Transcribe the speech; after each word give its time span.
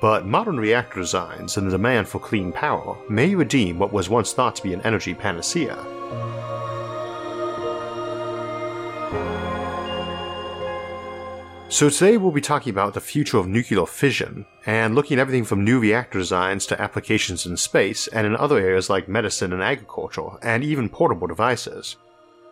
but 0.00 0.26
modern 0.26 0.58
reactor 0.58 1.00
designs 1.00 1.56
and 1.56 1.66
the 1.66 1.70
demand 1.72 2.08
for 2.08 2.18
clean 2.18 2.50
power 2.50 2.96
may 3.08 3.34
redeem 3.34 3.78
what 3.78 3.92
was 3.92 4.08
once 4.08 4.32
thought 4.32 4.56
to 4.56 4.62
be 4.62 4.72
an 4.72 4.80
energy 4.82 5.14
panacea. 5.14 5.76
So 11.68 11.88
today 11.88 12.16
we'll 12.16 12.32
be 12.32 12.40
talking 12.40 12.72
about 12.72 12.94
the 12.94 13.00
future 13.00 13.38
of 13.38 13.46
nuclear 13.46 13.86
fission, 13.86 14.44
and 14.66 14.96
looking 14.96 15.18
at 15.18 15.20
everything 15.20 15.44
from 15.44 15.64
new 15.64 15.78
reactor 15.78 16.18
designs 16.18 16.66
to 16.66 16.80
applications 16.80 17.46
in 17.46 17.56
space 17.56 18.08
and 18.08 18.26
in 18.26 18.34
other 18.34 18.58
areas 18.58 18.90
like 18.90 19.08
medicine 19.08 19.52
and 19.52 19.62
agriculture, 19.62 20.30
and 20.42 20.64
even 20.64 20.88
portable 20.88 21.28
devices. 21.28 21.96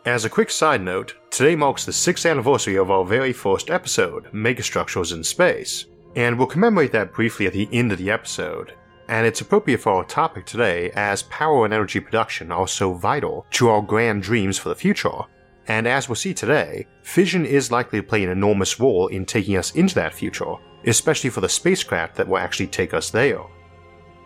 As 0.07 0.25
a 0.25 0.31
quick 0.31 0.51
side 0.51 0.83
note, 0.83 1.17
today 1.31 1.57
marks 1.57 1.85
the 1.85 1.91
6th 1.91 2.31
anniversary 2.31 2.77
of 2.77 2.93
our 2.93 3.05
very 3.05 3.33
first 3.33 3.71
episode, 3.71 4.31
Megastructures 4.33 5.13
in 5.13 5.25
Space, 5.25 5.87
and 6.17 6.39
we'll 6.39 6.47
commemorate 6.47 6.93
that 6.93 7.13
briefly 7.13 7.47
at 7.47 7.53
the 7.53 7.69
end 7.73 7.93
of 7.93 7.99
the 7.99 8.11
episode. 8.11 8.75
And 9.09 9.27
it's 9.27 9.41
appropriate 9.41 9.81
for 9.81 9.93
our 9.93 10.05
topic 10.05 10.45
today 10.45 10.91
as 10.95 11.23
power 11.25 11.65
and 11.65 11.73
energy 11.73 12.01
production 12.01 12.53
are 12.53 12.69
so 12.69 12.93
vital 12.93 13.47
to 13.53 13.69
our 13.71 13.81
grand 13.81 14.23
dreams 14.23 14.59
for 14.59 14.69
the 14.69 14.75
future. 14.75 15.23
And 15.67 15.87
as 15.87 16.09
we'll 16.09 16.17
see 16.17 16.35
today, 16.35 16.87
fission 17.03 17.45
is 17.47 17.71
likely 17.71 18.01
to 18.01 18.07
play 18.07 18.25
an 18.25 18.31
enormous 18.31 18.79
role 18.79 19.09
in 19.09 19.25
taking 19.25 19.57
us 19.57 19.75
into 19.75 19.95
that 19.97 20.15
future, 20.15 20.55
especially 20.87 21.31
for 21.31 21.41
the 21.41 21.49
spacecraft 21.49 22.17
that 22.17 22.29
will 22.29 22.39
actually 22.39 22.69
take 22.69 22.95
us 22.95 23.11
there. 23.11 23.43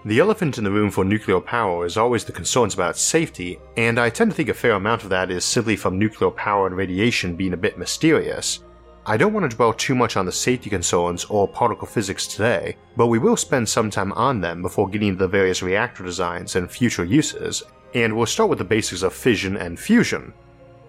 The 0.05 0.19
elephant 0.19 0.59
in 0.59 0.65
the 0.65 0.71
room 0.71 0.91
for 0.91 1.05
nuclear 1.05 1.41
power 1.41 1.87
is 1.87 1.97
always 1.97 2.25
the 2.25 2.33
concerns 2.33 2.75
about 2.75 2.97
safety, 2.97 3.61
and 3.77 4.01
I 4.01 4.11
tend 4.11 4.33
to 4.33 4.37
think 4.37 4.49
a 4.49 4.55
fair 4.55 4.73
amount 4.73 5.05
of 5.05 5.11
that 5.11 5.31
is 5.31 5.45
simply 5.45 5.77
from 5.77 5.97
nuclear 5.97 6.31
power 6.33 6.67
and 6.67 6.77
radiation 6.77 7.37
being 7.37 7.53
a 7.53 7.57
bit 7.57 7.79
mysterious. 7.79 8.65
I 9.05 9.17
don't 9.17 9.33
want 9.33 9.51
to 9.51 9.57
dwell 9.57 9.73
too 9.73 9.97
much 9.97 10.17
on 10.17 10.27
the 10.27 10.33
safety 10.33 10.71
concerns 10.71 11.25
or 11.25 11.49
particle 11.49 11.89
physics 11.89 12.25
today, 12.25 12.77
but 12.97 13.09
we 13.09 13.19
will 13.19 13.37
spend 13.37 13.69
some 13.69 13.91
time 13.91 14.13
on 14.13 14.41
them 14.41 14.63
before 14.63 14.89
getting 14.89 15.09
into 15.09 15.19
the 15.19 15.27
various 15.27 15.61
reactor 15.61 16.05
designs 16.05 16.55
and 16.55 16.71
future 16.71 17.05
uses, 17.05 17.65
and 17.95 18.17
we'll 18.17 18.27
start 18.27 18.49
with 18.49 18.59
the 18.59 18.65
basics 18.65 19.03
of 19.03 19.13
fission 19.13 19.57
and 19.57 19.81
fusion. 19.81 20.33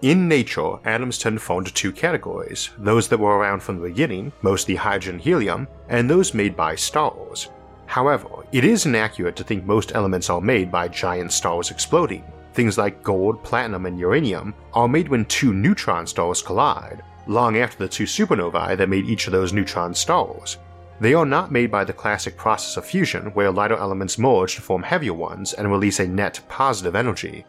In 0.02 0.28
nature, 0.28 0.76
atoms 0.84 1.18
tend 1.18 1.38
to 1.38 1.44
fall 1.44 1.58
into 1.58 1.74
two 1.74 1.90
categories 1.90 2.70
those 2.78 3.08
that 3.08 3.18
were 3.18 3.36
around 3.36 3.64
from 3.64 3.80
the 3.80 3.88
beginning, 3.88 4.32
mostly 4.42 4.76
hydrogen 4.76 5.18
helium, 5.18 5.66
and 5.88 6.08
those 6.08 6.34
made 6.34 6.54
by 6.54 6.76
stars. 6.76 7.50
However, 7.86 8.28
it 8.52 8.64
is 8.64 8.86
inaccurate 8.86 9.34
to 9.36 9.44
think 9.44 9.64
most 9.64 9.90
elements 9.92 10.30
are 10.30 10.40
made 10.40 10.70
by 10.70 10.86
giant 10.86 11.32
stars 11.32 11.72
exploding. 11.72 12.22
Things 12.52 12.78
like 12.78 13.02
gold, 13.02 13.42
platinum, 13.42 13.86
and 13.86 13.98
uranium 13.98 14.54
are 14.72 14.86
made 14.86 15.08
when 15.08 15.24
two 15.24 15.52
neutron 15.52 16.06
stars 16.06 16.42
collide, 16.42 17.02
long 17.26 17.56
after 17.56 17.78
the 17.78 17.88
two 17.88 18.04
supernovae 18.04 18.76
that 18.76 18.88
made 18.88 19.06
each 19.06 19.26
of 19.26 19.32
those 19.32 19.52
neutron 19.52 19.94
stars. 19.94 20.58
They 21.00 21.14
are 21.14 21.26
not 21.26 21.50
made 21.50 21.70
by 21.70 21.84
the 21.84 21.92
classic 21.92 22.36
process 22.36 22.76
of 22.76 22.86
fusion 22.86 23.26
where 23.34 23.50
lighter 23.50 23.76
elements 23.76 24.18
merge 24.18 24.54
to 24.56 24.62
form 24.62 24.82
heavier 24.82 25.14
ones 25.14 25.52
and 25.52 25.70
release 25.70 26.00
a 26.00 26.06
net 26.06 26.40
positive 26.48 26.94
energy. 26.94 27.44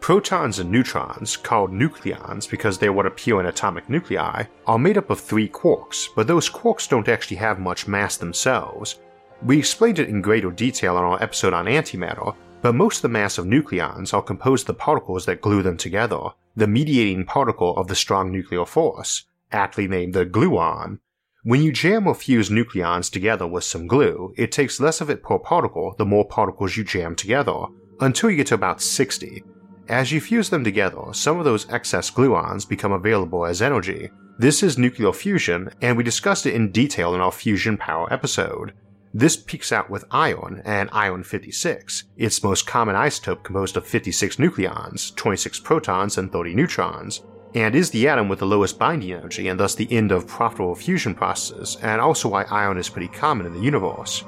Protons 0.00 0.58
and 0.58 0.70
neutrons, 0.70 1.36
called 1.36 1.72
nucleons 1.72 2.48
because 2.48 2.78
they 2.78 2.86
are 2.86 2.92
what 2.92 3.04
appear 3.04 3.38
in 3.38 3.46
atomic 3.46 3.88
nuclei, 3.90 4.44
are 4.66 4.78
made 4.78 4.96
up 4.96 5.10
of 5.10 5.20
three 5.20 5.48
quarks, 5.48 6.06
but 6.16 6.26
those 6.26 6.48
quarks 6.48 6.88
don't 6.88 7.08
actually 7.08 7.36
have 7.36 7.58
much 7.58 7.86
mass 7.86 8.16
themselves. 8.16 8.98
We 9.42 9.58
explained 9.58 9.98
it 9.98 10.08
in 10.08 10.22
greater 10.22 10.50
detail 10.50 10.96
on 10.96 11.04
our 11.04 11.22
episode 11.22 11.52
on 11.52 11.66
antimatter, 11.66 12.34
but 12.62 12.74
most 12.74 12.96
of 12.96 13.02
the 13.02 13.08
mass 13.08 13.38
of 13.38 13.46
nucleons 13.46 14.12
are 14.12 14.22
composed 14.22 14.64
of 14.64 14.66
the 14.68 14.74
particles 14.74 15.26
that 15.26 15.40
glue 15.40 15.62
them 15.62 15.76
together, 15.76 16.20
the 16.54 16.66
mediating 16.66 17.24
particle 17.24 17.76
of 17.76 17.88
the 17.88 17.94
strong 17.94 18.30
nuclear 18.30 18.66
force, 18.66 19.24
aptly 19.52 19.88
named 19.88 20.14
the 20.14 20.26
gluon. 20.26 20.98
When 21.42 21.62
you 21.62 21.72
jam 21.72 22.06
or 22.06 22.14
fuse 22.14 22.50
nucleons 22.50 23.10
together 23.10 23.46
with 23.46 23.64
some 23.64 23.86
glue, 23.86 24.34
it 24.36 24.52
takes 24.52 24.78
less 24.78 25.00
of 25.00 25.08
it 25.08 25.22
per 25.22 25.38
particle 25.38 25.94
the 25.96 26.04
more 26.04 26.26
particles 26.26 26.76
you 26.76 26.84
jam 26.84 27.14
together, 27.14 27.64
until 28.00 28.30
you 28.30 28.36
get 28.36 28.48
to 28.48 28.54
about 28.54 28.82
60. 28.82 29.42
As 29.88 30.12
you 30.12 30.20
fuse 30.20 30.50
them 30.50 30.62
together, 30.62 31.12
some 31.12 31.38
of 31.38 31.44
those 31.44 31.68
excess 31.70 32.10
gluons 32.10 32.68
become 32.68 32.92
available 32.92 33.46
as 33.46 33.62
energy. 33.62 34.10
This 34.38 34.62
is 34.62 34.78
nuclear 34.78 35.12
fusion, 35.12 35.70
and 35.80 35.96
we 35.96 36.04
discussed 36.04 36.46
it 36.46 36.54
in 36.54 36.72
detail 36.72 37.14
in 37.14 37.20
our 37.20 37.32
fusion 37.32 37.76
power 37.76 38.10
episode. 38.12 38.72
This 39.12 39.36
peaks 39.36 39.72
out 39.72 39.90
with 39.90 40.04
iron 40.12 40.62
and 40.64 40.88
iron 40.92 41.24
56, 41.24 42.04
its 42.16 42.44
most 42.44 42.64
common 42.64 42.94
isotope 42.94 43.42
composed 43.42 43.76
of 43.76 43.84
56 43.84 44.36
nucleons, 44.36 45.14
26 45.16 45.58
protons, 45.60 46.16
and 46.16 46.30
30 46.30 46.54
neutrons, 46.54 47.22
and 47.52 47.74
is 47.74 47.90
the 47.90 48.06
atom 48.06 48.28
with 48.28 48.38
the 48.38 48.46
lowest 48.46 48.78
binding 48.78 49.12
energy 49.12 49.48
and 49.48 49.58
thus 49.58 49.74
the 49.74 49.90
end 49.92 50.12
of 50.12 50.28
profitable 50.28 50.76
fusion 50.76 51.14
processes, 51.14 51.76
and 51.82 52.00
also 52.00 52.28
why 52.28 52.44
iron 52.44 52.78
is 52.78 52.88
pretty 52.88 53.08
common 53.08 53.46
in 53.46 53.52
the 53.52 53.58
universe. 53.58 54.22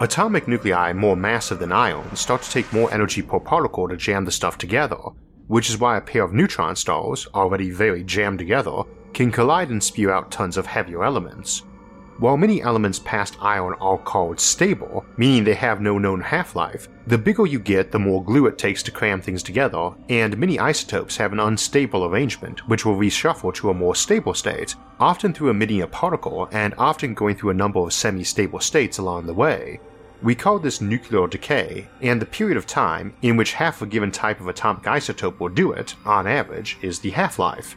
Atomic 0.00 0.48
nuclei 0.48 0.94
more 0.94 1.14
massive 1.14 1.58
than 1.58 1.70
iron 1.70 2.16
start 2.16 2.40
to 2.40 2.50
take 2.50 2.72
more 2.72 2.92
energy 2.92 3.20
per 3.20 3.38
particle 3.38 3.86
to 3.88 3.96
jam 3.98 4.24
the 4.24 4.32
stuff 4.32 4.56
together, 4.56 4.96
which 5.46 5.68
is 5.68 5.78
why 5.78 5.98
a 5.98 6.00
pair 6.00 6.24
of 6.24 6.32
neutron 6.32 6.74
stars, 6.74 7.26
already 7.34 7.70
very 7.70 8.02
jammed 8.02 8.38
together, 8.38 8.82
can 9.12 9.30
collide 9.30 9.68
and 9.68 9.84
spew 9.84 10.10
out 10.10 10.30
tons 10.30 10.56
of 10.56 10.64
heavier 10.64 11.04
elements. 11.04 11.64
While 12.22 12.36
many 12.36 12.62
elements 12.62 13.00
past 13.00 13.36
iron 13.40 13.74
are 13.80 13.98
called 13.98 14.38
stable, 14.38 15.04
meaning 15.16 15.42
they 15.42 15.54
have 15.54 15.80
no 15.80 15.98
known 15.98 16.20
half 16.20 16.54
life, 16.54 16.86
the 17.04 17.18
bigger 17.18 17.46
you 17.46 17.58
get, 17.58 17.90
the 17.90 17.98
more 17.98 18.22
glue 18.22 18.46
it 18.46 18.58
takes 18.58 18.80
to 18.84 18.92
cram 18.92 19.20
things 19.20 19.42
together, 19.42 19.90
and 20.08 20.38
many 20.38 20.56
isotopes 20.56 21.16
have 21.16 21.32
an 21.32 21.40
unstable 21.40 22.04
arrangement 22.04 22.68
which 22.68 22.86
will 22.86 22.94
reshuffle 22.94 23.52
to 23.54 23.70
a 23.70 23.74
more 23.74 23.96
stable 23.96 24.34
state, 24.34 24.76
often 25.00 25.32
through 25.32 25.50
emitting 25.50 25.82
a 25.82 25.88
particle 25.88 26.48
and 26.52 26.74
often 26.78 27.12
going 27.12 27.34
through 27.34 27.50
a 27.50 27.54
number 27.54 27.80
of 27.80 27.92
semi 27.92 28.22
stable 28.22 28.60
states 28.60 28.98
along 28.98 29.26
the 29.26 29.34
way. 29.34 29.80
We 30.22 30.36
call 30.36 30.60
this 30.60 30.80
nuclear 30.80 31.26
decay, 31.26 31.88
and 32.00 32.22
the 32.22 32.26
period 32.26 32.56
of 32.56 32.68
time 32.68 33.14
in 33.22 33.36
which 33.36 33.54
half 33.54 33.82
a 33.82 33.86
given 33.86 34.12
type 34.12 34.38
of 34.38 34.46
atomic 34.46 34.84
isotope 34.84 35.40
will 35.40 35.48
do 35.48 35.72
it, 35.72 35.96
on 36.04 36.28
average, 36.28 36.78
is 36.82 37.00
the 37.00 37.10
half 37.10 37.40
life. 37.40 37.76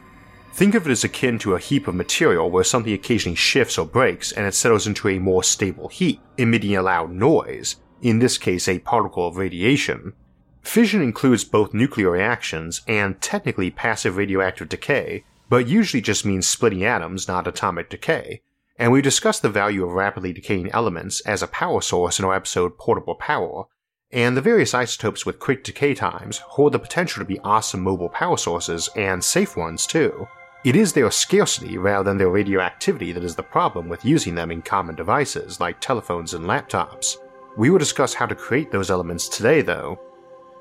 Think 0.56 0.74
of 0.74 0.86
it 0.86 0.90
as 0.90 1.04
akin 1.04 1.38
to 1.40 1.54
a 1.54 1.58
heap 1.58 1.86
of 1.86 1.94
material 1.94 2.50
where 2.50 2.64
something 2.64 2.94
occasionally 2.94 3.36
shifts 3.36 3.76
or 3.76 3.84
breaks 3.84 4.32
and 4.32 4.46
it 4.46 4.54
settles 4.54 4.86
into 4.86 5.06
a 5.06 5.18
more 5.18 5.44
stable 5.44 5.88
heap, 5.88 6.18
emitting 6.38 6.74
a 6.74 6.80
loud 6.80 7.12
noise, 7.12 7.76
in 8.00 8.20
this 8.20 8.38
case 8.38 8.66
a 8.66 8.78
particle 8.78 9.28
of 9.28 9.36
radiation. 9.36 10.14
Fission 10.62 11.02
includes 11.02 11.44
both 11.44 11.74
nuclear 11.74 12.10
reactions 12.10 12.80
and 12.88 13.20
technically 13.20 13.70
passive 13.70 14.16
radioactive 14.16 14.70
decay, 14.70 15.24
but 15.50 15.68
usually 15.68 16.00
just 16.00 16.24
means 16.24 16.48
splitting 16.48 16.86
atoms, 16.86 17.28
not 17.28 17.46
atomic 17.46 17.90
decay. 17.90 18.40
And 18.78 18.90
we 18.90 19.02
discussed 19.02 19.42
the 19.42 19.50
value 19.50 19.84
of 19.84 19.92
rapidly 19.92 20.32
decaying 20.32 20.70
elements 20.70 21.20
as 21.26 21.42
a 21.42 21.48
power 21.48 21.82
source 21.82 22.18
in 22.18 22.24
our 22.24 22.34
episode 22.34 22.78
Portable 22.78 23.16
Power, 23.16 23.64
and 24.10 24.34
the 24.34 24.40
various 24.40 24.72
isotopes 24.72 25.26
with 25.26 25.38
quick 25.38 25.64
decay 25.64 25.92
times 25.92 26.38
hold 26.38 26.72
the 26.72 26.78
potential 26.78 27.20
to 27.20 27.28
be 27.28 27.40
awesome 27.40 27.82
mobile 27.82 28.08
power 28.08 28.38
sources 28.38 28.88
and 28.96 29.22
safe 29.22 29.54
ones 29.54 29.86
too. 29.86 30.26
It 30.64 30.74
is 30.74 30.92
their 30.92 31.10
scarcity 31.10 31.78
rather 31.78 32.04
than 32.04 32.18
their 32.18 32.30
radioactivity 32.30 33.12
that 33.12 33.22
is 33.22 33.36
the 33.36 33.42
problem 33.42 33.88
with 33.88 34.04
using 34.04 34.34
them 34.34 34.50
in 34.50 34.62
common 34.62 34.96
devices 34.96 35.60
like 35.60 35.80
telephones 35.80 36.34
and 36.34 36.44
laptops. 36.44 37.16
We 37.56 37.70
will 37.70 37.78
discuss 37.78 38.14
how 38.14 38.26
to 38.26 38.34
create 38.34 38.72
those 38.72 38.90
elements 38.90 39.28
today, 39.28 39.62
though. 39.62 40.00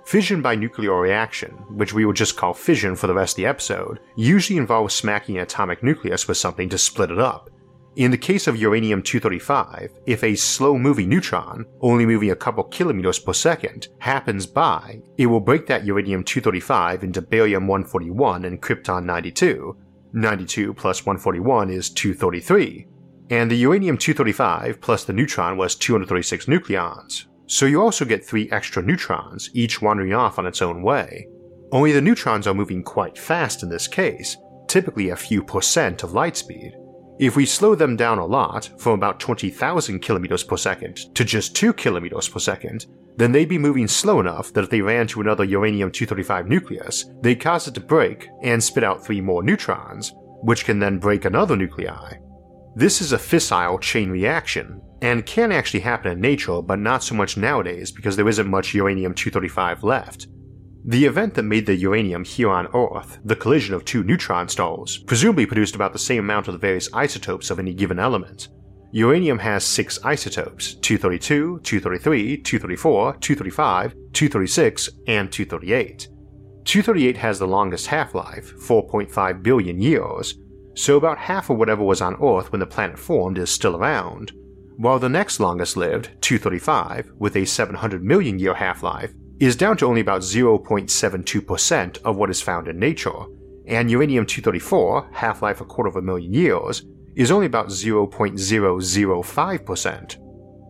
Fission 0.05 0.43
by 0.43 0.53
nuclear 0.53 0.99
reaction, 0.99 1.51
which 1.69 1.93
we 1.93 2.05
will 2.05 2.13
just 2.13 2.37
call 2.37 2.53
fission 2.53 2.95
for 2.95 3.07
the 3.07 3.15
rest 3.15 3.33
of 3.33 3.37
the 3.37 3.47
episode, 3.47 3.99
usually 4.15 4.57
involves 4.57 4.93
smacking 4.93 5.37
an 5.37 5.43
atomic 5.43 5.81
nucleus 5.81 6.27
with 6.27 6.37
something 6.37 6.69
to 6.69 6.77
split 6.77 7.09
it 7.09 7.19
up. 7.19 7.49
In 7.95 8.11
the 8.11 8.17
case 8.17 8.45
of 8.45 8.57
uranium 8.57 9.01
235, 9.01 9.89
if 10.05 10.21
a 10.23 10.35
slow 10.35 10.77
moving 10.77 11.09
neutron, 11.09 11.65
only 11.79 12.05
moving 12.05 12.29
a 12.29 12.35
couple 12.35 12.65
kilometers 12.65 13.17
per 13.17 13.31
second, 13.31 13.87
happens 13.99 14.45
by, 14.45 15.01
it 15.17 15.27
will 15.27 15.39
break 15.39 15.65
that 15.67 15.85
uranium 15.85 16.23
235 16.23 17.03
into 17.05 17.21
barium 17.21 17.67
141 17.67 18.45
and 18.45 18.61
krypton 18.61 19.05
92, 19.05 19.77
92 20.15 20.73
plus 20.73 21.05
141 21.05 21.69
is 21.69 21.89
233, 21.89 22.87
and 23.29 23.51
the 23.51 23.55
uranium 23.55 23.97
235 23.97 24.79
plus 24.81 25.03
the 25.03 25.13
neutron 25.13 25.57
was 25.57 25.75
236 25.75 26.45
nucleons, 26.45 27.25
so 27.47 27.65
you 27.65 27.81
also 27.81 28.05
get 28.05 28.25
three 28.25 28.49
extra 28.51 28.81
neutrons, 28.81 29.49
each 29.53 29.81
wandering 29.81 30.13
off 30.13 30.39
on 30.39 30.45
its 30.45 30.61
own 30.61 30.81
way. 30.81 31.27
Only 31.71 31.91
the 31.91 32.01
neutrons 32.01 32.47
are 32.47 32.53
moving 32.53 32.83
quite 32.83 33.17
fast 33.17 33.61
in 33.61 33.69
this 33.69 33.87
case, 33.87 34.37
typically 34.67 35.09
a 35.09 35.15
few 35.15 35.43
percent 35.43 36.03
of 36.03 36.13
light 36.13 36.37
speed. 36.37 36.73
If 37.19 37.35
we 37.35 37.45
slow 37.45 37.75
them 37.75 37.95
down 37.95 38.17
a 38.17 38.25
lot, 38.25 38.69
from 38.77 38.93
about 38.93 39.19
20,000 39.19 39.99
kilometers 39.99 40.43
per 40.43 40.57
second 40.57 41.13
to 41.15 41.23
just 41.23 41.55
2 41.55 41.73
kilometers 41.73 42.27
per 42.27 42.39
second, 42.39 42.87
then 43.17 43.31
they'd 43.31 43.49
be 43.49 43.57
moving 43.57 43.87
slow 43.87 44.19
enough 44.19 44.51
that 44.53 44.63
if 44.63 44.69
they 44.69 44.81
ran 44.81 45.07
to 45.07 45.21
another 45.21 45.43
uranium 45.43 45.91
235 45.91 46.47
nucleus, 46.47 47.05
they'd 47.21 47.39
cause 47.39 47.67
it 47.67 47.73
to 47.73 47.79
break 47.79 48.27
and 48.43 48.63
spit 48.63 48.83
out 48.83 49.05
three 49.05 49.21
more 49.21 49.43
neutrons, 49.43 50.13
which 50.41 50.65
can 50.65 50.79
then 50.79 50.99
break 50.99 51.25
another 51.25 51.55
nuclei. 51.55 52.13
This 52.75 53.01
is 53.01 53.13
a 53.13 53.17
fissile 53.17 53.79
chain 53.79 54.09
reaction, 54.09 54.81
and 55.01 55.25
can 55.25 55.51
actually 55.51 55.79
happen 55.79 56.11
in 56.11 56.19
nature, 56.19 56.61
but 56.61 56.79
not 56.79 57.03
so 57.03 57.15
much 57.15 57.37
nowadays 57.37 57.91
because 57.91 58.15
there 58.15 58.27
isn't 58.27 58.49
much 58.49 58.73
uranium 58.73 59.13
235 59.13 59.83
left. 59.83 60.27
The 60.87 61.05
event 61.05 61.33
that 61.33 61.43
made 61.43 61.65
the 61.65 61.75
uranium 61.75 62.23
here 62.23 62.49
on 62.49 62.67
Earth, 62.67 63.17
the 63.23 63.35
collision 63.35 63.73
of 63.73 63.85
two 63.85 64.03
neutron 64.03 64.49
stars, 64.49 64.97
presumably 64.97 65.45
produced 65.45 65.73
about 65.73 65.93
the 65.93 65.99
same 65.99 66.19
amount 66.19 66.47
of 66.47 66.53
the 66.53 66.59
various 66.59 66.89
isotopes 66.93 67.49
of 67.49 67.59
any 67.59 67.73
given 67.73 67.97
element. 67.97 68.49
Uranium 68.95 69.39
has 69.39 69.65
six 69.65 69.99
isotopes 70.05 70.75
232, 70.75 71.59
233, 71.63 72.37
234, 72.37 73.17
235, 73.17 73.91
236, 74.13 74.89
and 75.07 75.29
238. 75.29 76.07
238 76.63 77.17
has 77.17 77.37
the 77.37 77.45
longest 77.45 77.87
half 77.87 78.15
life, 78.15 78.53
4.5 78.55 79.43
billion 79.43 79.81
years, 79.81 80.35
so 80.75 80.95
about 80.95 81.17
half 81.17 81.49
of 81.49 81.57
whatever 81.57 81.83
was 81.83 81.99
on 81.99 82.15
Earth 82.23 82.53
when 82.53 82.61
the 82.61 82.65
planet 82.65 82.97
formed 82.97 83.37
is 83.37 83.49
still 83.49 83.75
around, 83.75 84.31
while 84.77 84.97
the 84.97 85.09
next 85.09 85.41
longest 85.41 85.75
lived, 85.75 86.11
235, 86.21 87.11
with 87.19 87.35
a 87.35 87.43
700 87.43 88.01
million 88.01 88.39
year 88.39 88.53
half 88.53 88.81
life, 88.81 89.11
is 89.41 89.57
down 89.57 89.75
to 89.75 89.85
only 89.85 89.99
about 89.99 90.21
0.72% 90.21 91.97
of 92.03 92.15
what 92.15 92.29
is 92.29 92.41
found 92.41 92.69
in 92.69 92.79
nature, 92.79 93.25
and 93.67 93.91
uranium 93.91 94.25
234, 94.25 95.09
half 95.11 95.41
life 95.41 95.59
a 95.59 95.65
quarter 95.65 95.89
of 95.89 95.97
a 95.97 96.01
million 96.01 96.33
years, 96.33 96.85
is 97.15 97.31
only 97.31 97.47
about 97.47 97.67
0.005%, 97.67 100.15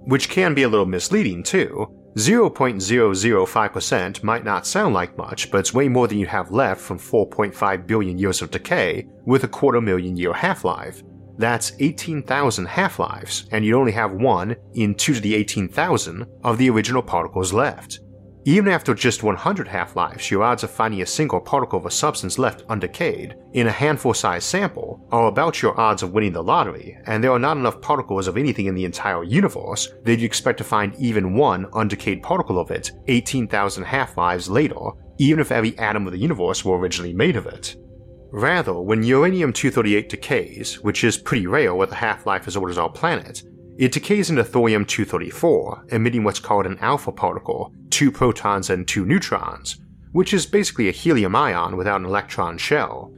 which 0.07 0.30
can 0.30 0.53
be 0.53 0.63
a 0.63 0.69
little 0.69 0.86
misleading 0.86 1.44
too. 1.44 1.88
0.005% 2.15 4.24
might 4.24 4.45
not 4.45 4.65
sound 4.65 4.94
like 4.94 5.18
much, 5.18 5.51
but 5.51 5.57
it's 5.57 5.74
way 5.74 5.89
more 5.89 6.07
than 6.07 6.18
you 6.18 6.27
have 6.27 6.51
left 6.51 6.80
from 6.80 6.97
4.5 6.97 7.86
billion 7.86 8.18
years 8.18 8.42
of 8.42 8.51
decay 8.51 9.06
with 9.25 9.44
a 9.44 9.50
quarter 9.50 9.81
million 9.81 10.15
year 10.15 10.31
half 10.31 10.63
life. 10.63 11.03
That's 11.38 11.74
18,000 11.80 12.65
half 12.65 13.00
lives, 13.00 13.48
and 13.51 13.65
you'd 13.65 13.77
only 13.77 13.91
have 13.91 14.13
one 14.13 14.56
in 14.75 14.95
2 14.95 15.15
to 15.15 15.19
the 15.19 15.36
18,000 15.36 16.25
of 16.45 16.57
the 16.57 16.69
original 16.69 17.01
particles 17.01 17.51
left. 17.51 18.00
Even 18.47 18.71
after 18.71 18.94
just 18.94 19.24
100 19.24 19.68
half 19.68 19.95
lives, 19.95 20.30
your 20.30 20.44
odds 20.44 20.63
of 20.63 20.69
finding 20.69 21.01
a 21.01 21.06
single 21.06 21.39
particle 21.39 21.80
of 21.80 21.88
a 21.88 21.92
substance 21.92 22.38
left 22.38 22.63
undecayed 22.68 23.33
in 23.53 23.65
a 23.65 23.71
handful 23.71 24.13
sized 24.13 24.45
sample 24.45 25.03
are 25.12 25.25
about 25.25 25.63
your 25.63 25.80
odds 25.80 26.03
of 26.03 26.12
winning 26.12 26.31
the 26.31 26.44
lottery, 26.44 26.95
and 27.07 27.24
there 27.24 27.31
are 27.31 27.39
not 27.39 27.57
enough 27.57 27.81
particles 27.81 28.27
of 28.27 28.38
anything 28.38 28.68
in 28.68 28.75
the 28.75 28.86
entire 28.86 29.24
universe 29.24 29.92
that 30.03 30.19
you 30.19 30.27
expect 30.27 30.59
to 30.59 30.63
find 30.63 30.94
even 31.00 31.33
one 31.33 31.65
undecayed 31.71 32.21
particle 32.21 32.59
of 32.59 32.69
it 32.69 32.92
18,000 33.07 33.83
half 33.83 34.15
lives 34.15 34.48
later, 34.48 34.91
even 35.18 35.39
if 35.39 35.51
every 35.51 35.75
atom 35.80 36.06
of 36.06 36.13
the 36.13 36.19
universe 36.19 36.63
were 36.63 36.77
originally 36.77 37.13
made 37.13 37.38
of 37.38 37.48
it. 37.48 37.75
Rather, 38.31 38.80
when 38.80 39.01
uranium 39.01 39.51
238 39.53 40.07
decays, 40.07 40.80
which 40.83 41.03
is 41.03 41.18
pretty 41.18 41.48
rare 41.48 41.74
with 41.74 41.91
a 41.91 41.95
half 41.95 42.27
life 42.27 42.48
as 42.48 42.56
old 42.56 42.69
as 42.69 42.77
our 42.77 42.89
planet, 42.89 43.41
it 43.77 43.92
decays 43.92 44.30
into 44.30 44.44
thorium 44.44 44.86
234, 44.86 45.88
emitting 45.89 46.24
what's 46.24 46.39
called 46.39 46.66
an 46.66 46.77
alpha 46.80 47.12
particle, 47.12 47.74
two 47.89 48.12
protons 48.12 48.69
and 48.69 48.88
two 48.88 49.06
neutrons, 49.06 49.81
which 50.13 50.33
is 50.33 50.45
basically 50.45 50.88
a 50.88 50.94
helium 50.94 51.36
ion 51.36 51.75
without 51.75 52.00
an 52.00 52.06
electron 52.06 52.57
shell. 52.57 53.13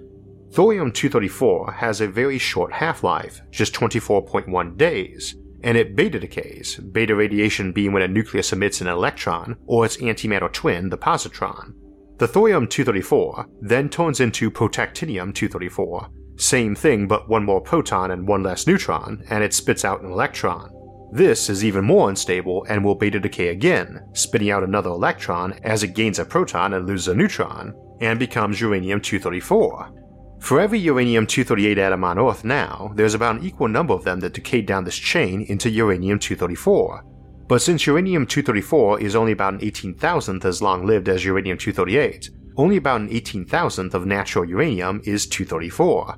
Thorium 0.51 0.91
234 0.91 1.73
has 1.73 2.01
a 2.01 2.07
very 2.07 2.39
short 2.39 2.73
half 2.73 3.03
life, 3.03 3.41
just 3.51 3.73
24.1 3.73 4.77
days, 4.77 5.35
and 5.63 5.77
it 5.77 5.95
beta 5.95 6.19
decays, 6.19 6.77
beta 6.77 7.15
radiation 7.15 7.71
being 7.71 7.91
when 7.91 8.01
a 8.01 8.07
nucleus 8.07 8.53
emits 8.53 8.81
an 8.81 8.87
electron 8.87 9.55
or 9.67 9.85
its 9.85 9.97
antimatter 9.97 10.51
twin, 10.51 10.89
the 10.89 10.97
positron. 10.97 11.73
The 12.17 12.27
thorium 12.27 12.67
234 12.67 13.47
then 13.61 13.89
turns 13.89 14.21
into 14.21 14.49
protactinium 14.49 15.35
234, 15.35 16.09
same 16.37 16.75
thing, 16.75 17.07
but 17.07 17.27
one 17.27 17.43
more 17.43 17.61
proton 17.61 18.11
and 18.11 18.27
one 18.27 18.43
less 18.43 18.67
neutron, 18.67 19.23
and 19.29 19.43
it 19.43 19.53
spits 19.53 19.83
out 19.83 20.01
an 20.01 20.11
electron. 20.11 20.71
This 21.11 21.49
is 21.49 21.63
even 21.63 21.85
more 21.85 22.09
unstable 22.09 22.65
and 22.69 22.83
will 22.83 22.95
beta 22.95 23.19
decay 23.19 23.47
again, 23.49 24.01
spitting 24.13 24.51
out 24.51 24.63
another 24.63 24.89
electron 24.89 25.53
as 25.63 25.83
it 25.83 25.95
gains 25.95 26.19
a 26.19 26.25
proton 26.25 26.73
and 26.73 26.85
loses 26.85 27.07
a 27.07 27.15
neutron, 27.15 27.73
and 28.01 28.19
becomes 28.19 28.61
uranium 28.61 29.01
234. 29.01 29.93
For 30.39 30.59
every 30.59 30.79
uranium 30.79 31.25
238 31.25 31.77
atom 31.77 32.03
on 32.03 32.19
Earth 32.19 32.43
now, 32.43 32.91
there's 32.95 33.15
about 33.15 33.37
an 33.37 33.45
equal 33.45 33.67
number 33.67 33.93
of 33.93 34.03
them 34.03 34.19
that 34.19 34.33
decayed 34.33 34.65
down 34.65 34.83
this 34.83 34.97
chain 34.97 35.41
into 35.43 35.69
uranium 35.69 36.19
234. 36.19 37.03
But 37.47 37.61
since 37.61 37.87
uranium 37.87 38.27
234 38.27 39.01
is 39.01 39.15
only 39.15 39.31
about 39.31 39.53
an 39.53 39.61
18,000th 39.61 40.45
as 40.45 40.61
long 40.61 40.85
lived 40.85 41.09
as 41.09 41.25
uranium 41.25 41.57
238, 41.57 42.29
only 42.57 42.77
about 42.77 43.01
an 43.01 43.09
18,000th 43.09 43.93
of 43.93 44.05
natural 44.05 44.45
uranium 44.45 45.01
is 45.05 45.27
234. 45.27 46.17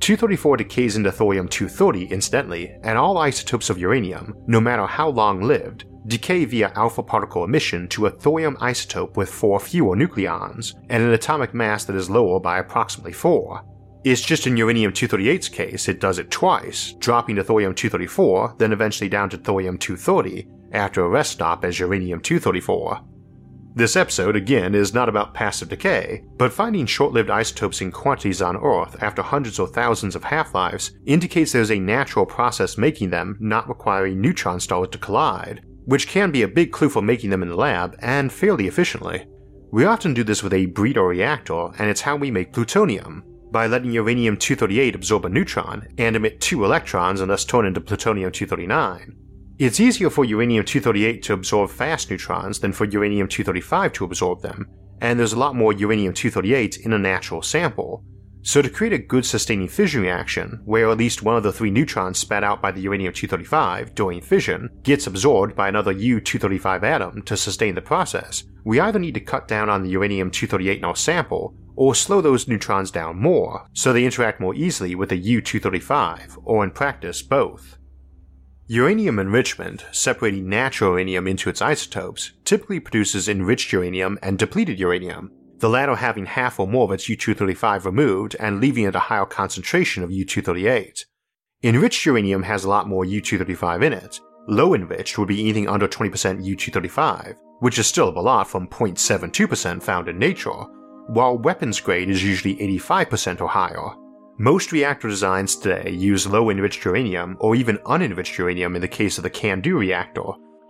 234 0.00 0.56
decays 0.56 0.96
into 0.96 1.12
thorium 1.12 1.48
230 1.48 2.06
incidentally, 2.06 2.74
and 2.82 2.98
all 2.98 3.18
isotopes 3.18 3.70
of 3.70 3.78
uranium, 3.78 4.34
no 4.46 4.60
matter 4.60 4.86
how 4.86 5.08
long 5.08 5.42
lived, 5.42 5.84
decay 6.08 6.44
via 6.44 6.72
alpha 6.74 7.02
particle 7.02 7.44
emission 7.44 7.86
to 7.86 8.06
a 8.06 8.10
thorium 8.10 8.56
isotope 8.56 9.16
with 9.16 9.28
4 9.28 9.60
fewer 9.60 9.96
nucleons, 9.96 10.74
and 10.90 11.02
an 11.02 11.12
atomic 11.12 11.54
mass 11.54 11.84
that 11.84 11.96
is 11.96 12.10
lower 12.10 12.40
by 12.40 12.58
approximately 12.58 13.12
4. 13.12 13.64
It's 14.04 14.20
just 14.20 14.48
in 14.48 14.56
uranium 14.56 14.92
238's 14.92 15.48
case, 15.48 15.88
it 15.88 16.00
does 16.00 16.18
it 16.18 16.32
twice, 16.32 16.94
dropping 16.98 17.36
to 17.36 17.44
thorium 17.44 17.72
234, 17.72 18.56
then 18.58 18.72
eventually 18.72 19.08
down 19.08 19.30
to 19.30 19.38
thorium 19.38 19.78
230, 19.78 20.48
after 20.72 21.04
a 21.04 21.08
rest 21.08 21.30
stop 21.30 21.64
as 21.64 21.78
uranium 21.78 22.20
234. 22.20 23.00
This 23.74 23.96
episode, 23.96 24.36
again, 24.36 24.74
is 24.74 24.92
not 24.92 25.08
about 25.08 25.32
passive 25.32 25.70
decay, 25.70 26.24
but 26.36 26.52
finding 26.52 26.84
short 26.84 27.14
lived 27.14 27.30
isotopes 27.30 27.80
in 27.80 27.90
quantities 27.90 28.42
on 28.42 28.58
Earth 28.58 29.02
after 29.02 29.22
hundreds 29.22 29.58
or 29.58 29.66
thousands 29.66 30.14
of 30.14 30.24
half 30.24 30.54
lives 30.54 30.92
indicates 31.06 31.52
there's 31.52 31.70
a 31.70 31.78
natural 31.78 32.26
process 32.26 32.76
making 32.76 33.08
them 33.08 33.38
not 33.40 33.66
requiring 33.66 34.20
neutron 34.20 34.60
stars 34.60 34.88
to 34.90 34.98
collide, 34.98 35.64
which 35.86 36.06
can 36.06 36.30
be 36.30 36.42
a 36.42 36.48
big 36.48 36.70
clue 36.70 36.90
for 36.90 37.00
making 37.00 37.30
them 37.30 37.42
in 37.42 37.48
the 37.48 37.56
lab 37.56 37.96
and 38.00 38.30
fairly 38.30 38.66
efficiently. 38.66 39.26
We 39.70 39.86
often 39.86 40.12
do 40.12 40.22
this 40.22 40.42
with 40.42 40.52
a 40.52 40.66
breeder 40.66 41.06
reactor, 41.06 41.68
and 41.78 41.88
it's 41.88 42.02
how 42.02 42.16
we 42.16 42.30
make 42.30 42.52
plutonium, 42.52 43.24
by 43.50 43.68
letting 43.68 43.92
uranium 43.92 44.36
238 44.36 44.94
absorb 44.94 45.24
a 45.24 45.30
neutron 45.30 45.88
and 45.96 46.14
emit 46.14 46.42
two 46.42 46.66
electrons 46.66 47.22
and 47.22 47.30
thus 47.30 47.46
turn 47.46 47.64
into 47.64 47.80
plutonium 47.80 48.32
239. 48.32 49.16
It's 49.64 49.78
easier 49.78 50.10
for 50.10 50.24
uranium 50.24 50.64
238 50.64 51.22
to 51.22 51.34
absorb 51.34 51.70
fast 51.70 52.10
neutrons 52.10 52.58
than 52.58 52.72
for 52.72 52.84
uranium 52.84 53.28
235 53.28 53.92
to 53.92 54.04
absorb 54.04 54.42
them, 54.42 54.68
and 55.00 55.16
there's 55.16 55.34
a 55.34 55.38
lot 55.38 55.54
more 55.54 55.72
uranium 55.72 56.12
238 56.14 56.78
in 56.78 56.92
a 56.92 56.98
natural 56.98 57.42
sample. 57.42 58.02
So, 58.42 58.60
to 58.60 58.68
create 58.68 58.92
a 58.92 58.98
good 58.98 59.24
sustaining 59.24 59.68
fission 59.68 60.02
reaction, 60.02 60.60
where 60.64 60.90
at 60.90 60.98
least 60.98 61.22
one 61.22 61.36
of 61.36 61.44
the 61.44 61.52
three 61.52 61.70
neutrons 61.70 62.18
spat 62.18 62.42
out 62.42 62.60
by 62.60 62.72
the 62.72 62.80
uranium 62.80 63.12
235 63.12 63.94
during 63.94 64.20
fission 64.20 64.68
gets 64.82 65.06
absorbed 65.06 65.54
by 65.54 65.68
another 65.68 65.92
U 65.92 66.20
235 66.20 66.82
atom 66.82 67.22
to 67.22 67.36
sustain 67.36 67.76
the 67.76 67.80
process, 67.80 68.42
we 68.64 68.80
either 68.80 68.98
need 68.98 69.14
to 69.14 69.20
cut 69.20 69.46
down 69.46 69.70
on 69.70 69.84
the 69.84 69.90
uranium 69.90 70.32
238 70.32 70.78
in 70.78 70.84
our 70.84 70.96
sample 70.96 71.54
or 71.76 71.94
slow 71.94 72.20
those 72.20 72.48
neutrons 72.48 72.90
down 72.90 73.16
more 73.16 73.68
so 73.74 73.92
they 73.92 74.04
interact 74.04 74.40
more 74.40 74.56
easily 74.56 74.96
with 74.96 75.10
the 75.10 75.16
U 75.16 75.40
235, 75.40 76.36
or 76.42 76.64
in 76.64 76.72
practice, 76.72 77.22
both. 77.22 77.78
Uranium 78.72 79.18
enrichment, 79.18 79.84
separating 79.92 80.48
natural 80.48 80.92
uranium 80.92 81.26
into 81.26 81.50
its 81.50 81.60
isotopes, 81.60 82.32
typically 82.46 82.80
produces 82.80 83.28
enriched 83.28 83.70
uranium 83.70 84.18
and 84.22 84.38
depleted 84.38 84.78
uranium, 84.78 85.30
the 85.58 85.68
latter 85.68 85.94
having 85.94 86.24
half 86.24 86.58
or 86.58 86.66
more 86.66 86.84
of 86.84 86.92
its 86.92 87.06
U-235 87.06 87.84
removed 87.84 88.34
and 88.40 88.62
leaving 88.62 88.84
it 88.84 88.94
a 88.94 88.98
higher 88.98 89.26
concentration 89.26 90.02
of 90.02 90.10
U-238. 90.10 91.04
Enriched 91.62 92.06
uranium 92.06 92.44
has 92.44 92.64
a 92.64 92.68
lot 92.70 92.88
more 92.88 93.04
U-235 93.04 93.84
in 93.84 93.92
it. 93.92 94.18
Low 94.48 94.74
enriched 94.74 95.18
would 95.18 95.28
be 95.28 95.42
anything 95.42 95.68
under 95.68 95.86
20% 95.86 96.42
U-235, 96.42 97.36
which 97.60 97.78
is 97.78 97.86
still 97.86 98.08
a 98.08 98.18
lot 98.22 98.48
from 98.48 98.66
0.72% 98.68 99.82
found 99.82 100.08
in 100.08 100.18
nature, 100.18 100.64
while 101.08 101.36
weapons 101.36 101.78
grade 101.78 102.08
is 102.08 102.24
usually 102.24 102.56
85% 102.56 103.42
or 103.42 103.48
higher. 103.48 104.01
Most 104.38 104.72
reactor 104.72 105.08
designs 105.08 105.56
today 105.56 105.90
use 105.90 106.26
low 106.26 106.48
enriched 106.48 106.84
uranium 106.86 107.36
or 107.38 107.54
even 107.54 107.76
unenriched 107.84 108.38
uranium 108.38 108.74
in 108.74 108.80
the 108.80 108.88
case 108.88 109.18
of 109.18 109.24
the 109.24 109.30
CANDU 109.30 109.78
reactor, 109.78 110.22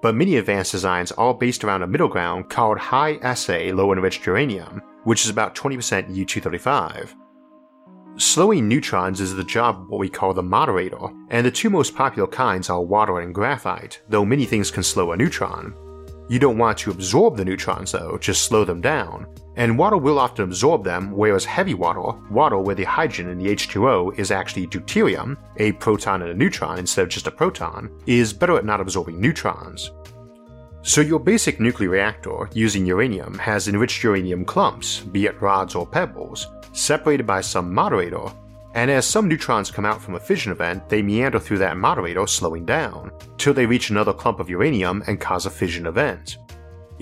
but 0.03 0.17
many 0.17 0.37
advanced 0.37 0.73
designs 0.73 1.13
are 1.13 1.33
based 1.33 1.63
around 1.63 1.83
a 1.83 1.87
middle 1.87 2.09
ground 2.09 2.51
called 2.51 2.77
high 2.77 3.19
assay 3.23 3.71
low 3.71 3.93
enriched 3.93 4.27
uranium, 4.27 4.83
which 5.05 5.25
is 5.25 5.31
about 5.31 5.55
20% 5.55 6.13
U-235. 6.13 7.15
Slowing 8.17 8.67
neutrons 8.67 9.21
is 9.21 9.35
the 9.35 9.45
job 9.45 9.77
of 9.77 9.89
what 9.89 10.01
we 10.01 10.09
call 10.09 10.35
the 10.35 10.43
moderator, 10.43 11.09
and 11.31 11.47
the 11.47 11.51
two 11.51 11.71
most 11.71 11.95
popular 11.95 12.29
kinds 12.29 12.69
are 12.69 12.83
water 12.83 13.21
and 13.21 13.33
graphite, 13.33 14.03
though 14.09 14.25
many 14.25 14.45
things 14.45 14.73
can 14.73 14.83
slow 14.83 15.13
a 15.13 15.17
neutron. 15.17 15.73
You 16.29 16.41
don't 16.41 16.59
want 16.59 16.79
to 16.79 16.91
absorb 16.91 17.37
the 17.37 17.45
neutrons 17.45 17.93
though, 17.93 18.19
just 18.21 18.43
slow 18.43 18.65
them 18.65 18.81
down, 18.81 19.27
and 19.57 19.79
water 19.79 19.97
will 19.97 20.19
often 20.19 20.45
absorb 20.45 20.85
them, 20.85 21.11
whereas 21.13 21.45
heavy 21.45 21.75
water, 21.75 22.19
water 22.31 22.59
where 22.59 22.75
the 22.75 22.85
hydrogen 22.85 23.29
in 23.29 23.39
the 23.39 23.55
H2O 23.55 24.19
is 24.19 24.31
actually 24.31 24.67
deuterium, 24.67 25.37
a 25.59 25.73
proton 25.73 26.23
and 26.23 26.31
a 26.31 26.35
neutron 26.35 26.79
instead 26.79 27.03
of 27.03 27.09
just 27.09 27.27
a 27.27 27.31
proton, 27.31 27.91
is 28.07 28.33
better 28.33 28.57
at 28.57 28.65
not 28.65 28.81
absorbing 28.81 29.21
neutrons. 29.21 29.91
So 30.83 31.01
your 31.01 31.21
basic 31.21 31.61
nuclear 31.61 31.91
reactor 31.91 32.51
using 32.55 32.87
uranium 32.87 33.39
has 33.39 33.69
enriched 33.69 34.03
uranium 34.03 34.45
clumps, 34.45 35.01
be 35.01 35.27
it 35.27 35.41
rods 35.41 35.75
or 35.75 35.87
pebbles, 35.87 36.49
separated 36.73 37.27
by 37.27 37.41
some 37.41 37.73
moderator, 37.73 38.33
and 38.75 38.91
as 38.91 39.07
some 39.07 39.29
neutrons 39.29 39.71
come 39.71 39.85
out 39.85 40.01
from 40.01 40.15
a 40.15 40.21
fission 40.21 40.51
event, 40.51 40.89
they 40.89 41.03
meander 41.03 41.39
through 41.39 41.59
that 41.59 41.77
moderator 41.77 42.27
slowing 42.27 42.65
down, 42.65 43.13
till 43.37 43.53
they 43.53 43.67
reach 43.67 43.91
another 43.91 44.13
clump 44.13 44.41
of 44.41 44.49
uranium 44.49 45.05
and 45.07 45.21
cause 45.21 45.47
a 45.47 45.51
fission 45.51 45.87
event. 45.87 46.39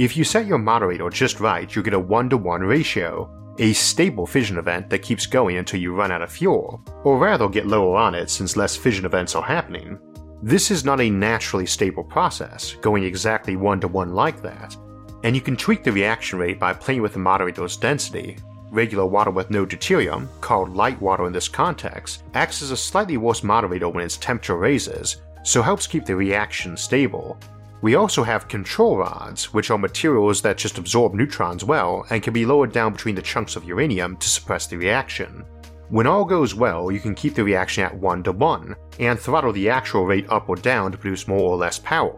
If 0.00 0.16
you 0.16 0.24
set 0.24 0.46
your 0.46 0.56
moderator 0.56 1.10
just 1.10 1.40
right, 1.40 1.76
you 1.76 1.82
get 1.82 1.92
a 1.92 1.98
1 1.98 2.30
to 2.30 2.38
1 2.38 2.62
ratio, 2.62 3.30
a 3.58 3.74
stable 3.74 4.26
fission 4.26 4.56
event 4.56 4.88
that 4.88 5.02
keeps 5.02 5.26
going 5.26 5.58
until 5.58 5.78
you 5.78 5.94
run 5.94 6.10
out 6.10 6.22
of 6.22 6.32
fuel, 6.32 6.82
or 7.04 7.18
rather 7.18 7.50
get 7.50 7.66
lower 7.66 7.98
on 7.98 8.14
it 8.14 8.30
since 8.30 8.56
less 8.56 8.74
fission 8.74 9.04
events 9.04 9.34
are 9.34 9.42
happening, 9.42 9.98
this 10.42 10.70
is 10.70 10.86
not 10.86 11.02
a 11.02 11.10
naturally 11.10 11.66
stable 11.66 12.02
process, 12.02 12.76
going 12.80 13.04
exactly 13.04 13.56
one 13.56 13.78
to 13.78 13.88
one 13.88 14.14
like 14.14 14.40
that, 14.40 14.74
and 15.22 15.36
you 15.36 15.42
can 15.42 15.54
tweak 15.54 15.84
the 15.84 15.92
reaction 15.92 16.38
rate 16.38 16.58
by 16.58 16.72
playing 16.72 17.02
with 17.02 17.12
the 17.12 17.18
moderator's 17.18 17.76
density. 17.76 18.38
Regular 18.70 19.04
water 19.04 19.30
with 19.30 19.50
no 19.50 19.66
deuterium, 19.66 20.28
called 20.40 20.74
light 20.74 20.98
water 21.02 21.26
in 21.26 21.32
this 21.34 21.46
context, 21.46 22.22
acts 22.32 22.62
as 22.62 22.70
a 22.70 22.76
slightly 22.78 23.18
worse 23.18 23.42
moderator 23.42 23.90
when 23.90 24.06
its 24.06 24.16
temperature 24.16 24.56
raises, 24.56 25.18
so 25.42 25.60
helps 25.60 25.86
keep 25.86 26.06
the 26.06 26.16
reaction 26.16 26.74
stable. 26.74 27.38
We 27.82 27.94
also 27.94 28.22
have 28.22 28.48
control 28.48 28.98
rods, 28.98 29.54
which 29.54 29.70
are 29.70 29.78
materials 29.78 30.42
that 30.42 30.58
just 30.58 30.76
absorb 30.76 31.14
neutrons 31.14 31.64
well 31.64 32.04
and 32.10 32.22
can 32.22 32.34
be 32.34 32.44
lowered 32.44 32.72
down 32.72 32.92
between 32.92 33.14
the 33.14 33.22
chunks 33.22 33.56
of 33.56 33.64
uranium 33.64 34.16
to 34.18 34.28
suppress 34.28 34.66
the 34.66 34.76
reaction. 34.76 35.44
When 35.88 36.06
all 36.06 36.24
goes 36.24 36.54
well, 36.54 36.92
you 36.92 37.00
can 37.00 37.14
keep 37.14 37.34
the 37.34 37.42
reaction 37.42 37.82
at 37.82 37.94
1 37.94 38.22
to 38.24 38.32
1, 38.32 38.76
and 39.00 39.18
throttle 39.18 39.52
the 39.52 39.70
actual 39.70 40.04
rate 40.04 40.28
up 40.28 40.48
or 40.48 40.56
down 40.56 40.92
to 40.92 40.98
produce 40.98 41.26
more 41.26 41.40
or 41.40 41.56
less 41.56 41.78
power. 41.78 42.16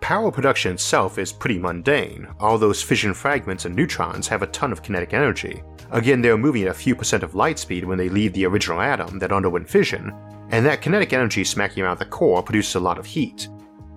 Power 0.00 0.32
production 0.32 0.72
itself 0.72 1.18
is 1.18 1.30
pretty 1.30 1.58
mundane, 1.58 2.26
all 2.40 2.56
those 2.56 2.82
fission 2.82 3.12
fragments 3.12 3.66
and 3.66 3.76
neutrons 3.76 4.26
have 4.26 4.42
a 4.42 4.46
ton 4.46 4.72
of 4.72 4.82
kinetic 4.82 5.12
energy. 5.12 5.62
Again, 5.90 6.22
they're 6.22 6.38
moving 6.38 6.62
at 6.62 6.68
a 6.68 6.74
few 6.74 6.96
percent 6.96 7.22
of 7.22 7.34
light 7.34 7.58
speed 7.58 7.84
when 7.84 7.98
they 7.98 8.08
leave 8.08 8.32
the 8.32 8.46
original 8.46 8.80
atom 8.80 9.18
that 9.18 9.30
underwent 9.30 9.68
fission, 9.68 10.12
and 10.50 10.64
that 10.64 10.80
kinetic 10.80 11.12
energy 11.12 11.44
smacking 11.44 11.84
around 11.84 11.98
the 11.98 12.06
core 12.06 12.42
produces 12.42 12.76
a 12.76 12.80
lot 12.80 12.98
of 12.98 13.04
heat. 13.04 13.48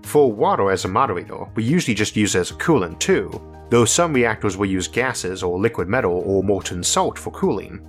For 0.04 0.32
water 0.32 0.70
as 0.70 0.86
a 0.86 0.90
moderator, 0.90 1.46
we 1.56 1.64
usually 1.64 1.96
just 1.96 2.16
use 2.16 2.36
it 2.36 2.40
as 2.40 2.52
a 2.52 2.56
coolant 2.56 3.00
too, 3.00 3.42
though 3.70 3.86
some 3.86 4.14
reactors 4.14 4.58
will 4.58 4.68
use 4.68 4.88
gases 4.88 5.42
or 5.42 5.60
liquid 5.60 5.88
metal 5.88 6.22
or 6.26 6.44
molten 6.44 6.84
salt 6.84 7.18
for 7.18 7.32
cooling. 7.32 7.82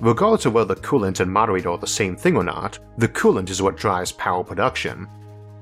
Regardless 0.00 0.46
of 0.46 0.54
whether 0.54 0.74
the 0.74 0.80
coolant 0.80 1.20
and 1.20 1.32
moderator 1.32 1.70
are 1.70 1.78
the 1.78 1.86
same 1.86 2.16
thing 2.16 2.36
or 2.36 2.44
not, 2.44 2.78
the 2.98 3.08
coolant 3.08 3.50
is 3.50 3.62
what 3.62 3.76
drives 3.76 4.12
power 4.12 4.44
production. 4.44 5.08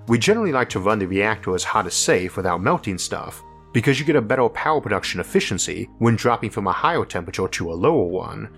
We 0.09 0.19
generally 0.19 0.53
like 0.53 0.69
to 0.71 0.81
run 0.81 0.99
the 0.99 1.07
reactor 1.07 1.55
as 1.55 1.65
hot 1.65 1.87
as 1.87 1.95
safe 1.95 2.37
without 2.37 2.63
melting 2.63 2.99
stuff, 2.99 3.43
because 3.73 4.01
you 4.01 4.05
get 4.05 4.17
a 4.17 4.21
better 4.21 4.49
power 4.49 4.81
production 4.81 5.21
efficiency 5.21 5.89
when 5.99 6.17
dropping 6.17 6.51
from 6.51 6.67
a 6.67 6.73
higher 6.73 7.05
temperature 7.05 7.49
to 7.49 7.71
a 7.71 7.75
lower 7.75 8.05
one. 8.05 8.49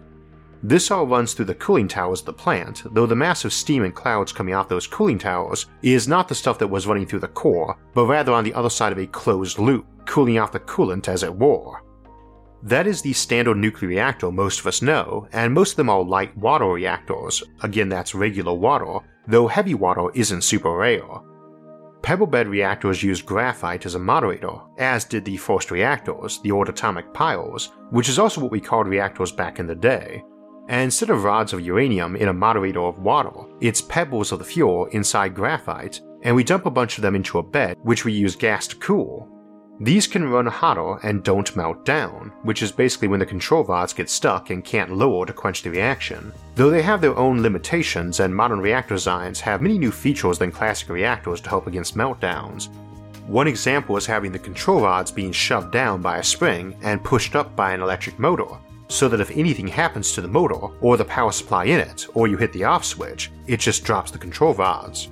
This 0.64 0.92
all 0.92 1.06
runs 1.06 1.34
through 1.34 1.46
the 1.46 1.56
cooling 1.56 1.88
towers 1.88 2.20
of 2.20 2.26
the 2.26 2.32
plant, 2.32 2.82
though 2.94 3.06
the 3.06 3.16
massive 3.16 3.52
steam 3.52 3.82
and 3.82 3.94
clouds 3.94 4.32
coming 4.32 4.54
off 4.54 4.68
those 4.68 4.86
cooling 4.86 5.18
towers 5.18 5.66
is 5.82 6.06
not 6.06 6.28
the 6.28 6.36
stuff 6.36 6.58
that 6.60 6.68
was 6.68 6.86
running 6.86 7.06
through 7.06 7.18
the 7.20 7.28
core, 7.28 7.76
but 7.94 8.06
rather 8.06 8.32
on 8.32 8.44
the 8.44 8.54
other 8.54 8.70
side 8.70 8.92
of 8.92 8.98
a 8.98 9.06
closed 9.06 9.58
loop, 9.58 9.84
cooling 10.06 10.38
off 10.38 10.52
the 10.52 10.60
coolant 10.60 11.08
as 11.08 11.24
it 11.24 11.34
were. 11.34 11.82
That 12.62 12.86
is 12.86 13.02
the 13.02 13.12
standard 13.12 13.56
nuclear 13.56 13.88
reactor 13.88 14.30
most 14.30 14.60
of 14.60 14.68
us 14.68 14.82
know, 14.82 15.26
and 15.32 15.52
most 15.52 15.72
of 15.72 15.76
them 15.78 15.90
are 15.90 16.04
light 16.04 16.36
water 16.36 16.66
reactors, 16.66 17.42
again 17.62 17.88
that's 17.88 18.14
regular 18.14 18.54
water, 18.54 19.00
though 19.26 19.48
heavy 19.48 19.74
water 19.74 20.10
isn't 20.14 20.42
super 20.42 20.76
rare. 20.76 21.02
Pebble 22.02 22.26
bed 22.26 22.46
reactors 22.46 23.02
use 23.02 23.20
graphite 23.20 23.84
as 23.84 23.96
a 23.96 23.98
moderator, 23.98 24.58
as 24.78 25.04
did 25.04 25.24
the 25.24 25.36
first 25.36 25.72
reactors, 25.72 26.40
the 26.42 26.52
old 26.52 26.68
atomic 26.68 27.12
piles, 27.12 27.72
which 27.90 28.08
is 28.08 28.18
also 28.18 28.40
what 28.40 28.52
we 28.52 28.60
called 28.60 28.86
reactors 28.86 29.32
back 29.32 29.58
in 29.58 29.66
the 29.66 29.74
day. 29.74 30.22
And 30.68 30.82
instead 30.82 31.10
of 31.10 31.24
rods 31.24 31.52
of 31.52 31.60
uranium 31.60 32.16
in 32.16 32.28
a 32.28 32.32
moderator 32.32 32.80
of 32.80 32.98
water, 32.98 33.30
it's 33.60 33.80
pebbles 33.80 34.32
of 34.32 34.38
the 34.38 34.44
fuel 34.44 34.86
inside 34.86 35.34
graphite, 35.34 36.00
and 36.22 36.36
we 36.36 36.44
dump 36.44 36.66
a 36.66 36.70
bunch 36.70 36.98
of 36.98 37.02
them 37.02 37.14
into 37.14 37.38
a 37.38 37.42
bed 37.42 37.76
which 37.82 38.04
we 38.04 38.12
use 38.12 38.36
gas 38.36 38.66
to 38.68 38.76
cool, 38.76 39.32
these 39.82 40.06
can 40.06 40.28
run 40.28 40.46
hotter 40.46 40.98
and 41.02 41.24
don't 41.24 41.56
melt 41.56 41.84
down, 41.84 42.30
which 42.42 42.62
is 42.62 42.70
basically 42.70 43.08
when 43.08 43.18
the 43.18 43.26
control 43.26 43.64
rods 43.64 43.92
get 43.92 44.08
stuck 44.08 44.50
and 44.50 44.64
can't 44.64 44.92
lower 44.92 45.26
to 45.26 45.32
quench 45.32 45.62
the 45.62 45.70
reaction. 45.70 46.32
Though 46.54 46.70
they 46.70 46.82
have 46.82 47.00
their 47.00 47.16
own 47.16 47.42
limitations 47.42 48.20
and 48.20 48.32
modern 48.32 48.60
reactor 48.60 48.94
designs 48.94 49.40
have 49.40 49.60
many 49.60 49.78
new 49.78 49.90
features 49.90 50.38
than 50.38 50.52
classic 50.52 50.88
reactors 50.88 51.40
to 51.40 51.48
help 51.48 51.66
against 51.66 51.96
meltdowns. 51.96 52.68
One 53.26 53.48
example 53.48 53.96
is 53.96 54.06
having 54.06 54.30
the 54.30 54.38
control 54.38 54.82
rods 54.82 55.10
being 55.10 55.32
shoved 55.32 55.72
down 55.72 56.00
by 56.00 56.18
a 56.18 56.22
spring 56.22 56.76
and 56.82 57.02
pushed 57.02 57.34
up 57.34 57.56
by 57.56 57.72
an 57.72 57.80
electric 57.80 58.20
motor, 58.20 58.58
so 58.92 59.08
that 59.08 59.20
if 59.20 59.30
anything 59.30 59.66
happens 59.66 60.12
to 60.12 60.20
the 60.20 60.28
motor 60.28 60.66
or 60.82 60.96
the 60.96 61.04
power 61.04 61.32
supply 61.32 61.64
in 61.64 61.80
it, 61.80 62.06
or 62.12 62.28
you 62.28 62.36
hit 62.36 62.52
the 62.52 62.64
off 62.64 62.84
switch, 62.84 63.30
it 63.46 63.58
just 63.58 63.84
drops 63.84 64.10
the 64.10 64.18
control 64.18 64.52
rods. 64.52 65.08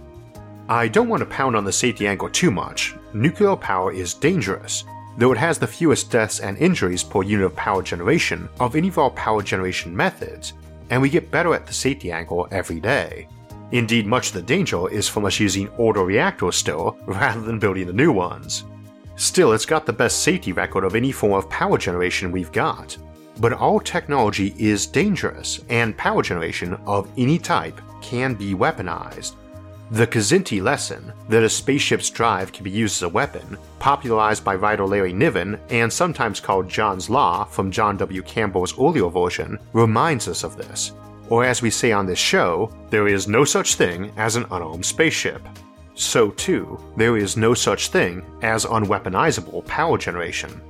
I 0.68 0.86
don't 0.86 1.08
want 1.08 1.20
to 1.20 1.26
pound 1.26 1.56
on 1.56 1.64
the 1.64 1.72
safety 1.72 2.06
angle 2.06 2.28
too 2.28 2.50
much. 2.50 2.94
Nuclear 3.14 3.56
power 3.56 3.90
is 3.90 4.12
dangerous, 4.12 4.84
though 5.16 5.32
it 5.32 5.38
has 5.38 5.58
the 5.58 5.66
fewest 5.66 6.10
deaths 6.10 6.40
and 6.40 6.58
injuries 6.58 7.02
per 7.02 7.22
unit 7.22 7.46
of 7.46 7.56
power 7.56 7.82
generation 7.82 8.50
of 8.60 8.76
any 8.76 8.88
of 8.88 8.98
our 8.98 9.10
power 9.10 9.42
generation 9.42 9.96
methods, 9.96 10.52
and 10.90 11.00
we 11.00 11.08
get 11.08 11.30
better 11.30 11.54
at 11.54 11.66
the 11.66 11.72
safety 11.72 12.12
angle 12.12 12.46
every 12.50 12.80
day. 12.80 13.28
Indeed, 13.72 14.06
much 14.06 14.28
of 14.28 14.34
the 14.34 14.42
danger 14.42 14.90
is 14.90 15.08
from 15.08 15.24
us 15.24 15.40
using 15.40 15.70
older 15.78 16.04
reactors 16.04 16.56
still, 16.56 16.98
rather 17.06 17.40
than 17.40 17.58
building 17.58 17.86
the 17.86 17.94
new 17.94 18.12
ones. 18.12 18.64
Still, 19.16 19.54
it's 19.54 19.66
got 19.66 19.86
the 19.86 19.92
best 19.92 20.22
safety 20.22 20.52
record 20.52 20.84
of 20.84 20.94
any 20.94 21.12
form 21.12 21.32
of 21.32 21.48
power 21.48 21.78
generation 21.78 22.30
we've 22.30 22.52
got. 22.52 22.98
But 23.40 23.54
all 23.54 23.80
technology 23.80 24.54
is 24.58 24.86
dangerous, 24.86 25.60
and 25.70 25.96
power 25.96 26.22
generation 26.22 26.74
of 26.86 27.10
any 27.16 27.38
type 27.38 27.80
can 28.02 28.34
be 28.34 28.54
weaponized. 28.54 29.34
The 29.92 30.06
Kzinti 30.06 30.62
lesson, 30.62 31.12
that 31.28 31.42
a 31.42 31.48
spaceship's 31.48 32.10
drive 32.10 32.52
can 32.52 32.62
be 32.62 32.70
used 32.70 32.98
as 32.98 33.02
a 33.02 33.08
weapon, 33.08 33.58
popularized 33.80 34.44
by 34.44 34.54
writer 34.54 34.86
Larry 34.86 35.12
Niven 35.12 35.58
and 35.70 35.92
sometimes 35.92 36.38
called 36.38 36.68
John's 36.68 37.10
Law 37.10 37.44
from 37.44 37.72
John 37.72 37.96
W. 37.96 38.22
Campbell's 38.22 38.78
earlier 38.78 39.08
version, 39.08 39.58
reminds 39.72 40.28
us 40.28 40.44
of 40.44 40.56
this. 40.56 40.92
Or 41.28 41.44
as 41.44 41.60
we 41.60 41.70
say 41.70 41.90
on 41.90 42.06
this 42.06 42.20
show, 42.20 42.72
there 42.90 43.08
is 43.08 43.26
no 43.26 43.44
such 43.44 43.74
thing 43.74 44.12
as 44.16 44.36
an 44.36 44.44
unarmed 44.52 44.86
spaceship. 44.86 45.42
So 45.94 46.30
too, 46.30 46.78
there 46.96 47.16
is 47.16 47.36
no 47.36 47.54
such 47.54 47.88
thing 47.88 48.24
as 48.42 48.66
unweaponizable 48.66 49.66
power 49.66 49.98
generation. 49.98 50.60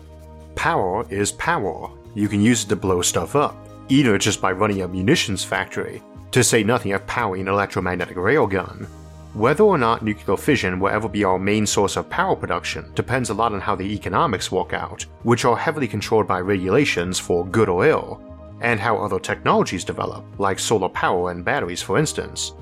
Power 0.55 1.07
is 1.11 1.33
power. 1.33 1.91
You 2.15 2.29
can 2.29 2.41
use 2.41 2.65
it 2.65 2.69
to 2.69 2.77
blow 2.77 3.03
stuff 3.03 3.37
up, 3.37 3.57
either 3.89 4.19
just 4.19 4.41
by 4.41 4.53
running 4.53 4.83
a 4.83 4.89
munitions 4.89 5.45
factory, 5.45 6.03
to 6.33 6.45
say 6.45 6.63
nothing 6.63 6.93
of 6.93 7.07
powering 7.07 7.43
an 7.43 7.49
electromagnetic 7.49 8.17
railgun, 8.17 8.87
whether 9.35 9.63
or 9.63 9.79
not 9.79 10.03
nuclear 10.03 10.37
fission 10.37 10.81
will 10.81 10.89
ever 10.89 11.09
be 11.09 11.23
our 11.23 11.39
main 11.39 11.65
source 11.65 11.97
of 11.97 12.11
power 12.11 12.35
production 12.35 12.91
depends 12.95 13.31
a 13.31 13.35
lot 13.35 13.53
on 13.53 13.61
how 13.61 13.77
the 13.77 13.95
economics 13.95 14.51
work 14.51 14.73
out, 14.73 15.07
which 15.23 15.45
are 15.45 15.57
heavily 15.57 15.87
controlled 15.87 16.27
by 16.27 16.41
regulations 16.41 17.17
for 17.21 17.47
good 17.47 17.69
or 17.69 17.87
ill, 17.87 18.21
and 18.61 18.81
how 18.81 18.97
other 18.97 19.21
technologies 19.21 19.85
develop, 19.85 20.25
like 20.41 20.59
solar 20.59 20.89
power 20.89 21.31
and 21.31 21.45
batteries 21.45 21.81
for 21.81 21.97
instance. 21.97 22.55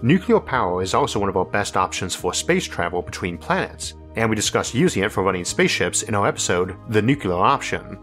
Nuclear 0.00 0.38
power 0.38 0.80
is 0.80 0.94
also 0.94 1.18
one 1.18 1.28
of 1.28 1.36
our 1.36 1.44
best 1.44 1.76
options 1.76 2.14
for 2.14 2.32
space 2.32 2.66
travel 2.66 3.02
between 3.02 3.36
planets, 3.36 3.94
and 4.14 4.30
we 4.30 4.36
discussed 4.36 4.74
using 4.74 5.02
it 5.02 5.10
for 5.10 5.24
running 5.24 5.44
spaceships 5.44 6.04
in 6.04 6.14
our 6.14 6.28
episode, 6.28 6.76
The 6.90 7.02
Nuclear 7.02 7.34
Option. 7.34 7.98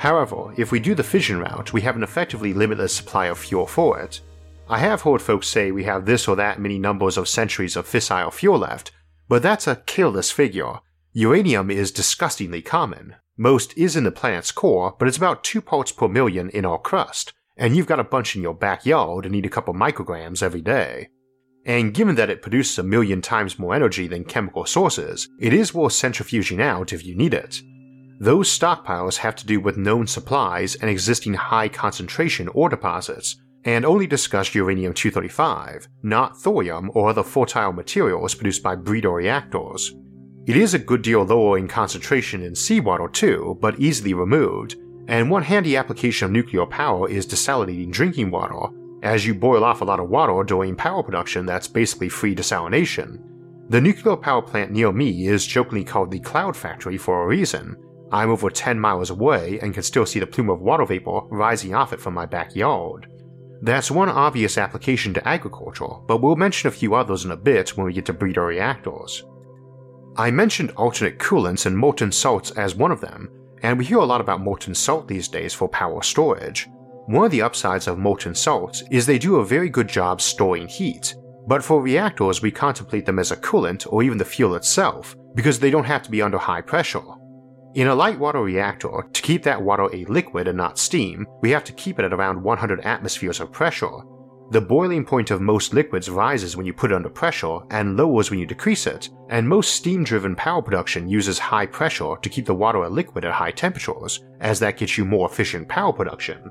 However, 0.00 0.54
if 0.56 0.72
we 0.72 0.80
do 0.80 0.94
the 0.94 1.02
fission 1.02 1.38
route, 1.38 1.74
we 1.74 1.82
have 1.82 1.94
an 1.94 2.02
effectively 2.02 2.54
limitless 2.54 2.94
supply 2.94 3.26
of 3.26 3.38
fuel 3.38 3.66
for 3.66 4.00
it, 4.00 4.22
I 4.66 4.78
have 4.78 5.02
heard 5.02 5.20
folks 5.20 5.46
say 5.46 5.72
we 5.72 5.84
have 5.84 6.06
this 6.06 6.26
or 6.26 6.36
that 6.36 6.58
many 6.58 6.78
numbers 6.78 7.18
of 7.18 7.28
centuries 7.28 7.76
of 7.76 7.86
fissile 7.86 8.32
fuel 8.32 8.60
left, 8.60 8.92
but 9.28 9.42
that's 9.42 9.66
a 9.66 9.76
careless 9.76 10.30
figure. 10.30 10.74
Uranium 11.12 11.70
is 11.70 11.90
disgustingly 11.90 12.62
common. 12.62 13.16
Most 13.36 13.76
is 13.76 13.94
in 13.94 14.04
the 14.04 14.10
planet's 14.10 14.52
core, 14.52 14.96
but 14.98 15.06
it's 15.06 15.18
about 15.18 15.44
2 15.44 15.60
parts 15.60 15.92
per 15.92 16.08
million 16.08 16.48
in 16.48 16.64
our 16.64 16.78
crust, 16.78 17.34
and 17.58 17.76
you've 17.76 17.86
got 17.88 18.00
a 18.00 18.04
bunch 18.04 18.36
in 18.36 18.42
your 18.42 18.54
backyard 18.54 19.26
and 19.26 19.32
need 19.32 19.44
a 19.44 19.50
couple 19.50 19.74
micrograms 19.74 20.42
every 20.42 20.62
day. 20.62 21.08
And 21.66 21.92
given 21.92 22.14
that 22.14 22.30
it 22.30 22.40
produces 22.40 22.78
a 22.78 22.82
million 22.82 23.20
times 23.20 23.58
more 23.58 23.74
energy 23.74 24.06
than 24.06 24.24
chemical 24.24 24.64
sources, 24.64 25.28
it 25.38 25.52
is 25.52 25.74
worth 25.74 25.92
centrifuging 25.92 26.62
out 26.62 26.94
if 26.94 27.04
you 27.04 27.14
need 27.14 27.34
it. 27.34 27.60
Those 28.20 28.50
stockpiles 28.50 29.16
have 29.16 29.34
to 29.36 29.46
do 29.46 29.60
with 29.60 29.78
known 29.78 30.06
supplies 30.06 30.74
and 30.74 30.90
existing 30.90 31.32
high 31.32 31.68
concentration 31.68 32.48
ore 32.48 32.68
deposits, 32.68 33.36
and 33.64 33.86
only 33.86 34.06
discuss 34.06 34.54
uranium 34.54 34.92
235, 34.92 35.88
not 36.02 36.38
thorium 36.38 36.90
or 36.92 37.08
other 37.08 37.22
fertile 37.22 37.72
materials 37.72 38.34
produced 38.34 38.62
by 38.62 38.74
breeder 38.74 39.10
reactors. 39.10 39.94
It 40.46 40.58
is 40.58 40.74
a 40.74 40.78
good 40.78 41.00
deal 41.00 41.22
lower 41.22 41.56
in 41.56 41.66
concentration 41.66 42.42
in 42.42 42.54
seawater 42.54 43.08
too, 43.08 43.56
but 43.58 43.80
easily 43.80 44.12
removed, 44.12 44.76
and 45.08 45.30
one 45.30 45.42
handy 45.42 45.78
application 45.78 46.26
of 46.26 46.32
nuclear 46.32 46.66
power 46.66 47.08
is 47.08 47.26
desalinating 47.26 47.90
drinking 47.90 48.30
water, 48.30 48.74
as 49.02 49.26
you 49.26 49.34
boil 49.34 49.64
off 49.64 49.80
a 49.80 49.84
lot 49.84 49.98
of 49.98 50.10
water 50.10 50.44
during 50.44 50.76
power 50.76 51.02
production 51.02 51.46
that's 51.46 51.68
basically 51.68 52.10
free 52.10 52.34
desalination. 52.34 53.18
The 53.70 53.80
nuclear 53.80 54.16
power 54.16 54.42
plant 54.42 54.72
near 54.72 54.92
me 54.92 55.26
is 55.26 55.46
jokingly 55.46 55.84
called 55.84 56.10
the 56.10 56.20
Cloud 56.20 56.54
Factory 56.54 56.98
for 56.98 57.22
a 57.22 57.26
reason. 57.26 57.76
I'm 58.12 58.30
over 58.30 58.50
10 58.50 58.78
miles 58.78 59.10
away 59.10 59.58
and 59.60 59.72
can 59.72 59.82
still 59.82 60.06
see 60.06 60.18
the 60.18 60.26
plume 60.26 60.50
of 60.50 60.60
water 60.60 60.84
vapor 60.84 61.20
rising 61.30 61.74
off 61.74 61.92
it 61.92 62.00
from 62.00 62.14
my 62.14 62.26
backyard. 62.26 63.06
That's 63.62 63.90
one 63.90 64.08
obvious 64.08 64.56
application 64.58 65.12
to 65.14 65.28
agriculture, 65.28 65.86
but 66.06 66.22
we'll 66.22 66.36
mention 66.36 66.68
a 66.68 66.72
few 66.72 66.94
others 66.94 67.24
in 67.24 67.30
a 67.30 67.36
bit 67.36 67.76
when 67.76 67.86
we 67.86 67.92
get 67.92 68.06
to 68.06 68.12
breeder 68.12 68.46
reactors. 68.46 69.22
I 70.16 70.30
mentioned 70.30 70.72
alternate 70.72 71.18
coolants 71.18 71.66
and 71.66 71.76
molten 71.76 72.10
salts 72.10 72.50
as 72.52 72.74
one 72.74 72.90
of 72.90 73.00
them, 73.00 73.28
and 73.62 73.78
we 73.78 73.84
hear 73.84 73.98
a 73.98 74.04
lot 74.04 74.20
about 74.20 74.40
molten 74.40 74.74
salt 74.74 75.06
these 75.06 75.28
days 75.28 75.54
for 75.54 75.68
power 75.68 76.02
storage. 76.02 76.68
One 77.06 77.26
of 77.26 77.30
the 77.30 77.42
upsides 77.42 77.86
of 77.86 77.98
molten 77.98 78.34
salts 78.34 78.82
is 78.90 79.06
they 79.06 79.18
do 79.18 79.36
a 79.36 79.44
very 79.44 79.68
good 79.68 79.88
job 79.88 80.20
storing 80.20 80.66
heat, 80.66 81.14
but 81.46 81.62
for 81.62 81.82
reactors 81.82 82.42
we 82.42 82.50
contemplate 82.50 83.06
them 83.06 83.18
as 83.18 83.30
a 83.30 83.36
coolant 83.36 83.86
or 83.92 84.02
even 84.02 84.18
the 84.18 84.24
fuel 84.24 84.54
itself, 84.54 85.14
because 85.34 85.58
they 85.58 85.70
don't 85.70 85.84
have 85.84 86.02
to 86.02 86.10
be 86.10 86.22
under 86.22 86.38
high 86.38 86.60
pressure. 86.60 87.02
In 87.72 87.86
a 87.86 87.94
light 87.94 88.18
water 88.18 88.42
reactor, 88.42 89.06
to 89.12 89.22
keep 89.22 89.44
that 89.44 89.62
water 89.62 89.88
a 89.94 90.04
liquid 90.06 90.48
and 90.48 90.56
not 90.56 90.76
steam, 90.76 91.24
we 91.40 91.50
have 91.50 91.62
to 91.64 91.72
keep 91.72 92.00
it 92.00 92.04
at 92.04 92.12
around 92.12 92.42
100 92.42 92.80
atmospheres 92.80 93.38
of 93.38 93.52
pressure. 93.52 93.98
The 94.50 94.60
boiling 94.60 95.04
point 95.04 95.30
of 95.30 95.40
most 95.40 95.72
liquids 95.72 96.10
rises 96.10 96.56
when 96.56 96.66
you 96.66 96.72
put 96.72 96.90
it 96.90 96.96
under 96.96 97.08
pressure 97.08 97.60
and 97.70 97.96
lowers 97.96 98.28
when 98.28 98.40
you 98.40 98.46
decrease 98.46 98.88
it, 98.88 99.08
and 99.28 99.48
most 99.48 99.72
steam 99.76 100.02
driven 100.02 100.34
power 100.34 100.60
production 100.60 101.08
uses 101.08 101.38
high 101.38 101.66
pressure 101.66 102.16
to 102.20 102.28
keep 102.28 102.46
the 102.46 102.54
water 102.54 102.82
a 102.82 102.88
liquid 102.88 103.24
at 103.24 103.32
high 103.32 103.52
temperatures, 103.52 104.24
as 104.40 104.58
that 104.58 104.76
gets 104.76 104.98
you 104.98 105.04
more 105.04 105.28
efficient 105.28 105.68
power 105.68 105.92
production. 105.92 106.50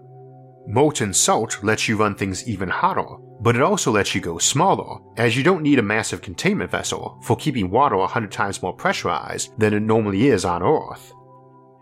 Molten 0.68 1.14
salt 1.14 1.62
lets 1.62 1.90
you 1.90 1.98
run 1.98 2.16
things 2.16 2.48
even 2.48 2.70
hotter, 2.70 3.18
but 3.42 3.56
it 3.56 3.62
also 3.62 3.92
lets 3.92 4.14
you 4.14 4.22
go 4.22 4.38
smaller, 4.38 5.00
as 5.18 5.38
you 5.38 5.44
don't 5.44 5.64
need 5.64 5.80
a 5.80 5.84
massive 5.84 6.22
containment 6.22 6.72
vessel 6.72 7.20
for 7.24 7.38
keeping 7.38 7.70
water 7.70 7.96
100 7.98 8.32
times 8.32 8.62
more 8.62 8.74
pressurized 8.74 9.58
than 9.58 9.74
it 9.74 9.82
normally 9.82 10.28
is 10.28 10.46
on 10.46 10.62
Earth. 10.62 11.14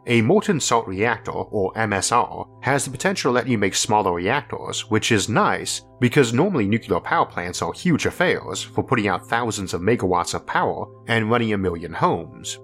A 0.09 0.21
molten 0.21 0.61
salt 0.61 0.87
reactor, 0.87 1.31
or 1.31 1.73
MSR, 1.73 2.47
has 2.63 2.85
the 2.85 2.91
potential 2.91 3.29
to 3.29 3.33
let 3.33 3.47
you 3.47 3.57
make 3.57 3.75
smaller 3.75 4.13
reactors, 4.13 4.89
which 4.89 5.11
is 5.11 5.27
nice 5.27 5.81
because 5.99 6.31
normally 6.31 6.65
nuclear 6.65 7.01
power 7.01 7.25
plants 7.25 7.61
are 7.61 7.73
huge 7.73 8.05
affairs 8.05 8.63
for 8.63 8.83
putting 8.83 9.09
out 9.09 9.27
thousands 9.27 9.73
of 9.73 9.81
megawatts 9.81 10.33
of 10.33 10.45
power 10.45 10.85
and 11.07 11.29
running 11.29 11.51
a 11.51 11.57
million 11.57 11.91
homes. 11.91 12.57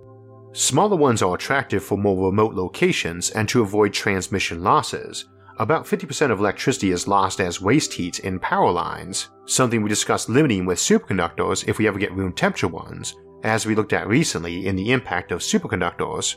Smaller 0.53 0.95
ones 0.95 1.21
are 1.21 1.35
attractive 1.35 1.83
for 1.83 1.97
more 1.97 2.27
remote 2.27 2.53
locations 2.53 3.31
and 3.31 3.49
to 3.49 3.61
avoid 3.61 3.91
transmission 3.91 4.63
losses, 4.63 5.25
about 5.57 5.85
50% 5.85 6.31
of 6.31 6.39
electricity 6.39 6.91
is 6.91 7.07
lost 7.07 7.39
as 7.39 7.61
waste 7.61 7.93
heat 7.93 8.19
in 8.19 8.39
power 8.39 8.71
lines, 8.71 9.29
something 9.45 9.81
we 9.81 9.89
discussed 9.89 10.29
limiting 10.29 10.65
with 10.65 10.79
superconductors 10.79 11.67
if 11.67 11.77
we 11.77 11.87
ever 11.87 11.99
get 11.99 12.13
room 12.13 12.33
temperature 12.33 12.67
ones, 12.67 13.15
as 13.43 13.65
we 13.65 13.75
looked 13.75 13.93
at 13.93 14.07
recently 14.07 14.65
in 14.67 14.75
the 14.75 14.91
impact 14.91 15.31
of 15.31 15.41
superconductors. 15.41 16.35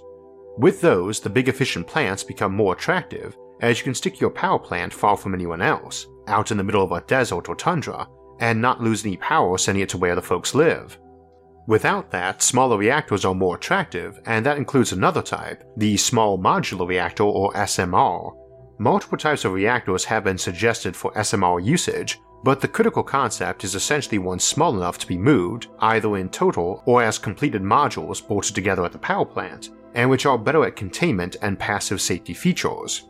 With 0.58 0.80
those, 0.80 1.20
the 1.20 1.30
big 1.30 1.48
efficient 1.48 1.86
plants 1.86 2.24
become 2.24 2.54
more 2.54 2.74
attractive, 2.74 3.36
as 3.60 3.78
you 3.78 3.84
can 3.84 3.94
stick 3.94 4.20
your 4.20 4.30
power 4.30 4.58
plant 4.58 4.92
far 4.92 5.16
from 5.16 5.34
anyone 5.34 5.62
else, 5.62 6.06
out 6.28 6.50
in 6.50 6.56
the 6.56 6.64
middle 6.64 6.82
of 6.84 6.92
a 6.92 7.00
desert 7.02 7.48
or 7.48 7.54
tundra, 7.54 8.06
and 8.40 8.60
not 8.60 8.82
lose 8.82 9.04
any 9.04 9.16
power 9.16 9.56
sending 9.56 9.82
it 9.82 9.88
to 9.90 9.98
where 9.98 10.14
the 10.14 10.22
folks 10.22 10.54
live. 10.54 10.98
Without 11.66 12.10
that, 12.10 12.42
smaller 12.42 12.78
reactors 12.78 13.24
are 13.24 13.34
more 13.34 13.56
attractive, 13.56 14.20
and 14.26 14.46
that 14.46 14.56
includes 14.56 14.92
another 14.92 15.22
type, 15.22 15.64
the 15.76 15.96
Small 15.96 16.38
Modular 16.38 16.86
Reactor 16.86 17.24
or 17.24 17.52
SMR, 17.54 18.32
Multiple 18.78 19.16
types 19.16 19.44
of 19.44 19.52
reactors 19.52 20.04
have 20.04 20.24
been 20.24 20.36
suggested 20.36 20.94
for 20.94 21.10
SMR 21.12 21.64
usage, 21.64 22.20
but 22.44 22.60
the 22.60 22.68
critical 22.68 23.02
concept 23.02 23.64
is 23.64 23.74
essentially 23.74 24.18
one 24.18 24.38
small 24.38 24.76
enough 24.76 24.98
to 24.98 25.06
be 25.06 25.16
moved, 25.16 25.68
either 25.80 26.16
in 26.18 26.28
total 26.28 26.82
or 26.84 27.02
as 27.02 27.18
completed 27.18 27.62
modules 27.62 28.26
bolted 28.26 28.54
together 28.54 28.84
at 28.84 28.92
the 28.92 28.98
power 28.98 29.24
plant, 29.24 29.70
and 29.94 30.10
which 30.10 30.26
are 30.26 30.36
better 30.36 30.64
at 30.64 30.76
containment 30.76 31.36
and 31.40 31.58
passive 31.58 32.00
safety 32.00 32.34
features. 32.34 33.08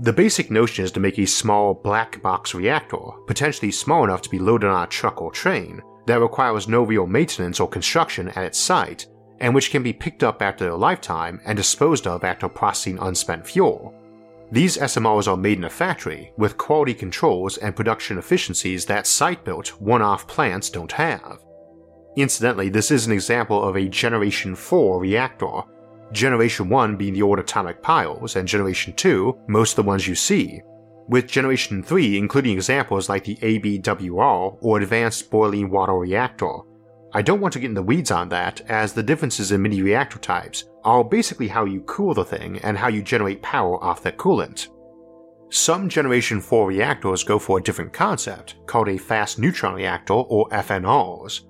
The 0.00 0.12
basic 0.12 0.50
notion 0.50 0.84
is 0.84 0.92
to 0.92 1.00
make 1.00 1.18
a 1.18 1.26
small 1.26 1.72
black 1.72 2.20
box 2.20 2.54
reactor, 2.54 2.98
potentially 3.26 3.70
small 3.70 4.04
enough 4.04 4.22
to 4.22 4.30
be 4.30 4.40
loaded 4.40 4.68
on 4.68 4.84
a 4.84 4.86
truck 4.88 5.22
or 5.22 5.30
train, 5.30 5.80
that 6.06 6.20
requires 6.20 6.68
no 6.68 6.82
real 6.82 7.06
maintenance 7.06 7.60
or 7.60 7.68
construction 7.68 8.28
at 8.30 8.44
its 8.44 8.58
site, 8.58 9.06
and 9.40 9.54
which 9.54 9.70
can 9.70 9.82
be 9.82 9.92
picked 9.92 10.22
up 10.22 10.42
after 10.42 10.64
their 10.64 10.74
lifetime 10.74 11.40
and 11.46 11.56
disposed 11.56 12.06
of 12.06 12.24
after 12.24 12.48
processing 12.48 12.98
unspent 12.98 13.46
fuel. 13.46 13.94
These 14.52 14.78
SMRs 14.78 15.26
are 15.26 15.36
made 15.36 15.58
in 15.58 15.64
a 15.64 15.70
factory 15.70 16.32
with 16.36 16.56
quality 16.56 16.94
controls 16.94 17.58
and 17.58 17.74
production 17.74 18.16
efficiencies 18.16 18.86
that 18.86 19.06
site 19.06 19.44
built, 19.44 19.68
one 19.80 20.02
off 20.02 20.28
plants 20.28 20.70
don't 20.70 20.92
have. 20.92 21.38
Incidentally, 22.16 22.68
this 22.68 22.92
is 22.92 23.06
an 23.06 23.12
example 23.12 23.62
of 23.62 23.76
a 23.76 23.88
Generation 23.88 24.54
4 24.54 25.00
reactor, 25.00 25.62
Generation 26.12 26.68
1 26.68 26.96
being 26.96 27.12
the 27.12 27.22
old 27.22 27.40
atomic 27.40 27.82
piles, 27.82 28.36
and 28.36 28.46
Generation 28.46 28.92
2 28.92 29.36
most 29.48 29.72
of 29.72 29.84
the 29.84 29.88
ones 29.88 30.06
you 30.06 30.14
see, 30.14 30.62
with 31.08 31.26
Generation 31.26 31.82
3 31.82 32.16
including 32.16 32.54
examples 32.54 33.08
like 33.08 33.24
the 33.24 33.36
ABWR 33.36 34.58
or 34.60 34.80
Advanced 34.80 35.28
Boiling 35.28 35.70
Water 35.70 35.94
Reactor, 35.94 36.58
I 37.12 37.22
don't 37.22 37.40
want 37.40 37.52
to 37.54 37.60
get 37.60 37.68
in 37.68 37.74
the 37.74 37.82
weeds 37.82 38.10
on 38.10 38.28
that, 38.30 38.60
as 38.68 38.92
the 38.92 39.02
differences 39.02 39.52
in 39.52 39.62
many 39.62 39.80
reactor 39.80 40.18
types 40.18 40.64
are 40.84 41.04
basically 41.04 41.48
how 41.48 41.64
you 41.64 41.80
cool 41.82 42.14
the 42.14 42.24
thing 42.24 42.58
and 42.58 42.76
how 42.76 42.88
you 42.88 43.02
generate 43.02 43.42
power 43.42 43.82
off 43.82 44.02
that 44.02 44.18
coolant. 44.18 44.68
Some 45.48 45.88
Generation 45.88 46.40
4 46.40 46.66
reactors 46.66 47.22
go 47.22 47.38
for 47.38 47.58
a 47.58 47.62
different 47.62 47.92
concept, 47.92 48.56
called 48.66 48.88
a 48.88 48.98
fast 48.98 49.38
neutron 49.38 49.74
reactor 49.74 50.14
or 50.14 50.48
FNRs. 50.48 51.42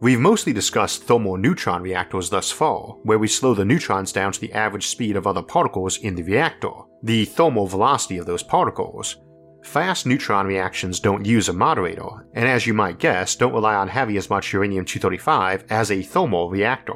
We've 0.00 0.20
mostly 0.20 0.52
discussed 0.52 1.02
thermal 1.02 1.36
neutron 1.36 1.82
reactors 1.82 2.30
thus 2.30 2.50
far, 2.50 2.96
where 3.02 3.18
we 3.18 3.28
slow 3.28 3.52
the 3.52 3.64
neutrons 3.64 4.12
down 4.12 4.32
to 4.32 4.40
the 4.40 4.52
average 4.52 4.86
speed 4.86 5.16
of 5.16 5.26
other 5.26 5.42
particles 5.42 5.98
in 5.98 6.14
the 6.14 6.22
reactor, 6.22 6.70
the 7.02 7.24
thermal 7.26 7.66
velocity 7.66 8.16
of 8.16 8.24
those 8.24 8.42
particles, 8.42 9.16
Fast 9.62 10.06
neutron 10.06 10.46
reactions 10.46 11.00
don't 11.00 11.26
use 11.26 11.48
a 11.48 11.52
moderator, 11.52 12.26
and 12.34 12.48
as 12.48 12.66
you 12.66 12.74
might 12.74 12.98
guess, 12.98 13.36
don't 13.36 13.52
rely 13.52 13.74
on 13.74 13.88
having 13.88 14.16
as 14.16 14.30
much 14.30 14.52
uranium 14.52 14.84
235 14.84 15.64
as 15.70 15.90
a 15.90 16.02
thermal 16.02 16.50
reactor. 16.50 16.94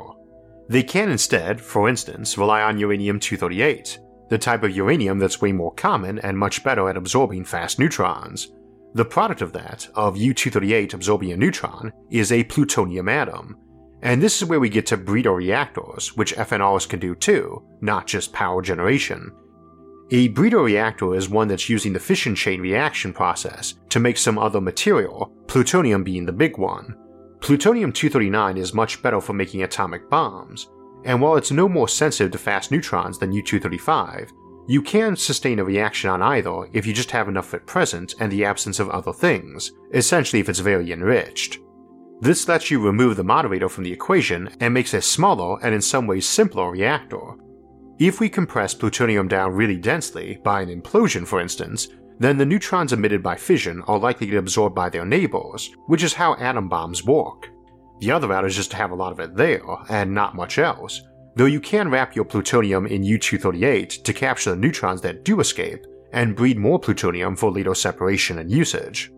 They 0.68 0.83
can 0.83 1.11
instead, 1.11 1.61
for 1.61 1.88
instance, 1.88 2.38
rely 2.38 2.62
on 2.62 2.79
uranium 2.79 3.20
238, 3.20 3.98
the 4.31 4.38
type 4.38 4.62
of 4.62 4.74
uranium 4.74 5.18
that's 5.18 5.42
way 5.42 5.53
more 5.53 5.74
common 5.74 6.18
and 6.20 6.38
much 6.38 6.64
better 6.64 6.88
at 6.88 6.96
absorbing 6.96 7.44
fast 7.44 7.79
neutrons. 7.79 8.50
The 8.94 9.05
product 9.05 9.42
of 9.42 9.53
that, 9.53 9.88
of 9.94 10.14
U238 10.14 10.94
absorbing 10.94 11.33
a 11.33 11.37
neutron, 11.37 11.92
is 12.11 12.33
a 12.33 12.44
plutonium 12.44 13.09
atom. 13.09 13.59
And 14.03 14.22
this 14.22 14.40
is 14.40 14.48
where 14.48 14.61
we 14.61 14.68
get 14.68 14.87
to 14.87 14.96
breeder 14.96 15.35
reactors, 15.35 16.16
which 16.16 16.37
FNRs 16.37 16.88
can 16.88 17.00
do 17.00 17.14
too, 17.14 17.62
not 17.81 18.07
just 18.07 18.33
power 18.33 18.62
generation, 18.62 19.33
a 20.11 20.29
breeder 20.29 20.62
reactor 20.62 21.14
is 21.14 21.29
one 21.29 21.49
that's 21.49 21.69
using 21.69 21.93
the 21.93 22.01
fission 22.01 22.35
chain 22.35 22.61
reaction 22.61 23.12
process 23.12 23.75
to 23.88 24.01
make 24.01 24.19
some 24.19 24.38
other 24.38 24.61
material, 24.61 25.33
plutonium 25.47 26.05
being 26.05 26.27
the 26.27 26.33
big 26.33 26.59
one. 26.59 26.95
Plutonium 27.40 27.93
239 27.93 28.59
is 28.59 28.75
much 28.75 29.03
better 29.03 29.21
for 29.21 29.33
making 29.33 29.62
atomic 29.62 30.09
bombs, 30.11 30.69
and 31.05 31.21
while 31.21 31.37
it's 31.37 31.51
no 31.51 31.69
more 31.69 31.88
sensitive 31.88 32.33
to 32.33 32.38
fast 32.38 32.71
neutrons 32.71 33.19
than 33.19 33.33
U 33.33 33.43
235, 33.43 34.31
you 34.67 34.81
can 34.83 35.17
sustain 35.17 35.59
a 35.59 35.64
reaction 35.64 36.09
on 36.09 36.23
either 36.23 36.69
if 36.73 36.87
you 36.87 36.95
just 36.95 37.11
have 37.11 37.29
enough 37.29 37.49
of 37.49 37.61
it 37.61 37.67
present 37.67 38.14
and 38.21 38.33
the 38.33 38.45
absence 38.45 38.81
of 38.81 38.88
other 38.90 39.12
things, 39.12 39.73
essentially 39.93 40.40
if 40.40 40.49
it's 40.49 40.59
very 40.59 40.93
enriched. 40.93 41.59
This 42.21 42.49
lets 42.49 42.71
you 42.71 42.81
remove 42.81 43.17
the 43.17 43.25
moderator 43.25 43.69
from 43.69 43.85
the 43.85 43.93
equation 43.93 44.49
and 44.61 44.73
makes 44.73 44.95
a 44.95 45.03
smaller 45.03 45.59
and 45.62 45.75
in 45.75 45.83
some 45.83 46.07
ways 46.07 46.27
simpler 46.27 46.71
reactor, 46.71 47.35
if 48.07 48.21
we 48.21 48.29
compress 48.29 48.75
plutonium 48.75 49.29
down 49.29 49.53
really 49.55 49.77
densely, 49.77 50.38
by 50.43 50.61
an 50.61 50.69
implosion 50.69 51.27
for 51.27 51.40
instance, 51.40 51.88
then 52.19 52.38
the 52.38 52.47
neutrons 52.47 52.93
emitted 52.93 53.23
by 53.23 53.37
fission 53.37 53.83
are 53.87 53.99
likely 53.99 54.27
to 54.27 54.33
get 54.33 54.38
absorbed 54.38 54.75
by 54.75 54.88
their 54.88 55.05
neighbors, 55.05 55.71
which 55.87 56.03
is 56.03 56.14
how 56.14 56.35
atom 56.37 56.69
bombs 56.69 57.05
work. 57.05 57.49
The 58.01 58.11
other 58.11 58.29
route 58.29 58.45
is 58.45 58.57
just 58.57 58.71
to 58.73 58.77
have 58.77 58.90
a 58.90 58.95
lot 58.95 59.12
of 59.12 59.21
it 59.21 59.37
there, 59.37 59.62
and 59.88 60.14
not 60.14 60.35
much 60.35 60.59
else, 60.59 61.03
though 61.37 61.45
you 61.47 61.61
can 61.61 61.90
wrap 61.90 62.14
your 62.14 62.25
plutonium 62.25 62.87
in 62.87 63.03
U-238 63.03 64.03
to 64.05 64.12
capture 64.12 64.51
the 64.51 64.57
neutrons 64.57 65.01
that 65.03 65.25
do 65.25 65.40
escape, 65.40 65.85
and 66.12 66.37
breed 66.37 66.59
more 66.59 66.79
plutonium 66.79 67.37
for 67.37 67.51
later 67.51 67.75
separation 67.75 68.38
and 68.38 68.51
usage. 68.51 69.11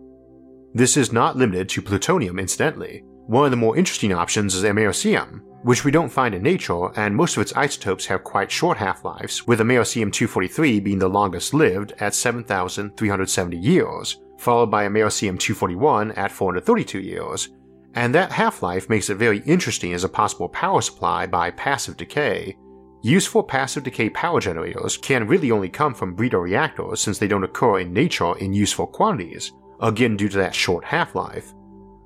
This 0.73 0.97
is 0.97 1.13
not 1.13 1.37
limited 1.37 1.69
to 1.69 1.81
plutonium 1.81 2.39
incidentally. 2.39 3.03
One 3.27 3.45
of 3.45 3.51
the 3.51 3.57
more 3.57 3.77
interesting 3.77 4.13
options 4.13 4.55
is 4.55 4.63
americium, 4.63 5.41
which 5.67 5.83
we 5.83 5.91
don't 5.91 6.07
find 6.07 6.33
in 6.33 6.41
nature, 6.41 6.97
and 6.97 7.13
most 7.13 7.35
of 7.35 7.41
its 7.41 7.51
isotopes 7.57 8.05
have 8.05 8.23
quite 8.23 8.49
short 8.49 8.77
half 8.77 9.03
lives, 9.03 9.45
with 9.45 9.59
Americium 9.59 10.09
243 10.13 10.79
being 10.79 10.97
the 10.97 11.09
longest 11.09 11.53
lived 11.53 11.91
at 11.99 12.15
7,370 12.15 13.57
years, 13.57 14.17
followed 14.37 14.71
by 14.71 14.87
Americium 14.87 15.37
241 15.37 16.13
at 16.13 16.31
432 16.31 17.01
years, 17.01 17.49
and 17.95 18.15
that 18.15 18.31
half 18.31 18.63
life 18.63 18.89
makes 18.89 19.09
it 19.09 19.15
very 19.15 19.39
interesting 19.39 19.93
as 19.93 20.05
a 20.05 20.09
possible 20.09 20.47
power 20.47 20.81
supply 20.81 21.25
by 21.25 21.51
passive 21.51 21.97
decay. 21.97 22.55
Useful 23.01 23.43
passive 23.43 23.83
decay 23.83 24.09
power 24.09 24.39
generators 24.39 24.95
can 24.95 25.27
really 25.27 25.51
only 25.51 25.67
come 25.67 25.93
from 25.93 26.15
breeder 26.15 26.39
reactors 26.39 27.01
since 27.01 27.19
they 27.19 27.27
don't 27.27 27.43
occur 27.43 27.79
in 27.79 27.91
nature 27.91 28.37
in 28.37 28.53
useful 28.53 28.87
quantities, 28.87 29.51
again 29.81 30.15
due 30.15 30.29
to 30.29 30.37
that 30.37 30.55
short 30.55 30.85
half 30.85 31.13
life. 31.13 31.53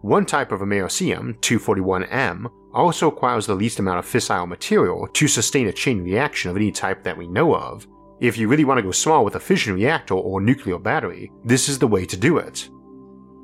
One 0.01 0.25
type 0.25 0.51
of 0.51 0.61
Americium, 0.61 1.39
241M, 1.41 2.47
also 2.73 3.09
requires 3.09 3.45
the 3.45 3.55
least 3.55 3.79
amount 3.79 3.99
of 3.99 4.05
fissile 4.05 4.47
material 4.47 5.07
to 5.13 5.27
sustain 5.27 5.67
a 5.67 5.73
chain 5.73 6.03
reaction 6.03 6.49
of 6.49 6.57
any 6.57 6.71
type 6.71 7.03
that 7.03 7.17
we 7.17 7.27
know 7.27 7.55
of. 7.55 7.87
If 8.19 8.37
you 8.37 8.47
really 8.47 8.65
want 8.65 8.77
to 8.77 8.83
go 8.83 8.91
small 8.91 9.25
with 9.25 9.35
a 9.35 9.39
fission 9.39 9.73
reactor 9.73 10.13
or 10.13 10.41
nuclear 10.41 10.77
battery, 10.77 11.31
this 11.43 11.67
is 11.67 11.79
the 11.79 11.87
way 11.87 12.05
to 12.05 12.17
do 12.17 12.37
it. 12.37 12.69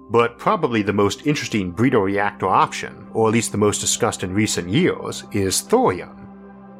But 0.09 0.37
probably 0.37 0.83
the 0.83 0.93
most 0.93 1.25
interesting 1.25 1.71
breeder 1.71 1.99
reactor 1.99 2.47
option, 2.47 3.07
or 3.13 3.27
at 3.27 3.33
least 3.33 3.51
the 3.51 3.57
most 3.57 3.81
discussed 3.81 4.23
in 4.23 4.33
recent 4.33 4.69
years, 4.69 5.25
is 5.31 5.61
thorium. 5.61 6.27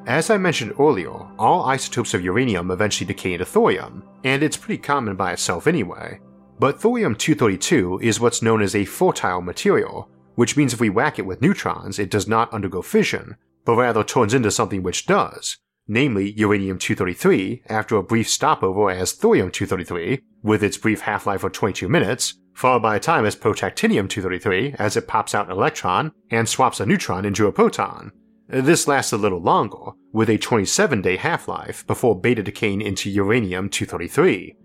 As 0.06 0.30
I 0.30 0.38
mentioned 0.38 0.74
earlier, 0.80 1.12
all 1.38 1.66
isotopes 1.66 2.14
of 2.14 2.24
uranium 2.24 2.72
eventually 2.72 3.06
decay 3.06 3.34
into 3.34 3.44
thorium, 3.44 4.04
and 4.24 4.42
it's 4.42 4.56
pretty 4.56 4.82
common 4.82 5.18
by 5.18 5.34
itself 5.34 5.68
anyway. 5.68 6.22
But 6.60 6.80
thorium 6.80 7.16
232 7.16 8.00
is 8.02 8.20
what's 8.20 8.42
known 8.42 8.62
as 8.62 8.76
a 8.76 8.86
fertile 8.86 9.42
material, 9.42 10.10
which 10.38 10.56
means 10.56 10.72
if 10.72 10.80
we 10.80 10.88
whack 10.88 11.18
it 11.18 11.26
with 11.26 11.42
neutrons, 11.42 11.98
it 11.98 12.12
does 12.12 12.28
not 12.28 12.54
undergo 12.54 12.84
fission, 12.84 13.36
but 13.66 13.76
rather 13.76 14.04
turns 14.04 14.36
into 14.36 14.52
something 14.52 14.84
which 14.84 15.08
does, 15.08 15.58
namely 15.88 16.32
uranium 16.34 16.78
233 16.78 17.64
after 17.66 17.96
a 17.98 18.04
brief 18.04 18.30
stopover 18.30 18.92
as 18.92 19.14
thorium 19.14 19.50
233, 19.50 20.22
with 20.44 20.64
its 20.64 20.78
brief 20.78 21.02
half 21.02 21.26
life 21.26 21.44
of 21.44 21.54
22 21.54 21.90
minutes, 21.90 22.36
followed 22.54 22.84
by 22.84 22.96
a 22.96 23.00
time 23.00 23.26
as 23.26 23.36
protactinium 23.36 24.08
233 24.08 24.76
as 24.78 24.96
it 24.96 25.08
pops 25.08 25.34
out 25.34 25.48
an 25.48 25.54
electron 25.54 26.12
and 26.30 26.48
swaps 26.48 26.80
a 26.80 26.86
neutron 26.86 27.26
into 27.26 27.48
a 27.48 27.52
proton. 27.52 28.12
This 28.48 28.88
lasts 28.88 29.12
a 29.12 29.18
little 29.18 29.42
longer, 29.42 29.94
with 30.14 30.30
a 30.30 30.38
27 30.38 31.02
day 31.02 31.18
half 31.18 31.48
life 31.48 31.86
before 31.88 32.22
beta 32.22 32.44
decaying 32.44 32.82
into 32.82 33.10
uranium 33.10 33.70
233. 33.70 34.56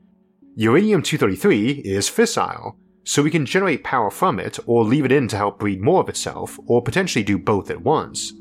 Uranium 0.54 1.02
233 1.02 1.80
is 1.82 2.10
fissile, 2.10 2.76
so 3.04 3.22
we 3.22 3.30
can 3.30 3.46
generate 3.46 3.84
power 3.84 4.10
from 4.10 4.38
it 4.38 4.58
or 4.66 4.84
leave 4.84 5.04
it 5.04 5.12
in 5.12 5.28
to 5.28 5.36
help 5.36 5.58
breed 5.58 5.80
more 5.80 6.00
of 6.00 6.08
itself, 6.08 6.58
or 6.66 6.82
potentially 6.82 7.24
do 7.24 7.38
both 7.38 7.70
at 7.70 7.82
once. 7.82 8.32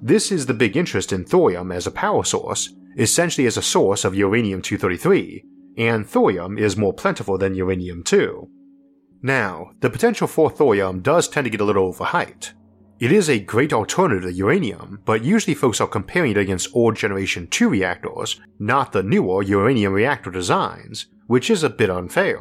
This 0.00 0.30
is 0.30 0.46
the 0.46 0.54
big 0.54 0.76
interest 0.76 1.12
in 1.12 1.24
thorium 1.24 1.72
as 1.72 1.86
a 1.86 1.90
power 1.90 2.24
source, 2.24 2.72
essentially 2.96 3.46
as 3.46 3.56
a 3.56 3.62
source 3.62 4.04
of 4.04 4.14
uranium 4.14 4.62
233, 4.62 5.44
and 5.76 6.06
thorium 6.06 6.58
is 6.58 6.76
more 6.76 6.92
plentiful 6.92 7.38
than 7.38 7.54
uranium 7.54 8.02
2. 8.02 8.48
Now, 9.22 9.72
the 9.80 9.90
potential 9.90 10.26
for 10.28 10.50
thorium 10.50 11.00
does 11.00 11.28
tend 11.28 11.44
to 11.44 11.50
get 11.50 11.60
a 11.60 11.64
little 11.64 11.92
overhyped. 11.92 12.52
It 13.00 13.12
is 13.12 13.28
a 13.28 13.38
great 13.38 13.72
alternative 13.72 14.24
to 14.24 14.32
uranium, 14.32 15.00
but 15.04 15.24
usually 15.24 15.54
folks 15.54 15.80
are 15.80 15.86
comparing 15.86 16.32
it 16.32 16.36
against 16.36 16.74
old 16.74 16.96
generation 16.96 17.46
2 17.46 17.68
reactors, 17.68 18.40
not 18.58 18.90
the 18.92 19.02
newer 19.04 19.42
uranium 19.42 19.92
reactor 19.92 20.30
designs, 20.30 21.06
which 21.28 21.50
is 21.50 21.62
a 21.62 21.70
bit 21.70 21.90
unfair. 21.90 22.40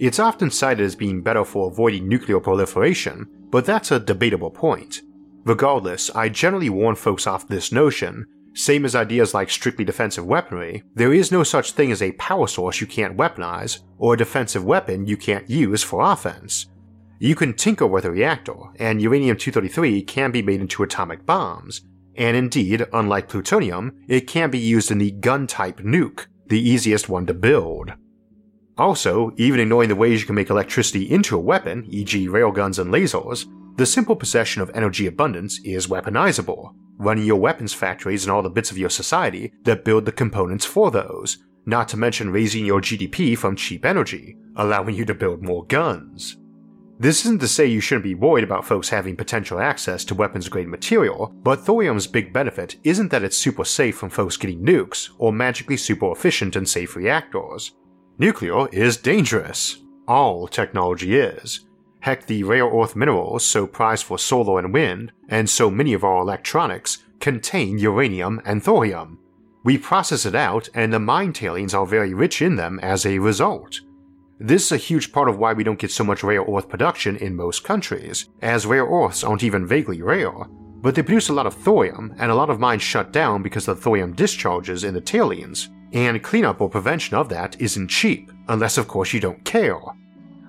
It's 0.00 0.18
often 0.18 0.50
cited 0.50 0.84
as 0.84 0.96
being 0.96 1.22
better 1.22 1.44
for 1.44 1.70
avoiding 1.70 2.08
nuclear 2.08 2.40
proliferation, 2.40 3.26
but 3.50 3.64
that's 3.64 3.92
a 3.92 4.00
debatable 4.00 4.50
point. 4.50 5.02
Regardless, 5.44 6.10
I 6.10 6.30
generally 6.30 6.70
warn 6.70 6.96
folks 6.96 7.26
off 7.26 7.46
this 7.46 7.70
notion 7.70 8.26
same 8.54 8.84
as 8.84 8.96
ideas 8.96 9.32
like 9.32 9.48
strictly 9.50 9.84
defensive 9.84 10.26
weaponry, 10.26 10.82
there 10.94 11.12
is 11.12 11.30
no 11.30 11.42
such 11.42 11.72
thing 11.72 11.92
as 11.92 12.02
a 12.02 12.12
power 12.12 12.46
source 12.46 12.80
you 12.80 12.86
can't 12.86 13.16
weaponize, 13.16 13.80
or 13.98 14.14
a 14.14 14.18
defensive 14.18 14.64
weapon 14.64 15.06
you 15.06 15.16
can't 15.16 15.48
use 15.48 15.82
for 15.82 16.00
offense. 16.00 16.66
You 17.20 17.34
can 17.34 17.54
tinker 17.54 17.86
with 17.86 18.04
a 18.04 18.10
reactor, 18.10 18.56
and 18.76 19.00
uranium 19.00 19.36
233 19.36 20.02
can 20.02 20.32
be 20.32 20.42
made 20.42 20.60
into 20.60 20.82
atomic 20.82 21.24
bombs, 21.26 21.82
and 22.16 22.36
indeed, 22.36 22.86
unlike 22.92 23.28
plutonium, 23.28 24.02
it 24.08 24.26
can 24.26 24.50
be 24.50 24.58
used 24.58 24.90
in 24.90 24.98
the 24.98 25.12
gun 25.12 25.46
type 25.46 25.78
nuke, 25.80 26.26
the 26.48 26.60
easiest 26.60 27.08
one 27.08 27.26
to 27.26 27.34
build. 27.34 27.92
Also, 28.80 29.30
even 29.36 29.60
ignoring 29.60 29.90
the 29.90 29.94
ways 29.94 30.20
you 30.20 30.26
can 30.26 30.34
make 30.34 30.48
electricity 30.48 31.10
into 31.10 31.36
a 31.36 31.40
weapon, 31.40 31.84
e.g., 31.90 32.28
railguns 32.28 32.78
and 32.78 32.90
lasers, 32.90 33.44
the 33.76 33.84
simple 33.84 34.16
possession 34.16 34.62
of 34.62 34.70
energy 34.72 35.06
abundance 35.06 35.60
is 35.64 35.86
weaponizable, 35.86 36.72
running 36.96 37.26
your 37.26 37.38
weapons 37.38 37.74
factories 37.74 38.24
and 38.24 38.32
all 38.32 38.40
the 38.40 38.48
bits 38.48 38.70
of 38.70 38.78
your 38.78 38.88
society 38.88 39.52
that 39.64 39.84
build 39.84 40.06
the 40.06 40.12
components 40.12 40.64
for 40.64 40.90
those, 40.90 41.44
not 41.66 41.88
to 41.88 41.98
mention 41.98 42.30
raising 42.30 42.64
your 42.64 42.80
GDP 42.80 43.36
from 43.36 43.54
cheap 43.54 43.84
energy, 43.84 44.38
allowing 44.56 44.94
you 44.94 45.04
to 45.04 45.14
build 45.14 45.42
more 45.42 45.66
guns. 45.66 46.38
This 46.98 47.26
isn't 47.26 47.40
to 47.40 47.48
say 47.48 47.66
you 47.66 47.82
shouldn't 47.82 48.04
be 48.04 48.14
worried 48.14 48.44
about 48.44 48.66
folks 48.66 48.88
having 48.88 49.14
potential 49.14 49.60
access 49.60 50.06
to 50.06 50.14
weapons 50.14 50.48
grade 50.48 50.68
material, 50.68 51.34
but 51.42 51.60
thorium's 51.60 52.06
big 52.06 52.32
benefit 52.32 52.76
isn't 52.82 53.10
that 53.10 53.24
it's 53.24 53.36
super 53.36 53.66
safe 53.66 53.98
from 53.98 54.08
folks 54.08 54.38
getting 54.38 54.64
nukes 54.64 55.10
or 55.18 55.34
magically 55.34 55.76
super 55.76 56.10
efficient 56.12 56.56
and 56.56 56.66
safe 56.66 56.96
reactors. 56.96 57.72
Nuclear 58.18 58.68
is 58.68 58.96
dangerous. 58.96 59.78
All 60.06 60.48
technology 60.48 61.16
is, 61.16 61.64
Heck, 62.00 62.26
the 62.26 62.42
rare 62.44 62.66
earth 62.66 62.96
minerals 62.96 63.44
so 63.44 63.66
prized 63.66 64.04
for 64.04 64.18
solar 64.18 64.58
and 64.58 64.72
wind, 64.72 65.12
and 65.28 65.48
so 65.48 65.70
many 65.70 65.92
of 65.92 66.02
our 66.02 66.22
electronics, 66.22 66.98
contain 67.20 67.78
uranium 67.78 68.40
and 68.46 68.62
thorium. 68.62 69.18
We 69.62 69.76
process 69.76 70.24
it 70.24 70.34
out, 70.34 70.70
and 70.74 70.92
the 70.92 70.98
mine 70.98 71.34
tailings 71.34 71.74
are 71.74 71.84
very 71.84 72.14
rich 72.14 72.40
in 72.40 72.56
them 72.56 72.80
as 72.80 73.04
a 73.04 73.18
result. 73.18 73.80
This 74.38 74.66
is 74.66 74.72
a 74.72 74.78
huge 74.78 75.12
part 75.12 75.28
of 75.28 75.36
why 75.36 75.52
we 75.52 75.62
don't 75.62 75.78
get 75.78 75.90
so 75.90 76.02
much 76.02 76.22
rare 76.22 76.42
earth 76.42 76.70
production 76.70 77.18
in 77.18 77.36
most 77.36 77.62
countries, 77.62 78.30
as 78.40 78.64
rare 78.64 78.86
earths 78.86 79.22
aren't 79.22 79.42
even 79.42 79.66
vaguely 79.66 80.00
rare, 80.00 80.32
but 80.80 80.94
they 80.94 81.02
produce 81.02 81.28
a 81.28 81.34
lot 81.34 81.46
of 81.46 81.52
thorium, 81.52 82.14
and 82.18 82.30
a 82.30 82.34
lot 82.34 82.48
of 82.48 82.58
mines 82.58 82.80
shut 82.80 83.12
down 83.12 83.42
because 83.42 83.68
of 83.68 83.76
the 83.76 83.82
thorium 83.82 84.14
discharges 84.14 84.84
in 84.84 84.94
the 84.94 85.00
tailings, 85.02 85.68
and 85.92 86.22
cleanup 86.22 86.60
or 86.60 86.68
prevention 86.68 87.16
of 87.16 87.28
that 87.28 87.60
isn't 87.60 87.88
cheap, 87.88 88.30
unless 88.48 88.78
of 88.78 88.88
course 88.88 89.12
you 89.12 89.20
don't 89.20 89.44
care. 89.44 89.80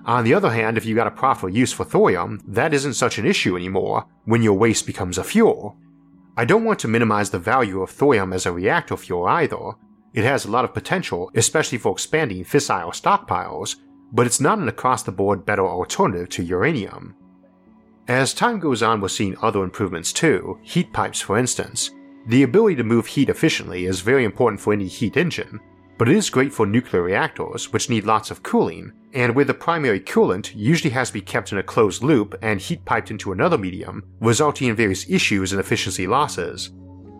On 0.04 0.24
the 0.24 0.34
other 0.34 0.50
hand, 0.50 0.76
if 0.76 0.84
you 0.84 0.94
got 0.94 1.06
a 1.06 1.12
proper 1.12 1.48
use 1.48 1.72
for 1.72 1.84
thorium, 1.84 2.40
that 2.46 2.74
isn't 2.74 2.94
such 2.94 3.18
an 3.18 3.26
issue 3.26 3.56
anymore 3.56 4.06
when 4.24 4.42
your 4.42 4.54
waste 4.54 4.86
becomes 4.86 5.18
a 5.18 5.24
fuel. 5.24 5.76
I 6.36 6.44
don't 6.44 6.64
want 6.64 6.78
to 6.80 6.88
minimize 6.88 7.30
the 7.30 7.38
value 7.38 7.82
of 7.82 7.90
thorium 7.90 8.32
as 8.32 8.46
a 8.46 8.52
reactor 8.52 8.96
fuel 8.96 9.26
either. 9.26 9.72
It 10.12 10.24
has 10.24 10.44
a 10.44 10.50
lot 10.50 10.64
of 10.64 10.74
potential, 10.74 11.30
especially 11.34 11.78
for 11.78 11.92
expanding 11.92 12.44
fissile 12.44 12.90
stockpiles, 12.90 13.76
but 14.12 14.26
it's 14.26 14.40
not 14.40 14.58
an 14.58 14.68
across 14.68 15.02
the 15.02 15.12
board 15.12 15.46
better 15.46 15.66
alternative 15.66 16.28
to 16.30 16.42
uranium. 16.42 17.14
As 18.08 18.34
time 18.34 18.58
goes 18.58 18.82
on, 18.82 19.00
we're 19.00 19.08
seeing 19.08 19.36
other 19.40 19.62
improvements 19.62 20.12
too, 20.12 20.58
heat 20.62 20.92
pipes 20.92 21.20
for 21.20 21.38
instance. 21.38 21.90
The 22.26 22.44
ability 22.44 22.76
to 22.76 22.84
move 22.84 23.06
heat 23.06 23.28
efficiently 23.28 23.86
is 23.86 24.00
very 24.00 24.24
important 24.24 24.60
for 24.60 24.72
any 24.72 24.86
heat 24.86 25.16
engine, 25.16 25.58
but 25.98 26.08
it 26.08 26.16
is 26.16 26.30
great 26.30 26.52
for 26.52 26.66
nuclear 26.66 27.02
reactors, 27.02 27.72
which 27.72 27.90
need 27.90 28.04
lots 28.04 28.30
of 28.30 28.44
cooling, 28.44 28.92
and 29.12 29.34
where 29.34 29.44
the 29.44 29.54
primary 29.54 29.98
coolant 29.98 30.54
usually 30.54 30.90
has 30.90 31.08
to 31.08 31.14
be 31.14 31.20
kept 31.20 31.50
in 31.50 31.58
a 31.58 31.62
closed 31.62 32.02
loop 32.02 32.36
and 32.40 32.60
heat 32.60 32.84
piped 32.84 33.10
into 33.10 33.32
another 33.32 33.58
medium, 33.58 34.04
resulting 34.20 34.68
in 34.68 34.76
various 34.76 35.08
issues 35.10 35.52
and 35.52 35.60
efficiency 35.60 36.06
losses. 36.06 36.70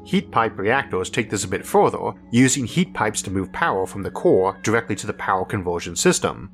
Heat 0.05 0.31
pipe 0.31 0.57
reactors 0.57 1.11
take 1.11 1.31
this 1.31 1.45
a 1.45 1.49
bit 1.49 1.67
further, 1.67 2.13
using 2.31 2.65
heat 2.65 2.95
pipes 2.95 3.23
to 3.23 3.31
move 3.31 3.53
power 3.53 3.87
from 3.87 4.03
the 4.03 4.11
core 4.11 4.59
directly 4.63 4.97
to 4.97 5.07
the 5.07 5.13
power 5.13 5.45
conversion 5.45 5.97
system. 5.97 6.51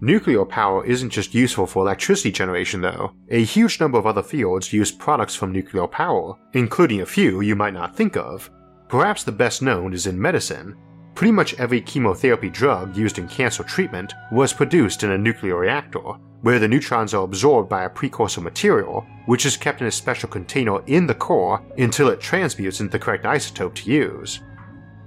Nuclear 0.00 0.44
power 0.44 0.84
isn't 0.84 1.10
just 1.10 1.34
useful 1.34 1.66
for 1.66 1.82
electricity 1.82 2.32
generation 2.32 2.80
though. 2.80 3.12
A 3.28 3.44
huge 3.44 3.80
number 3.80 3.98
of 3.98 4.06
other 4.06 4.22
fields 4.22 4.72
use 4.72 4.90
products 4.90 5.34
from 5.34 5.52
nuclear 5.52 5.86
power, 5.86 6.36
including 6.54 7.02
a 7.02 7.06
few 7.06 7.40
you 7.40 7.54
might 7.54 7.74
not 7.74 7.94
think 7.94 8.16
of. 8.16 8.50
Perhaps 8.88 9.24
the 9.24 9.32
best 9.32 9.62
known 9.62 9.92
is 9.92 10.06
in 10.06 10.20
medicine, 10.20 10.76
Pretty 11.14 11.32
much 11.32 11.54
every 11.58 11.80
chemotherapy 11.80 12.48
drug 12.48 12.96
used 12.96 13.18
in 13.18 13.28
cancer 13.28 13.62
treatment 13.62 14.14
was 14.32 14.52
produced 14.54 15.02
in 15.02 15.10
a 15.10 15.18
nuclear 15.18 15.56
reactor, 15.56 16.14
where 16.40 16.58
the 16.58 16.68
neutrons 16.68 17.12
are 17.12 17.24
absorbed 17.24 17.68
by 17.68 17.84
a 17.84 17.90
precursor 17.90 18.40
material, 18.40 19.06
which 19.26 19.44
is 19.44 19.56
kept 19.56 19.82
in 19.82 19.86
a 19.86 19.90
special 19.90 20.28
container 20.28 20.82
in 20.86 21.06
the 21.06 21.14
core 21.14 21.62
until 21.76 22.08
it 22.08 22.20
transmutes 22.20 22.80
into 22.80 22.92
the 22.92 22.98
correct 22.98 23.24
isotope 23.24 23.74
to 23.74 23.90
use. 23.90 24.40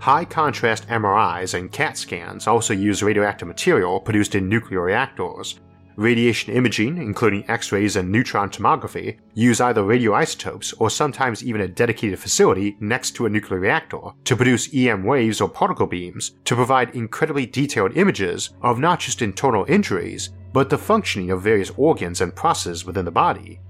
High 0.04 0.26
contrast 0.26 0.90
MRIs 0.90 1.58
and 1.58 1.72
CAT 1.72 1.98
scans 1.98 2.46
also 2.46 2.74
use 2.74 3.02
radioactive 3.02 3.48
material 3.48 4.02
produced 4.02 4.36
in 4.36 4.50
nuclear 4.50 4.82
reactors, 4.82 5.62
Radiation 5.96 6.54
imaging, 6.54 6.98
including 6.98 7.50
X 7.50 7.72
rays 7.72 7.96
and 7.96 8.12
neutron 8.12 8.50
tomography, 8.50 9.20
use 9.34 9.62
either 9.62 9.82
radioisotopes 9.82 10.74
or 10.78 10.90
sometimes 10.90 11.42
even 11.42 11.62
a 11.62 11.68
dedicated 11.70 12.20
facility 12.20 12.76
next 12.82 13.12
to 13.12 13.28
a 13.28 13.30
nuclear 13.30 13.62
reactor 13.62 14.02
to 14.26 14.36
produce 14.36 14.74
EM 14.76 15.06
waves 15.06 15.40
or 15.40 15.48
particle 15.48 15.88
beams 15.88 16.32
to 16.44 16.56
provide 16.56 16.94
incredibly 16.96 17.46
detailed 17.46 17.96
images 17.96 18.50
of 18.62 18.80
not 18.80 19.00
just 19.00 19.22
internal 19.22 19.64
injuries, 19.70 20.32
but 20.52 20.70
the 20.70 20.78
functioning 20.78 21.32
of 21.32 21.42
various 21.42 21.72
organs 21.78 22.20
and 22.20 22.36
processes 22.36 22.84
within 22.84 23.06
the 23.06 23.12
body. 23.12 23.62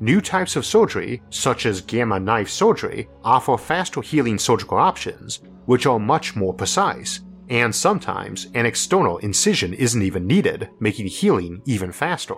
New 0.00 0.20
types 0.20 0.56
of 0.56 0.64
surgery, 0.64 1.22
such 1.30 1.66
as 1.66 1.80
gamma 1.80 2.20
knife 2.20 2.48
surgery, 2.48 3.08
offer 3.24 3.56
faster 3.56 4.00
healing 4.00 4.38
surgical 4.38 4.78
options, 4.78 5.40
which 5.66 5.86
are 5.86 5.98
much 5.98 6.36
more 6.36 6.54
precise 6.54 7.20
and 7.50 7.74
sometimes 7.74 8.48
an 8.54 8.66
external 8.66 9.18
incision 9.18 9.72
isn't 9.74 10.02
even 10.02 10.26
needed, 10.26 10.68
making 10.80 11.06
healing 11.06 11.62
even 11.64 11.92
faster. 11.92 12.36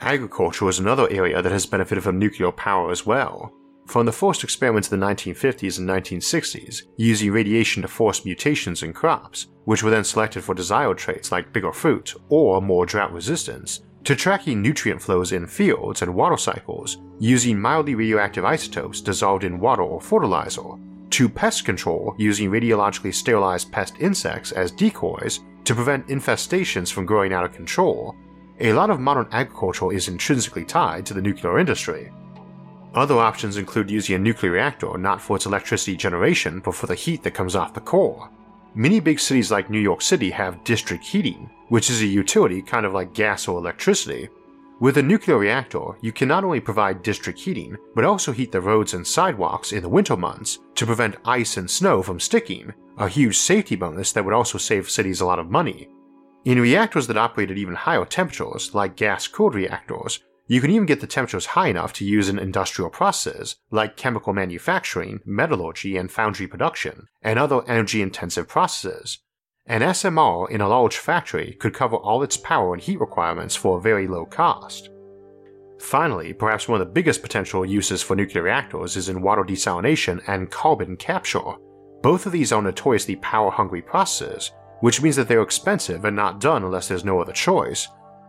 Agriculture 0.00 0.68
is 0.68 0.78
another 0.78 1.08
area 1.10 1.40
that 1.42 1.52
has 1.52 1.66
benefited 1.66 2.02
from 2.02 2.18
nuclear 2.18 2.50
power 2.50 2.90
as 2.90 3.06
well. 3.06 3.52
From 3.86 4.06
the 4.06 4.12
first 4.12 4.42
experiments 4.42 4.90
in 4.90 4.98
the 4.98 5.06
1950s 5.06 5.78
and 5.78 5.88
1960s, 5.88 6.82
using 6.96 7.30
radiation 7.30 7.82
to 7.82 7.88
force 7.88 8.24
mutations 8.24 8.82
in 8.82 8.92
crops, 8.92 9.48
which 9.64 9.82
were 9.82 9.90
then 9.90 10.04
selected 10.04 10.42
for 10.42 10.54
desired 10.54 10.98
traits 10.98 11.30
like 11.30 11.52
bigger 11.52 11.72
fruit 11.72 12.14
or 12.28 12.62
more 12.62 12.86
drought 12.86 13.12
resistance, 13.12 13.82
to 14.04 14.16
tracking 14.16 14.60
nutrient 14.60 15.00
flows 15.00 15.32
in 15.32 15.46
fields 15.46 16.02
and 16.02 16.14
water 16.14 16.36
cycles 16.36 16.98
using 17.20 17.60
mildly 17.60 17.94
radioactive 17.94 18.44
isotopes 18.44 19.00
dissolved 19.00 19.44
in 19.44 19.60
water 19.60 19.82
or 19.82 20.00
fertilizer, 20.00 20.62
to 21.10 21.28
pest 21.28 21.64
control 21.64 22.14
using 22.18 22.50
radiologically 22.50 23.14
sterilized 23.14 23.70
pest 23.70 23.94
insects 24.00 24.50
as 24.52 24.72
decoys 24.72 25.40
to 25.64 25.74
prevent 25.74 26.08
infestations 26.08 26.90
from 26.90 27.06
growing 27.06 27.32
out 27.32 27.44
of 27.44 27.52
control, 27.52 28.16
a 28.60 28.72
lot 28.72 28.90
of 28.90 28.98
modern 28.98 29.28
agriculture 29.30 29.92
is 29.92 30.08
intrinsically 30.08 30.64
tied 30.64 31.06
to 31.06 31.14
the 31.14 31.22
nuclear 31.22 31.58
industry. 31.58 32.10
Other 32.94 33.18
options 33.18 33.56
include 33.56 33.90
using 33.90 34.16
a 34.16 34.18
nuclear 34.18 34.52
reactor 34.52 34.98
not 34.98 35.20
for 35.20 35.36
its 35.36 35.46
electricity 35.46 35.96
generation 35.96 36.60
but 36.60 36.74
for 36.74 36.86
the 36.86 36.94
heat 36.94 37.22
that 37.22 37.34
comes 37.34 37.56
off 37.56 37.74
the 37.74 37.80
core. 37.80 38.30
Many 38.74 39.00
big 39.00 39.20
cities 39.20 39.50
like 39.50 39.68
New 39.68 39.80
York 39.80 40.00
City 40.00 40.30
have 40.30 40.64
district 40.64 41.04
heating, 41.04 41.50
which 41.68 41.90
is 41.90 42.00
a 42.00 42.06
utility 42.06 42.62
kind 42.62 42.86
of 42.86 42.94
like 42.94 43.12
gas 43.12 43.46
or 43.46 43.58
electricity. 43.58 44.30
With 44.80 44.96
a 44.96 45.02
nuclear 45.02 45.36
reactor, 45.36 45.98
you 46.00 46.10
can 46.10 46.26
not 46.26 46.42
only 46.42 46.58
provide 46.58 47.02
district 47.02 47.38
heating, 47.38 47.76
but 47.94 48.04
also 48.04 48.32
heat 48.32 48.50
the 48.50 48.62
roads 48.62 48.94
and 48.94 49.06
sidewalks 49.06 49.72
in 49.72 49.82
the 49.82 49.90
winter 49.90 50.16
months 50.16 50.58
to 50.76 50.86
prevent 50.86 51.18
ice 51.26 51.58
and 51.58 51.70
snow 51.70 52.02
from 52.02 52.18
sticking, 52.18 52.72
a 52.96 53.08
huge 53.08 53.36
safety 53.36 53.76
bonus 53.76 54.10
that 54.12 54.24
would 54.24 54.34
also 54.34 54.56
save 54.56 54.88
cities 54.88 55.20
a 55.20 55.26
lot 55.26 55.38
of 55.38 55.50
money. 55.50 55.88
In 56.46 56.58
reactors 56.58 57.06
that 57.08 57.18
operate 57.18 57.50
at 57.50 57.58
even 57.58 57.74
higher 57.74 58.06
temperatures, 58.06 58.74
like 58.74 58.96
gas 58.96 59.28
cooled 59.28 59.54
reactors, 59.54 60.20
you 60.46 60.60
can 60.60 60.70
even 60.70 60.86
get 60.86 61.00
the 61.00 61.06
temperatures 61.06 61.46
high 61.46 61.68
enough 61.68 61.92
to 61.94 62.04
use 62.04 62.28
in 62.28 62.38
industrial 62.38 62.90
processes, 62.90 63.56
like 63.70 63.96
chemical 63.96 64.32
manufacturing, 64.32 65.20
metallurgy, 65.24 65.96
and 65.96 66.10
foundry 66.10 66.46
production, 66.46 67.06
and 67.22 67.38
other 67.38 67.62
energy 67.68 68.02
intensive 68.02 68.48
processes. 68.48 69.18
An 69.66 69.80
SMR 69.80 70.50
in 70.50 70.60
a 70.60 70.68
large 70.68 70.96
factory 70.96 71.56
could 71.60 71.72
cover 71.72 71.96
all 71.96 72.22
its 72.22 72.36
power 72.36 72.74
and 72.74 72.82
heat 72.82 72.98
requirements 72.98 73.54
for 73.54 73.78
a 73.78 73.80
very 73.80 74.08
low 74.08 74.26
cost. 74.26 74.90
Finally, 75.78 76.32
perhaps 76.32 76.68
one 76.68 76.80
of 76.80 76.86
the 76.86 76.92
biggest 76.92 77.22
potential 77.22 77.64
uses 77.64 78.02
for 78.02 78.16
nuclear 78.16 78.42
reactors 78.42 78.96
is 78.96 79.08
in 79.08 79.22
water 79.22 79.42
desalination 79.42 80.22
and 80.26 80.50
carbon 80.50 80.96
capture. 80.96 81.54
Both 82.02 82.26
of 82.26 82.32
these 82.32 82.52
are 82.52 82.62
notoriously 82.62 83.16
power 83.16 83.50
hungry 83.50 83.82
processes, 83.82 84.50
which 84.80 85.00
means 85.00 85.16
that 85.16 85.28
they're 85.28 85.42
expensive 85.42 86.04
and 86.04 86.16
not 86.16 86.40
done 86.40 86.64
unless 86.64 86.88
there's 86.88 87.04
no 87.04 87.20
other 87.20 87.32
choice. 87.32 87.88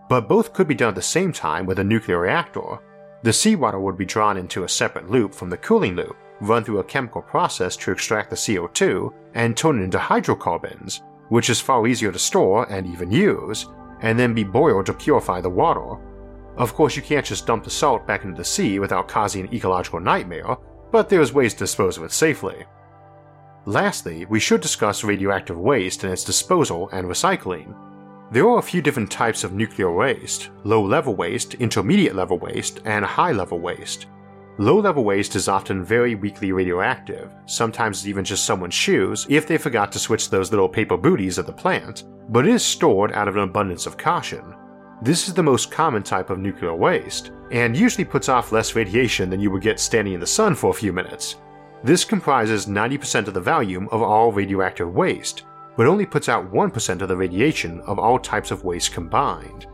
But 0.10 0.28
both 0.28 0.54
could 0.54 0.68
be 0.68 0.76
done 0.76 0.90
at 0.90 0.96
the 0.96 1.02
same 1.02 1.32
time 1.32 1.66
with 1.66 1.80
a 1.80 1.84
nuclear 1.84 2.20
reactor. 2.20 2.80
The 3.24 3.34
seawater 3.34 3.80
would 3.80 3.98
be 3.98 4.06
drawn 4.06 4.38
into 4.38 4.64
a 4.64 4.70
separate 4.70 5.10
loop 5.10 5.34
from 5.34 5.50
the 5.50 5.58
cooling 5.58 5.96
loop, 5.96 6.16
run 6.42 6.64
through 6.64 6.80
a 6.80 6.84
chemical 6.84 7.22
process 7.22 7.78
to 7.78 7.92
extract 7.92 8.30
the 8.30 8.36
CO2, 8.36 9.14
and 9.34 9.56
turn 9.56 9.80
it 9.80 9.84
into 9.84 9.98
hydrocarbons, 9.98 11.02
which 11.30 11.50
is 11.50 11.62
far 11.62 11.88
easier 11.88 12.12
to 12.12 12.20
store 12.20 12.70
and 12.70 12.86
even 12.86 13.12
use, 13.12 13.68
and 14.02 14.20
then 14.20 14.34
be 14.34 14.44
boiled 14.44 14.86
to 14.88 14.94
purify 14.94 15.40
the 15.40 15.50
water. 15.50 15.98
Of 16.58 16.74
course, 16.76 16.96
you 16.96 17.02
can't 17.02 17.26
just 17.26 17.48
dump 17.48 17.64
the 17.64 17.70
salt 17.70 18.06
back 18.06 18.24
into 18.24 18.38
the 18.38 18.44
sea 18.44 18.78
without 18.78 19.08
causing 19.08 19.46
an 19.46 19.54
ecological 19.54 20.00
nightmare, 20.00 20.58
but 20.92 21.10
there's 21.10 21.34
ways 21.34 21.54
to 21.54 21.60
dispose 21.60 21.98
of 21.98 22.04
it 22.04 22.12
safely. 22.12 22.66
Lastly, 23.66 24.26
we 24.26 24.40
should 24.40 24.62
discuss 24.62 25.04
radioactive 25.04 25.58
waste 25.58 26.04
and 26.04 26.12
its 26.12 26.24
disposal 26.24 26.90
and 26.92 27.08
recycling. 27.08 27.74
There 28.34 28.50
are 28.50 28.58
a 28.58 28.64
few 28.64 28.82
different 28.82 29.12
types 29.12 29.44
of 29.44 29.54
nuclear 29.54 29.92
waste 29.92 30.50
low 30.64 30.84
level 30.84 31.16
waste, 31.16 31.54
intermediate 31.54 32.16
level 32.16 32.40
waste, 32.40 32.82
and 32.84 33.06
high 33.06 33.32
level 33.32 33.60
waste. 33.60 34.08
Low 34.58 34.80
level 34.80 35.04
waste 35.04 35.36
is 35.36 35.48
often 35.48 35.86
very 35.86 36.16
weakly 36.16 36.52
radioactive, 36.52 37.32
sometimes 37.46 38.08
even 38.08 38.26
just 38.26 38.44
someone's 38.44 38.74
shoes 38.74 39.28
if 39.30 39.46
they 39.46 39.60
forgot 39.60 39.92
to 39.92 40.00
switch 40.00 40.32
those 40.32 40.50
little 40.50 40.68
paper 40.68 40.98
booties 40.98 41.38
at 41.38 41.46
the 41.46 41.54
plant, 41.54 42.06
but 42.30 42.48
it 42.48 42.56
is 42.56 42.66
stored 42.66 43.12
out 43.12 43.28
of 43.28 43.36
an 43.36 43.44
abundance 43.44 43.86
of 43.86 44.00
caution. 44.00 44.56
This 45.04 45.28
is 45.28 45.36
the 45.36 45.44
most 45.44 45.70
common 45.70 46.02
type 46.02 46.32
of 46.32 46.40
nuclear 46.40 46.74
waste, 46.74 47.30
and 47.52 47.78
usually 47.78 48.04
puts 48.04 48.30
off 48.30 48.52
less 48.52 48.74
radiation 48.74 49.30
than 49.30 49.42
you 49.42 49.52
would 49.52 49.62
get 49.62 49.80
standing 49.80 50.16
in 50.16 50.20
the 50.20 50.26
sun 50.26 50.56
for 50.56 50.72
a 50.72 50.74
few 50.74 50.92
minutes, 50.92 51.36
this 51.84 52.06
comprises 52.06 52.66
90% 52.66 53.28
of 53.28 53.34
the 53.34 53.42
volume 53.42 53.90
of 53.92 54.02
all 54.02 54.32
radioactive 54.32 54.94
waste, 54.94 55.44
but 55.76 55.88
only 55.88 56.06
puts 56.06 56.30
out 56.30 56.52
1% 56.52 57.02
of 57.02 57.08
the 57.08 57.18
radiation 57.18 57.82
of 57.82 58.00
all 58.00 58.20
types 58.20 58.52
of 58.52 58.64
waste 58.64 58.94
combined. 58.94 59.68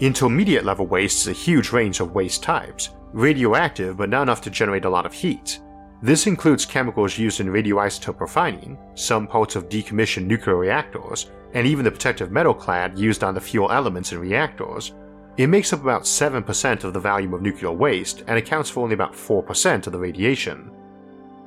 Intermediate 0.00 0.64
level 0.64 0.86
waste 0.86 1.22
is 1.22 1.28
a 1.28 1.32
huge 1.32 1.72
range 1.72 2.00
of 2.00 2.14
waste 2.14 2.42
types, 2.42 2.90
radioactive 3.12 3.96
but 3.96 4.08
not 4.08 4.22
enough 4.22 4.40
to 4.40 4.50
generate 4.50 4.84
a 4.84 4.90
lot 4.90 5.06
of 5.06 5.12
heat. 5.12 5.60
This 6.02 6.26
includes 6.26 6.64
chemicals 6.64 7.18
used 7.18 7.40
in 7.40 7.48
radioisotope 7.48 8.20
refining, 8.20 8.78
some 8.94 9.26
parts 9.26 9.56
of 9.56 9.68
decommissioned 9.68 10.26
nuclear 10.26 10.56
reactors, 10.56 11.30
and 11.52 11.66
even 11.66 11.84
the 11.84 11.90
protective 11.90 12.30
metal 12.30 12.54
clad 12.54 12.98
used 12.98 13.22
on 13.22 13.34
the 13.34 13.40
fuel 13.40 13.70
elements 13.70 14.12
in 14.12 14.18
reactors. 14.18 14.94
It 15.36 15.48
makes 15.48 15.72
up 15.72 15.82
about 15.82 16.04
7% 16.04 16.84
of 16.84 16.92
the 16.92 17.00
volume 17.00 17.34
of 17.34 17.42
nuclear 17.42 17.72
waste 17.72 18.24
and 18.26 18.38
accounts 18.38 18.70
for 18.70 18.80
only 18.80 18.94
about 18.94 19.12
4% 19.12 19.86
of 19.86 19.92
the 19.92 19.98
radiation. 19.98 20.70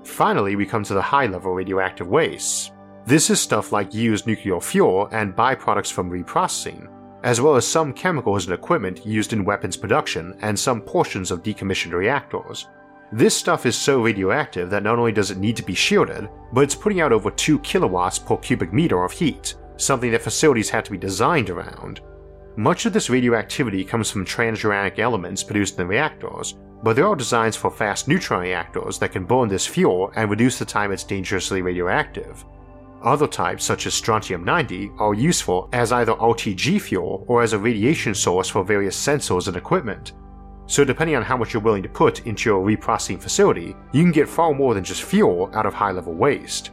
Finally, 0.04 0.56
we 0.56 0.66
come 0.66 0.84
to 0.84 0.94
the 0.94 1.02
high 1.02 1.26
level 1.26 1.54
radioactive 1.54 2.08
wastes. 2.08 2.72
This 3.06 3.30
is 3.30 3.42
stuff 3.42 3.74
like 3.74 3.94
used 3.94 4.28
nuclear 4.28 4.62
fuel 4.62 5.10
and 5.12 5.36
byproducts 5.36 5.92
from 5.92 6.10
reprocessing, 6.10 6.88
as 7.24 7.42
well 7.42 7.58
as 7.58 7.68
some 7.68 7.92
chemicals 7.92 8.46
and 8.46 8.54
equipment 8.54 9.06
used 9.06 9.34
in 9.34 9.44
weapons 9.44 9.76
production 9.76 10.38
and 10.42 10.58
some 10.58 10.80
portions 10.80 11.30
of 11.30 11.44
decommissioned 11.44 11.92
reactors. 11.92 12.70
This 13.12 13.36
stuff 13.36 13.66
is 13.66 13.76
so 13.76 14.02
radioactive 14.02 14.70
that 14.70 14.84
not 14.84 14.98
only 14.98 15.12
does 15.12 15.32
it 15.32 15.38
need 15.38 15.58
to 15.58 15.64
be 15.64 15.76
shielded, 15.76 16.30
but 16.54 16.62
it's 16.62 16.76
putting 16.76 17.02
out 17.02 17.12
over 17.12 17.30
2 17.30 17.60
kilowatts 17.60 18.20
per 18.20 18.38
cubic 18.38 18.72
meter 18.72 19.04
of 19.04 19.12
heat, 19.12 19.56
something 19.76 20.10
that 20.12 20.22
facilities 20.22 20.70
have 20.70 20.86
to 20.86 20.92
be 20.92 20.98
designed 20.98 21.50
around. 21.50 22.00
Much 22.56 22.86
of 22.86 22.94
this 22.94 23.10
radioactivity 23.10 23.84
comes 23.84 24.10
from 24.10 24.26
transuranic 24.26 24.98
elements 25.00 25.44
produced 25.44 25.74
in 25.74 25.80
the 25.80 25.86
reactors, 25.86 26.56
but 26.84 26.96
there 26.96 27.08
are 27.08 27.18
designs 27.18 27.58
for 27.58 27.70
fast 27.70 28.08
neutron 28.08 28.44
reactors 28.44 28.98
that 29.00 29.12
can 29.12 29.26
burn 29.26 29.50
this 29.50 29.68
fuel 29.68 30.14
and 30.16 30.30
reduce 30.30 30.58
the 30.58 30.66
time 30.66 30.94
it's 30.94 31.04
dangerously 31.04 31.62
radioactive. 31.62 32.46
Other 33.04 33.28
types, 33.28 33.66
such 33.66 33.86
as 33.86 33.94
strontium 33.94 34.46
90, 34.46 34.92
are 34.98 35.14
useful 35.14 35.68
as 35.74 35.92
either 35.92 36.14
RTG 36.14 36.80
fuel 36.82 37.26
or 37.28 37.44
as 37.44 37.52
a 37.52 37.60
radiation 37.60 38.16
source 38.16 38.48
for 38.48 38.64
various 38.64 38.96
sensors 38.96 39.48
and 39.50 39.58
equipment. 39.58 40.14
So, 40.68 40.86
depending 40.86 41.18
on 41.18 41.24
how 41.24 41.36
much 41.36 41.54
you're 41.54 41.62
willing 41.62 41.84
to 41.84 41.90
put 41.90 42.26
into 42.26 42.50
your 42.50 42.66
reprocessing 42.66 43.22
facility, 43.22 43.76
you 43.92 44.04
can 44.04 44.14
get 44.14 44.30
far 44.30 44.54
more 44.54 44.74
than 44.74 44.86
just 44.86 45.04
fuel 45.04 45.50
out 45.54 45.66
of 45.66 45.74
high 45.74 45.92
level 45.92 46.14
waste. 46.14 46.72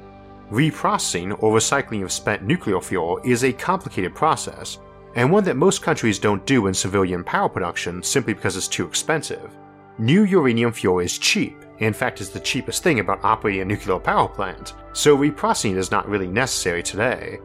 Reprocessing 0.52 1.32
or 1.42 1.56
recycling 1.56 2.04
of 2.04 2.12
spent 2.12 2.44
nuclear 2.44 2.80
fuel 2.80 3.20
is 3.24 3.42
a 3.42 3.52
complicated 3.52 4.14
process, 4.14 4.78
and 5.16 5.32
one 5.32 5.42
that 5.42 5.56
most 5.56 5.82
countries 5.82 6.20
don't 6.20 6.46
do 6.46 6.68
in 6.68 6.74
civilian 6.74 7.24
power 7.24 7.48
production 7.48 8.04
simply 8.04 8.34
because 8.34 8.56
it's 8.56 8.68
too 8.68 8.86
expensive. 8.86 9.56
New 9.98 10.22
uranium 10.22 10.72
fuel 10.72 11.00
is 11.00 11.18
cheap, 11.18 11.56
in 11.80 11.92
fact, 11.92 12.20
is 12.20 12.30
the 12.30 12.40
cheapest 12.40 12.82
thing 12.82 13.00
about 13.00 13.24
operating 13.24 13.62
a 13.62 13.64
nuclear 13.64 13.98
power 13.98 14.28
plant, 14.28 14.74
so 14.92 15.16
reprocessing 15.16 15.76
is 15.76 15.90
not 15.90 16.08
really 16.08 16.28
necessary 16.28 16.82
today. 16.82 17.38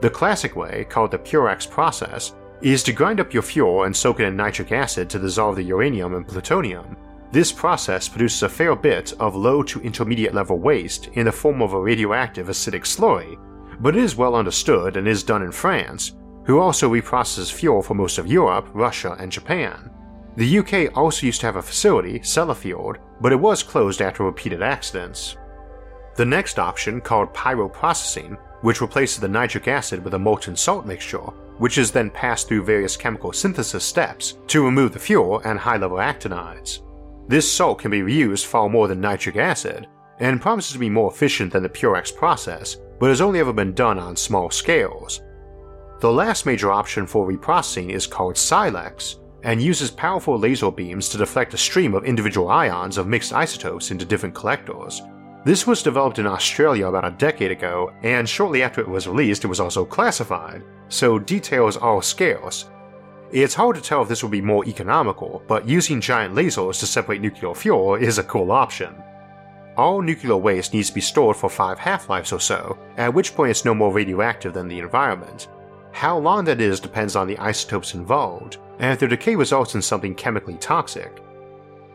The 0.00 0.10
classic 0.10 0.56
way, 0.56 0.84
called 0.88 1.10
the 1.10 1.18
Purex 1.18 1.68
process, 1.70 2.34
is 2.62 2.82
to 2.82 2.92
grind 2.92 3.20
up 3.20 3.34
your 3.34 3.42
fuel 3.42 3.84
and 3.84 3.94
soak 3.94 4.20
it 4.20 4.24
in 4.24 4.36
nitric 4.36 4.72
acid 4.72 5.10
to 5.10 5.18
dissolve 5.18 5.56
the 5.56 5.62
uranium 5.62 6.14
and 6.14 6.26
plutonium. 6.26 6.96
This 7.30 7.52
process 7.52 8.08
produces 8.08 8.42
a 8.42 8.48
fair 8.48 8.74
bit 8.74 9.12
of 9.20 9.34
low 9.34 9.62
to 9.64 9.80
intermediate 9.80 10.34
level 10.34 10.58
waste 10.58 11.08
in 11.14 11.26
the 11.26 11.32
form 11.32 11.60
of 11.60 11.72
a 11.72 11.80
radioactive 11.80 12.46
acidic 12.46 12.84
slurry, 12.84 13.38
but 13.80 13.96
it 13.96 14.02
is 14.02 14.16
well 14.16 14.34
understood 14.34 14.96
and 14.96 15.06
is 15.06 15.22
done 15.22 15.42
in 15.42 15.52
France, 15.52 16.12
who 16.44 16.58
also 16.58 16.90
reprocesses 16.90 17.52
fuel 17.52 17.82
for 17.82 17.94
most 17.94 18.18
of 18.18 18.26
Europe, 18.26 18.68
Russia, 18.72 19.16
and 19.18 19.32
Japan. 19.32 19.90
The 20.36 20.58
UK 20.58 20.96
also 20.96 21.26
used 21.26 21.40
to 21.40 21.46
have 21.46 21.56
a 21.56 21.62
facility, 21.62 22.18
Sellafield, 22.18 22.96
but 23.20 23.32
it 23.32 23.36
was 23.36 23.62
closed 23.62 24.02
after 24.02 24.24
repeated 24.24 24.62
accidents. 24.62 25.36
The 26.16 26.24
next 26.24 26.58
option, 26.58 27.00
called 27.00 27.32
pyroprocessing, 27.32 28.36
which 28.62 28.80
replaces 28.80 29.20
the 29.20 29.28
nitric 29.28 29.68
acid 29.68 30.02
with 30.02 30.14
a 30.14 30.18
molten 30.18 30.56
salt 30.56 30.86
mixture, 30.86 31.18
which 31.58 31.78
is 31.78 31.92
then 31.92 32.10
passed 32.10 32.48
through 32.48 32.64
various 32.64 32.96
chemical 32.96 33.32
synthesis 33.32 33.84
steps 33.84 34.38
to 34.48 34.64
remove 34.64 34.92
the 34.92 34.98
fuel 34.98 35.40
and 35.44 35.58
high 35.58 35.76
level 35.76 35.98
actinides. 35.98 36.80
This 37.28 37.50
salt 37.50 37.78
can 37.78 37.90
be 37.90 38.00
reused 38.00 38.46
far 38.46 38.68
more 38.68 38.88
than 38.88 39.00
nitric 39.00 39.36
acid, 39.36 39.86
and 40.18 40.40
promises 40.40 40.72
to 40.72 40.78
be 40.78 40.90
more 40.90 41.10
efficient 41.10 41.52
than 41.52 41.62
the 41.62 41.68
Purex 41.68 42.14
process, 42.14 42.76
but 42.98 43.08
has 43.08 43.20
only 43.20 43.40
ever 43.40 43.52
been 43.52 43.74
done 43.74 43.98
on 43.98 44.16
small 44.16 44.50
scales. 44.50 45.20
The 46.00 46.10
last 46.10 46.44
major 46.44 46.70
option 46.72 47.06
for 47.06 47.26
reprocessing 47.26 47.90
is 47.90 48.06
called 48.06 48.36
Silex, 48.36 49.16
and 49.44 49.62
uses 49.62 49.90
powerful 49.90 50.38
laser 50.38 50.70
beams 50.70 51.08
to 51.08 51.18
deflect 51.18 51.54
a 51.54 51.58
stream 51.58 51.94
of 51.94 52.04
individual 52.04 52.48
ions 52.48 52.98
of 52.98 53.06
mixed 53.06 53.32
isotopes 53.32 53.90
into 53.90 54.04
different 54.04 54.34
collectors. 54.34 55.02
This 55.44 55.66
was 55.66 55.82
developed 55.82 56.18
in 56.18 56.26
Australia 56.26 56.86
about 56.86 57.04
a 57.04 57.10
decade 57.10 57.50
ago, 57.50 57.92
and 58.02 58.26
shortly 58.26 58.62
after 58.62 58.80
it 58.80 58.88
was 58.88 59.06
released, 59.06 59.44
it 59.44 59.48
was 59.48 59.60
also 59.60 59.84
classified, 59.84 60.64
so 60.88 61.18
details 61.18 61.76
are 61.76 62.02
scarce. 62.02 62.70
it's 63.30 63.54
hard 63.54 63.76
to 63.76 63.82
tell 63.82 64.02
if 64.02 64.08
this 64.08 64.22
would 64.22 64.32
be 64.32 64.40
more 64.40 64.64
economical, 64.64 65.42
but 65.46 65.68
using 65.68 66.00
giant 66.00 66.34
lasers 66.34 66.78
to 66.78 66.86
separate 66.86 67.20
nuclear 67.20 67.54
fuel 67.54 67.96
is 67.96 68.18
a 68.18 68.24
cool 68.24 68.52
option. 68.52 68.94
All 69.76 70.00
nuclear 70.00 70.36
waste 70.36 70.72
needs 70.72 70.88
to 70.88 70.94
be 70.94 71.00
stored 71.00 71.36
for 71.36 71.50
5 71.50 71.78
half 71.78 72.08
lives 72.08 72.32
or 72.32 72.38
so, 72.40 72.78
at 72.96 73.12
which 73.12 73.34
point 73.34 73.50
it's 73.50 73.64
no 73.64 73.74
more 73.74 73.92
radioactive 73.92 74.54
than 74.54 74.68
the 74.68 74.78
environment. 74.78 75.48
How 75.94 76.18
long 76.18 76.44
that 76.46 76.60
is 76.60 76.80
depends 76.80 77.14
on 77.14 77.28
the 77.28 77.38
isotopes 77.38 77.94
involved, 77.94 78.56
and 78.80 78.92
if 78.92 78.98
their 78.98 79.08
decay 79.08 79.36
results 79.36 79.76
in 79.76 79.80
something 79.80 80.12
chemically 80.16 80.56
toxic. 80.56 81.22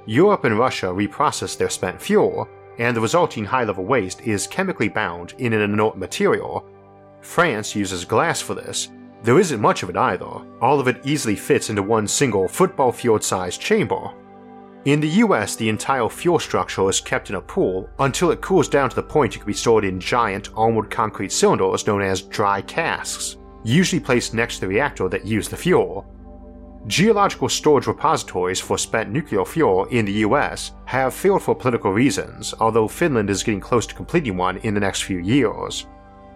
Europe 0.06 0.46
and 0.46 0.58
Russia 0.58 0.86
reprocess 0.86 1.58
their 1.58 1.70
spent 1.70 2.02
fuel, 2.02 2.48
and 2.78 2.96
the 2.96 3.02
resulting 3.02 3.44
high 3.44 3.66
level 3.66 3.84
waste 3.84 4.22
is 4.22 4.48
chemically 4.48 4.88
bound 4.88 5.34
in 5.38 5.52
an 5.52 5.62
inert 5.62 5.98
material. 5.98 6.66
France 7.20 7.76
uses 7.76 8.06
glass 8.06 8.40
for 8.40 8.56
this. 8.56 8.88
There 9.22 9.38
isn't 9.38 9.60
much 9.60 9.84
of 9.84 9.90
it 9.90 9.98
either, 9.98 10.32
all 10.62 10.80
of 10.80 10.88
it 10.88 11.06
easily 11.06 11.36
fits 11.36 11.70
into 11.70 11.84
one 11.84 12.08
single 12.08 12.48
football 12.48 12.94
field 12.94 13.22
sized 13.22 13.60
chamber. 13.60 14.12
In 14.86 15.02
the 15.02 15.10
US, 15.26 15.58
the 15.58 15.68
entire 15.68 16.08
fuel 16.08 16.40
structure 16.40 16.90
is 16.90 17.02
kept 17.02 17.30
in 17.30 17.36
a 17.36 17.42
pool 17.42 17.90
until 18.00 18.32
it 18.32 18.40
cools 18.40 18.70
down 18.70 18.90
to 18.90 18.96
the 18.96 19.04
point 19.04 19.36
it 19.36 19.40
can 19.40 19.48
be 19.48 19.54
stored 19.54 19.84
in 19.84 20.00
giant 20.00 20.48
armored 20.56 20.90
concrete 20.90 21.34
cylinders 21.34 21.86
known 21.86 22.02
as 22.02 22.22
dry 22.22 22.62
casks, 22.62 23.36
usually 23.64 24.00
placed 24.00 24.34
next 24.34 24.56
to 24.56 24.62
the 24.62 24.68
reactor 24.68 25.10
that 25.10 25.26
used 25.26 25.52
the 25.52 25.58
fuel. 25.58 26.06
Geological 26.88 27.50
storage 27.50 27.88
repositories 27.88 28.60
for 28.60 28.78
spent 28.78 29.12
nuclear 29.12 29.46
fuel 29.46 29.86
in 29.86 30.06
the 30.06 30.24
US 30.26 30.72
have 30.86 31.14
failed 31.14 31.44
for 31.44 31.54
political 31.54 31.92
reasons, 31.92 32.54
although 32.60 32.88
Finland 32.88 33.30
is 33.30 33.44
getting 33.44 33.60
close 33.60 33.86
to 33.86 33.96
completing 33.96 34.38
one 34.38 34.58
in 34.58 34.74
the 34.74 34.80
next 34.80 35.04
few 35.04 35.20
years. 35.20 35.88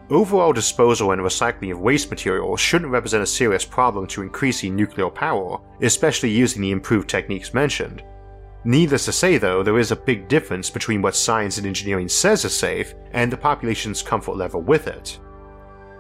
Overall 0.09 0.51
disposal 0.51 1.12
and 1.12 1.21
recycling 1.21 1.71
of 1.71 1.79
waste 1.79 2.09
materials 2.09 2.59
shouldn't 2.59 2.91
represent 2.91 3.23
a 3.23 3.27
serious 3.27 3.63
problem 3.63 4.05
to 4.07 4.21
increasing 4.21 4.75
nuclear 4.75 5.09
power, 5.09 5.59
especially 5.81 6.29
using 6.29 6.62
the 6.62 6.71
improved 6.71 7.09
techniques 7.09 7.53
mentioned. 7.53 8.03
Needless 8.65 9.05
to 9.05 9.12
say, 9.12 9.38
though, 9.38 9.63
there 9.63 9.79
is 9.79 9.91
a 9.91 9.95
big 9.95 10.27
difference 10.27 10.69
between 10.69 11.01
what 11.01 11.15
science 11.15 11.57
and 11.57 11.65
engineering 11.65 12.09
says 12.09 12.45
is 12.45 12.55
safe 12.55 12.93
and 13.12 13.31
the 13.31 13.38
population's 13.38 14.01
comfort 14.01 14.36
level 14.36 14.62
with 14.62 14.88
it. 14.88 15.19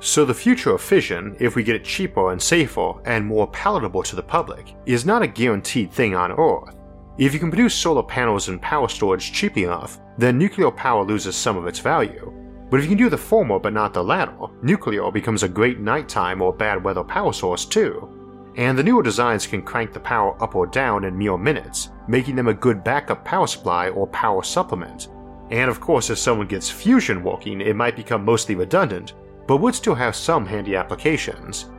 So, 0.05 0.25
the 0.25 0.33
future 0.33 0.71
of 0.71 0.81
fission, 0.81 1.33
if 1.39 1.55
we 1.55 1.63
get 1.63 1.77
it 1.77 1.85
cheaper 1.85 2.33
and 2.33 2.41
safer 2.41 3.01
and 3.05 3.25
more 3.25 3.47
palatable 3.47 4.03
to 4.03 4.17
the 4.17 4.21
public, 4.21 4.75
is 4.85 5.05
not 5.05 5.21
a 5.21 5.27
guaranteed 5.27 5.93
thing 5.93 6.13
on 6.13 6.33
Earth. 6.33 6.75
If 7.17 7.33
you 7.33 7.39
can 7.39 7.49
produce 7.49 7.73
solar 7.73 8.03
panels 8.03 8.49
and 8.49 8.61
power 8.61 8.89
storage 8.89 9.31
cheaply 9.31 9.63
enough, 9.63 10.01
then 10.17 10.37
nuclear 10.37 10.71
power 10.71 11.05
loses 11.05 11.37
some 11.37 11.55
of 11.55 11.67
its 11.67 11.79
value. 11.79 12.33
But 12.69 12.81
if 12.81 12.83
you 12.83 12.89
can 12.89 12.97
do 12.97 13.09
the 13.09 13.17
former 13.17 13.59
but 13.59 13.71
not 13.71 13.93
the 13.93 14.03
latter, 14.03 14.35
nuclear 14.61 15.09
becomes 15.09 15.43
a 15.43 15.47
great 15.47 15.79
nighttime 15.79 16.41
or 16.41 16.51
bad 16.51 16.83
weather 16.83 17.05
power 17.05 17.31
source 17.31 17.63
too. 17.63 18.09
And 18.57 18.77
the 18.77 18.83
newer 18.83 19.03
designs 19.03 19.47
can 19.47 19.61
crank 19.61 19.93
the 19.93 20.01
power 20.01 20.35
up 20.43 20.53
or 20.53 20.67
down 20.67 21.05
in 21.05 21.17
mere 21.17 21.37
minutes, 21.37 21.91
making 22.09 22.35
them 22.35 22.49
a 22.49 22.53
good 22.53 22.83
backup 22.83 23.23
power 23.23 23.47
supply 23.47 23.87
or 23.87 24.05
power 24.07 24.43
supplement. 24.43 25.07
And 25.49 25.71
of 25.71 25.79
course, 25.79 26.09
if 26.09 26.17
someone 26.17 26.47
gets 26.47 26.69
fusion 26.69 27.23
working, 27.23 27.61
it 27.61 27.77
might 27.77 27.95
become 27.95 28.25
mostly 28.25 28.55
redundant, 28.55 29.13
but 29.47 29.57
would 29.57 29.75
still 29.75 29.95
have 29.95 30.15
some 30.15 30.45
handy 30.45 30.75
applications. 30.75 31.69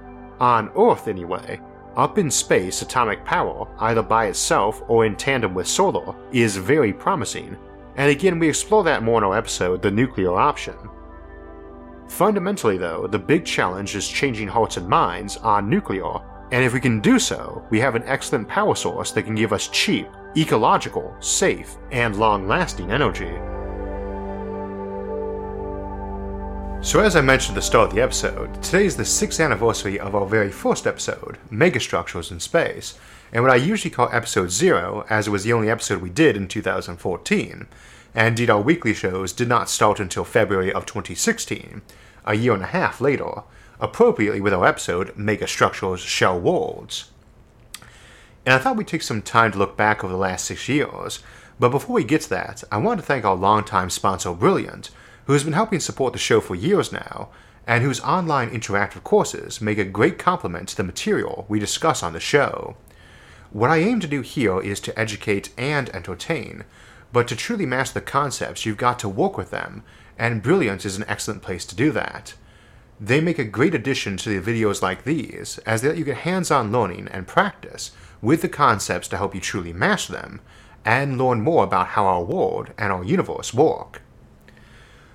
On 0.40 0.70
Earth, 0.77 1.09
anyway, 1.09 1.61
up 1.96 2.18
in 2.18 2.31
space, 2.31 2.83
atomic 2.83 3.24
power, 3.24 3.68
either 3.81 4.03
by 4.03 4.27
itself 4.27 4.83
or 4.88 5.07
in 5.07 5.16
tandem 5.16 5.55
with 5.55 5.68
solar, 5.68 6.14
is 6.33 6.57
very 6.57 6.92
promising, 6.92 7.57
and 7.96 8.11
again, 8.11 8.38
we 8.38 8.48
explore 8.48 8.83
that 8.85 9.03
more 9.03 9.18
in 9.18 9.24
our 9.24 9.37
episode, 9.37 9.81
The 9.81 9.90
Nuclear 9.90 10.35
Option. 10.35 10.74
Fundamentally, 12.09 12.77
though, 12.77 13.07
the 13.07 13.18
big 13.18 13.44
challenge 13.44 13.94
is 13.94 14.09
changing 14.09 14.48
hearts 14.48 14.77
and 14.77 14.88
minds 14.88 15.37
on 15.38 15.70
nuclear, 15.70 16.18
and 16.53 16.64
if 16.64 16.72
we 16.72 16.81
can 16.81 17.00
do 17.00 17.18
so, 17.18 17.64
we 17.70 17.81
have 17.81 17.94
an 17.94 18.05
excellent 18.05 18.48
power 18.48 18.74
source 18.74 19.11
that 19.12 19.22
can 19.22 19.35
give 19.35 19.53
us 19.53 19.68
cheap, 19.68 20.09
ecological, 20.37 21.14
safe, 21.20 21.77
and 21.92 22.16
long 22.16 22.46
lasting 22.46 22.90
energy. 22.90 23.33
So, 26.85 27.01
as 27.01 27.16
I 27.16 27.23
mentioned 27.23 27.57
at 27.57 27.61
the 27.61 27.66
start 27.66 27.88
of 27.88 27.94
the 27.94 28.03
episode, 28.03 28.62
today 28.62 28.85
is 28.85 28.94
the 28.94 29.05
6th 29.05 29.42
anniversary 29.42 29.99
of 29.99 30.14
our 30.14 30.27
very 30.27 30.51
first 30.51 30.87
episode, 30.87 31.38
Megastructures 31.51 32.31
in 32.31 32.40
Space, 32.40 32.99
and 33.33 33.42
what 33.42 33.51
I 33.51 33.57
usually 33.57 33.90
call 33.90 34.11
episode 34.12 34.51
0, 34.51 35.07
as 35.09 35.27
it 35.27 35.31
was 35.31 35.44
the 35.44 35.55
only 35.55 35.70
episode 35.70 36.03
we 36.03 36.11
did 36.11 36.37
in 36.37 36.47
2014. 36.47 37.66
And 38.14 38.29
indeed, 38.29 38.51
our 38.51 38.61
weekly 38.61 38.92
shows 38.92 39.33
did 39.33 39.49
not 39.49 39.70
start 39.70 39.99
until 39.99 40.25
February 40.25 40.70
of 40.70 40.85
2016, 40.85 41.81
a 42.27 42.35
year 42.35 42.53
and 42.53 42.62
a 42.62 42.66
half 42.66 43.01
later, 43.01 43.44
appropriately 43.81 44.42
with 44.42 44.53
our 44.53 44.66
episode 44.66 45.09
Megastructures 45.16 46.07
Shell 46.07 46.38
Worlds. 46.38 47.11
And 48.44 48.55
I 48.55 48.59
thought 48.59 48.77
we'd 48.77 48.87
take 48.87 49.03
some 49.03 49.23
time 49.23 49.53
to 49.53 49.59
look 49.59 49.75
back 49.75 50.05
over 50.05 50.12
the 50.12 50.18
last 50.18 50.44
six 50.44 50.68
years, 50.68 51.20
but 51.59 51.70
before 51.70 51.94
we 51.97 52.05
get 52.05 52.20
to 52.20 52.31
that, 52.31 52.62
I 52.70 52.77
want 52.77 53.01
to 53.01 53.07
thank 53.07 53.25
our 53.25 53.35
longtime 53.35 53.88
sponsor 53.88 54.35
Brilliant 54.35 54.90
who 55.27 55.33
has 55.33 55.45
been 55.45 55.53
helping 55.53 55.81
support 55.81 56.13
the 56.13 56.19
show 56.19 56.41
for 56.41 56.55
years 56.55 56.93
now, 56.93 57.29
and 57.67 57.83
whose 57.83 58.01
online 58.01 58.51
interactive 58.51 59.03
courses 59.05 59.61
make 59.61 59.79
a 59.79 59.85
great 59.85 60.19
complement 60.19 60.69
to 60.69 60.77
the 60.77 60.85
material 60.85 61.47
we 61.49 61.59
discuss 61.59 62.03
on 62.03 62.13
the 62.13 62.21
show. 62.21 62.77
What 63.51 63.71
I 63.71 63.79
aim 63.79 64.01
to 64.01 64.07
do 64.07 64.21
here 64.21 64.61
is 64.61 64.81
to 64.81 64.99
educate 64.99 65.51
and 65.57 65.89
entertain, 65.91 66.65
but 67.13 67.29
to 67.29 67.37
truly 67.37 67.67
master 67.67 68.01
the 68.01 68.07
concepts, 68.07 68.67
you've 68.67 68.77
got 68.77 68.99
to 68.99 69.09
work 69.09 69.39
with 69.39 69.51
them, 69.51 69.83
and 70.19 70.43
Brilliance 70.43 70.85
is 70.85 70.97
an 70.97 71.05
excellent 71.09 71.43
place 71.43 71.65
to 71.67 71.77
do 71.77 71.91
that. 71.93 72.35
They 73.01 73.21
make 73.21 73.39
a 73.39 73.45
great 73.45 73.75
addition 73.75 74.17
to 74.19 74.41
the 74.41 74.53
videos 74.53 74.83
like 74.83 75.05
these, 75.05 75.59
as 75.59 75.83
they 75.83 75.89
let 75.89 75.99
you 75.99 76.05
get 76.05 76.19
hands 76.19 76.51
on 76.51 76.73
learning 76.73 77.09
and 77.11 77.27
practice 77.27 77.93
with 78.21 78.43
the 78.43 78.49
concepts 78.49 79.09
to 79.09 79.17
help 79.17 79.35
you 79.35 79.41
truly 79.41 79.73
master 79.73 80.13
them, 80.13 80.41
and 80.85 81.19
learn 81.19 81.41
more 81.41 81.65
about 81.65 81.89
how 81.89 82.07
our 82.07 82.23
world 82.23 82.73
and 82.77 82.93
our 82.93 83.05
universe 83.05 83.55
work. 83.55 84.03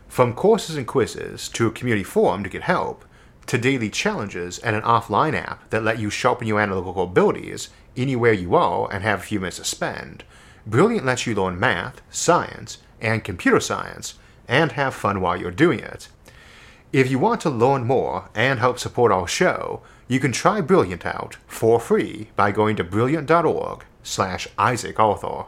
From 0.10 0.34
courses 0.34 0.76
and 0.76 0.88
quizzes 0.88 1.48
to 1.50 1.68
a 1.68 1.72
community 1.72 2.04
forum 2.04 2.44
to 2.44 2.50
get 2.50 2.64
help, 2.64 3.06
to 3.46 3.58
daily 3.58 3.90
challenges 3.90 4.60
and 4.60 4.76
an 4.76 4.82
offline 4.82 5.34
app 5.34 5.70
that 5.70 5.84
let 5.84 6.00
you 6.00 6.10
sharpen 6.10 6.48
your 6.48 6.60
analytical 6.60 7.04
abilities 7.04 7.70
anywhere 7.96 8.34
you 8.34 8.56
are 8.56 8.92
and 8.92 9.04
have 9.04 9.20
a 9.20 9.24
few 9.24 9.40
minutes 9.40 9.58
to 9.58 9.64
spend, 9.64 10.24
Brilliant 10.68 11.06
lets 11.06 11.26
you 11.26 11.34
learn 11.34 11.60
math, 11.60 12.02
science, 12.12 12.80
and 13.02 13.24
computer 13.24 13.60
science 13.60 14.16
and 14.48 14.74
have 14.74 14.94
fun 14.94 15.22
while 15.22 15.38
you're 15.38 15.52
doing 15.52 15.80
it. 15.80 16.10
If 16.92 17.10
you 17.10 17.20
want 17.20 17.42
to 17.42 17.50
learn 17.50 17.86
more 17.86 18.30
and 18.36 18.60
help 18.60 18.80
support 18.80 19.12
our 19.12 19.28
show, 19.28 19.82
you 20.08 20.20
can 20.20 20.32
try 20.32 20.60
Brilliant 20.60 21.06
out 21.06 21.38
for 21.48 21.80
free 21.80 22.30
by 22.36 22.52
going 22.52 22.76
to 22.76 22.84
brilliant.org 22.84 23.86
slash 24.04 24.48
Isaac 24.58 25.00
Arthur. 25.00 25.46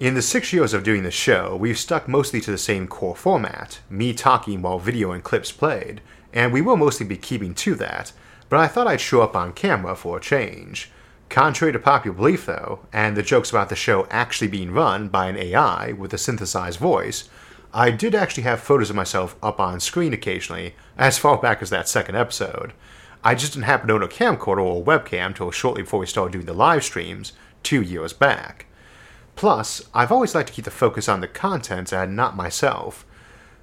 In 0.00 0.14
the 0.14 0.22
six 0.22 0.50
years 0.50 0.72
of 0.72 0.82
doing 0.82 1.02
the 1.02 1.10
show, 1.10 1.54
we've 1.54 1.78
stuck 1.78 2.08
mostly 2.08 2.40
to 2.40 2.50
the 2.50 2.56
same 2.56 2.88
core 2.88 3.14
format, 3.14 3.80
me 3.90 4.14
talking 4.14 4.62
while 4.62 4.78
video 4.78 5.12
and 5.12 5.22
clips 5.22 5.52
played, 5.52 6.00
and 6.32 6.54
we 6.54 6.62
will 6.62 6.78
mostly 6.78 7.04
be 7.04 7.18
keeping 7.18 7.52
to 7.56 7.74
that, 7.74 8.10
but 8.48 8.58
I 8.58 8.66
thought 8.66 8.86
I'd 8.86 9.02
show 9.02 9.20
up 9.20 9.36
on 9.36 9.52
camera 9.52 9.94
for 9.94 10.16
a 10.16 10.20
change. 10.20 10.90
Contrary 11.28 11.74
to 11.74 11.78
popular 11.78 12.16
belief, 12.16 12.46
though, 12.46 12.78
and 12.94 13.14
the 13.14 13.22
jokes 13.22 13.50
about 13.50 13.68
the 13.68 13.76
show 13.76 14.06
actually 14.10 14.48
being 14.48 14.70
run 14.70 15.08
by 15.08 15.26
an 15.26 15.36
AI 15.36 15.92
with 15.92 16.14
a 16.14 16.18
synthesized 16.18 16.78
voice, 16.78 17.28
I 17.74 17.90
did 17.90 18.14
actually 18.14 18.44
have 18.44 18.60
photos 18.60 18.88
of 18.88 18.96
myself 18.96 19.36
up 19.42 19.60
on 19.60 19.80
screen 19.80 20.14
occasionally, 20.14 20.76
as 20.96 21.18
far 21.18 21.36
back 21.36 21.60
as 21.60 21.68
that 21.68 21.90
second 21.90 22.16
episode. 22.16 22.72
I 23.22 23.34
just 23.34 23.52
didn't 23.52 23.66
happen 23.66 23.88
to 23.88 23.94
own 23.96 24.02
a 24.02 24.08
camcorder 24.08 24.64
or 24.64 24.80
a 24.80 24.82
webcam 24.82 25.26
until 25.26 25.50
shortly 25.50 25.82
before 25.82 26.00
we 26.00 26.06
started 26.06 26.32
doing 26.32 26.46
the 26.46 26.54
live 26.54 26.84
streams, 26.84 27.34
two 27.62 27.82
years 27.82 28.14
back. 28.14 28.64
Plus, 29.36 29.82
I've 29.94 30.12
always 30.12 30.34
liked 30.34 30.48
to 30.48 30.54
keep 30.54 30.64
the 30.64 30.70
focus 30.70 31.08
on 31.08 31.20
the 31.20 31.28
content 31.28 31.92
and 31.92 32.14
not 32.14 32.36
myself. 32.36 33.06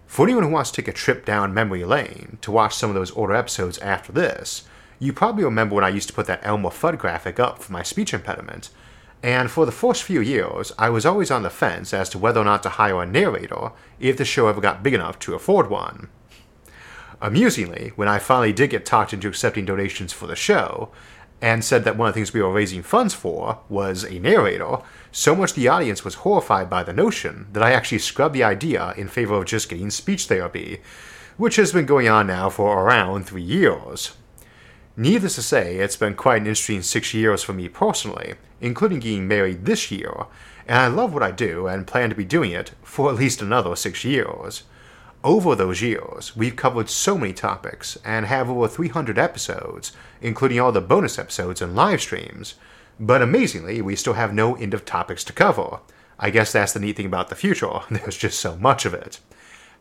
For 0.06 0.26
anyone 0.26 0.44
who 0.44 0.50
wants 0.50 0.72
to 0.72 0.82
take 0.82 0.88
a 0.88 0.98
trip 0.98 1.26
down 1.26 1.54
memory 1.54 1.84
lane 1.84 2.38
to 2.42 2.52
watch 2.52 2.76
some 2.76 2.90
of 2.90 2.96
those 2.96 3.12
older 3.12 3.34
episodes 3.34 3.78
after 3.80 4.12
this, 4.12 4.64
you 5.00 5.14
probably 5.14 5.44
remember 5.44 5.76
when 5.76 5.84
I 5.84 5.90
used 5.90 6.08
to 6.08 6.14
put 6.14 6.26
that 6.28 6.40
Elmer 6.44 6.70
Fudd 6.70 6.98
graphic 6.98 7.40
up 7.40 7.62
for 7.62 7.72
my 7.72 7.84
speech 7.84 8.14
impediment. 8.14 8.70
And 9.22 9.52
for 9.52 9.66
the 9.66 9.72
first 9.72 10.04
few 10.04 10.22
years, 10.22 10.72
I 10.78 10.90
was 10.90 11.06
always 11.06 11.30
on 11.30 11.44
the 11.44 11.50
fence 11.50 11.94
as 11.94 12.10
to 12.10 12.18
whether 12.18 12.40
or 12.40 12.46
not 12.46 12.64
to 12.64 12.70
hire 12.70 13.02
a 13.02 13.06
narrator 13.06 13.72
if 14.00 14.18
the 14.18 14.26
show 14.26 14.48
ever 14.48 14.62
got 14.62 14.84
big 14.84 14.94
enough 14.94 15.20
to 15.20 15.36
afford 15.36 15.70
one. 15.70 16.10
Amusingly, 17.22 17.92
when 17.96 18.08
I 18.08 18.20
finally 18.20 18.54
did 18.54 18.70
get 18.70 18.86
talked 18.86 19.14
into 19.14 19.28
accepting 19.28 19.66
donations 19.66 20.14
for 20.14 20.28
the 20.28 20.36
show, 20.36 20.92
and 21.42 21.64
said 21.64 21.84
that 21.84 21.98
one 21.98 22.10
of 22.10 22.14
the 22.14 22.20
things 22.20 22.34
we 22.34 22.42
were 22.42 22.52
raising 22.52 22.82
funds 22.82 23.14
for 23.14 23.60
was 23.70 24.04
a 24.04 24.20
narrator, 24.20 24.78
so 25.18 25.36
much 25.36 25.54
the 25.54 25.68
audience 25.68 26.04
was 26.06 26.22
horrified 26.22 26.70
by 26.70 26.84
the 26.84 26.94
notion 26.94 27.48
that 27.52 27.64
I 27.64 27.72
actually 27.72 27.98
scrubbed 27.98 28.36
the 28.36 28.44
idea 28.44 28.94
in 28.98 29.08
favor 29.08 29.34
of 29.34 29.46
just 29.46 29.68
getting 29.68 29.90
speech 29.90 30.28
therapy, 30.28 30.80
which 31.38 31.56
has 31.56 31.72
been 31.72 31.88
going 31.88 32.08
on 32.08 32.28
now 32.28 32.52
for 32.52 32.84
around 32.84 33.24
three 33.24 33.42
years. 33.42 34.16
Needless 34.96 35.34
to 35.34 35.42
say, 35.42 35.78
it's 35.78 35.98
been 35.98 36.14
quite 36.14 36.42
an 36.42 36.48
interesting 36.48 36.84
six 36.84 37.16
years 37.16 37.42
for 37.42 37.54
me 37.54 37.68
personally, 37.68 38.36
including 38.62 39.00
getting 39.00 39.28
married 39.28 39.66
this 39.66 39.90
year, 39.90 40.28
and 40.68 40.78
I 40.78 40.86
love 40.86 41.16
what 41.16 41.24
I 41.24 41.32
do 41.32 41.66
and 41.66 41.88
plan 41.88 42.10
to 42.10 42.16
be 42.16 42.24
doing 42.24 42.52
it 42.52 42.74
for 42.84 43.10
at 43.10 43.16
least 43.16 43.42
another 43.42 43.76
six 43.76 44.06
years. 44.06 44.66
Over 45.24 45.56
those 45.56 45.82
years, 45.82 46.36
we've 46.36 46.56
covered 46.56 46.92
so 46.92 47.18
many 47.18 47.34
topics 47.34 47.98
and 48.06 48.28
have 48.28 48.52
over 48.52 48.68
300 48.68 49.18
episodes, 49.18 49.94
including 50.22 50.60
all 50.60 50.72
the 50.72 50.80
bonus 50.80 51.18
episodes 51.18 51.60
and 51.60 51.76
live 51.76 52.02
streams. 52.02 52.54
But 53.00 53.22
amazingly, 53.22 53.82
we 53.82 53.96
still 53.96 54.14
have 54.14 54.34
no 54.34 54.56
end 54.56 54.74
of 54.74 54.86
topics 54.86 55.24
to 55.26 55.34
cover. 55.34 55.80
I 56.20 56.32
guess 56.32 56.52
that's 56.52 56.74
the 56.74 56.80
neat 56.80 56.98
thing 56.98 57.06
about 57.06 57.30
the 57.30 57.36
future, 57.36 57.80
there's 57.92 58.18
just 58.18 58.40
so 58.40 58.56
much 58.56 58.86
of 58.86 58.94
it. 58.94 59.20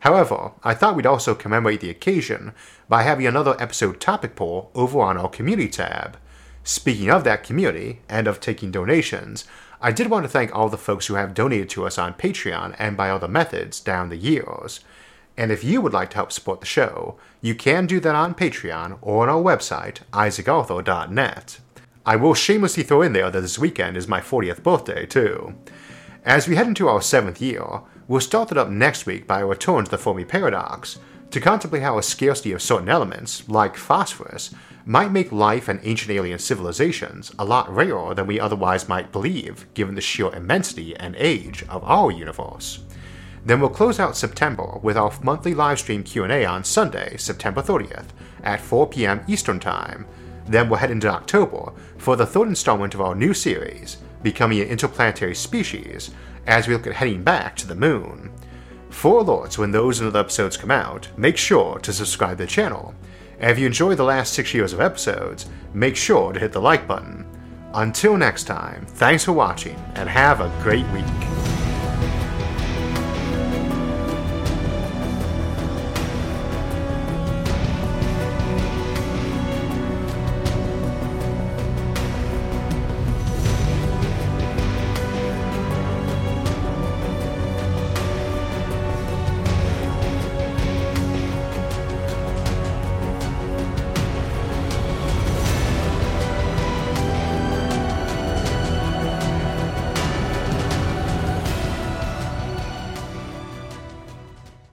However, 0.01 0.51
I 0.63 0.75
thought 0.75 0.95
we'd 0.95 1.07
also 1.07 1.33
commemorate 1.33 1.81
the 1.81 1.89
occasion 1.89 2.53
by 2.87 3.01
having 3.01 3.25
another 3.25 3.55
episode 3.59 3.99
topic 3.99 4.35
poll 4.35 4.69
over 4.75 5.01
on 5.01 5.17
our 5.17 5.29
community 5.29 5.69
tab. 5.69 6.17
Speaking 6.63 7.09
of 7.09 7.23
that 7.23 7.43
community 7.43 8.01
and 8.07 8.27
of 8.27 8.39
taking 8.39 8.71
donations, 8.71 9.45
I 9.81 9.91
did 9.91 10.09
want 10.09 10.25
to 10.25 10.29
thank 10.29 10.55
all 10.55 10.69
the 10.69 10.77
folks 10.77 11.07
who 11.07 11.15
have 11.15 11.33
donated 11.33 11.69
to 11.71 11.85
us 11.85 11.97
on 11.97 12.13
Patreon 12.13 12.75
and 12.77 12.97
by 12.97 13.09
other 13.09 13.27
methods 13.27 13.79
down 13.79 14.09
the 14.09 14.17
years. 14.17 14.81
And 15.37 15.51
if 15.51 15.63
you 15.63 15.81
would 15.81 15.93
like 15.93 16.09
to 16.11 16.17
help 16.17 16.31
support 16.31 16.59
the 16.59 16.65
show, 16.65 17.17
you 17.41 17.55
can 17.55 17.85
do 17.85 17.99
that 17.99 18.15
on 18.15 18.35
Patreon 18.35 18.97
or 19.01 19.23
on 19.23 19.29
our 19.29 19.41
website, 19.41 19.99
isaacarthur.net. 20.11 21.59
I 22.07 22.15
will 22.15 22.33
shamelessly 22.33 22.83
throw 22.83 23.01
in 23.01 23.11
there 23.11 23.29
that 23.29 23.41
this 23.41 23.59
weekend 23.59 23.97
is 23.97 24.07
my 24.07 24.21
40th 24.21 24.63
birthday, 24.63 25.05
too. 25.05 25.55
As 26.23 26.47
we 26.47 26.55
head 26.55 26.65
into 26.67 26.87
our 26.87 27.01
seventh 27.01 27.41
year, 27.41 27.81
we'll 28.07 28.21
start 28.21 28.49
it 28.49 28.57
up 28.57 28.69
next 28.69 29.05
week 29.05 29.27
by 29.27 29.41
a 29.41 29.45
return 29.45 29.83
to 29.83 29.91
the 29.91 29.97
Fermi 29.97 30.23
paradox 30.23 30.99
to 31.31 31.41
contemplate 31.41 31.81
how 31.81 31.97
a 31.97 32.01
scarcity 32.01 32.53
of 32.53 32.61
certain 32.61 32.87
elements, 32.87 33.49
like 33.49 33.75
phosphorus, 33.75 34.55
might 34.85 35.11
make 35.11 35.33
life 35.33 35.67
and 35.67 35.81
ancient 35.83 36.11
alien 36.11 36.39
civilizations 36.39 37.33
a 37.37 37.43
lot 37.43 37.69
rarer 37.75 38.15
than 38.15 38.25
we 38.25 38.39
otherwise 38.39 38.87
might 38.87 39.11
believe, 39.11 39.65
given 39.73 39.95
the 39.95 39.99
sheer 39.99 40.33
immensity 40.33 40.95
and 40.95 41.13
age 41.17 41.65
of 41.67 41.83
our 41.83 42.09
universe. 42.09 42.85
Then 43.45 43.59
we'll 43.59 43.69
close 43.69 43.99
out 43.99 44.15
September 44.15 44.79
with 44.81 44.95
our 44.95 45.11
monthly 45.21 45.53
livestream 45.53 46.05
Q&A 46.05 46.45
on 46.45 46.63
Sunday, 46.63 47.17
September 47.17 47.61
30th 47.61 48.07
at 48.43 48.61
4 48.61 48.87
p.m. 48.87 49.25
Eastern 49.27 49.59
Time. 49.59 50.07
Then 50.47 50.69
we'll 50.69 50.79
head 50.79 50.91
into 50.91 51.09
October 51.09 51.73
for 51.97 52.15
the 52.15 52.25
third 52.25 52.47
installment 52.47 52.93
of 52.93 53.01
our 53.01 53.15
new 53.15 53.33
series, 53.33 53.97
Becoming 54.23 54.61
an 54.61 54.67
Interplanetary 54.67 55.35
Species, 55.35 56.11
as 56.45 56.67
we 56.67 56.73
look 56.73 56.87
at 56.87 56.93
heading 56.93 57.23
back 57.23 57.55
to 57.57 57.67
the 57.67 57.75
moon. 57.75 58.31
For 58.89 59.23
alerts 59.23 59.57
when 59.57 59.71
those 59.71 59.99
and 59.99 60.07
other 60.07 60.19
episodes 60.19 60.57
come 60.57 60.71
out, 60.71 61.07
make 61.17 61.37
sure 61.37 61.79
to 61.79 61.93
subscribe 61.93 62.37
to 62.37 62.43
the 62.43 62.49
channel 62.49 62.95
and 63.39 63.51
if 63.51 63.59
you 63.59 63.67
enjoyed 63.67 63.97
the 63.97 64.03
last 64.03 64.33
six 64.33 64.53
years 64.53 64.73
of 64.73 64.79
episodes, 64.79 65.47
make 65.73 65.95
sure 65.95 66.33
to 66.33 66.39
hit 66.39 66.51
the 66.51 66.61
like 66.61 66.87
button. 66.87 67.25
Until 67.73 68.17
next 68.17 68.45
time, 68.45 68.85
thanks 68.85 69.25
for 69.25 69.33
watching 69.33 69.75
and 69.95 70.09
have 70.09 70.41
a 70.41 70.51
great 70.63 70.87
week. 70.87 71.46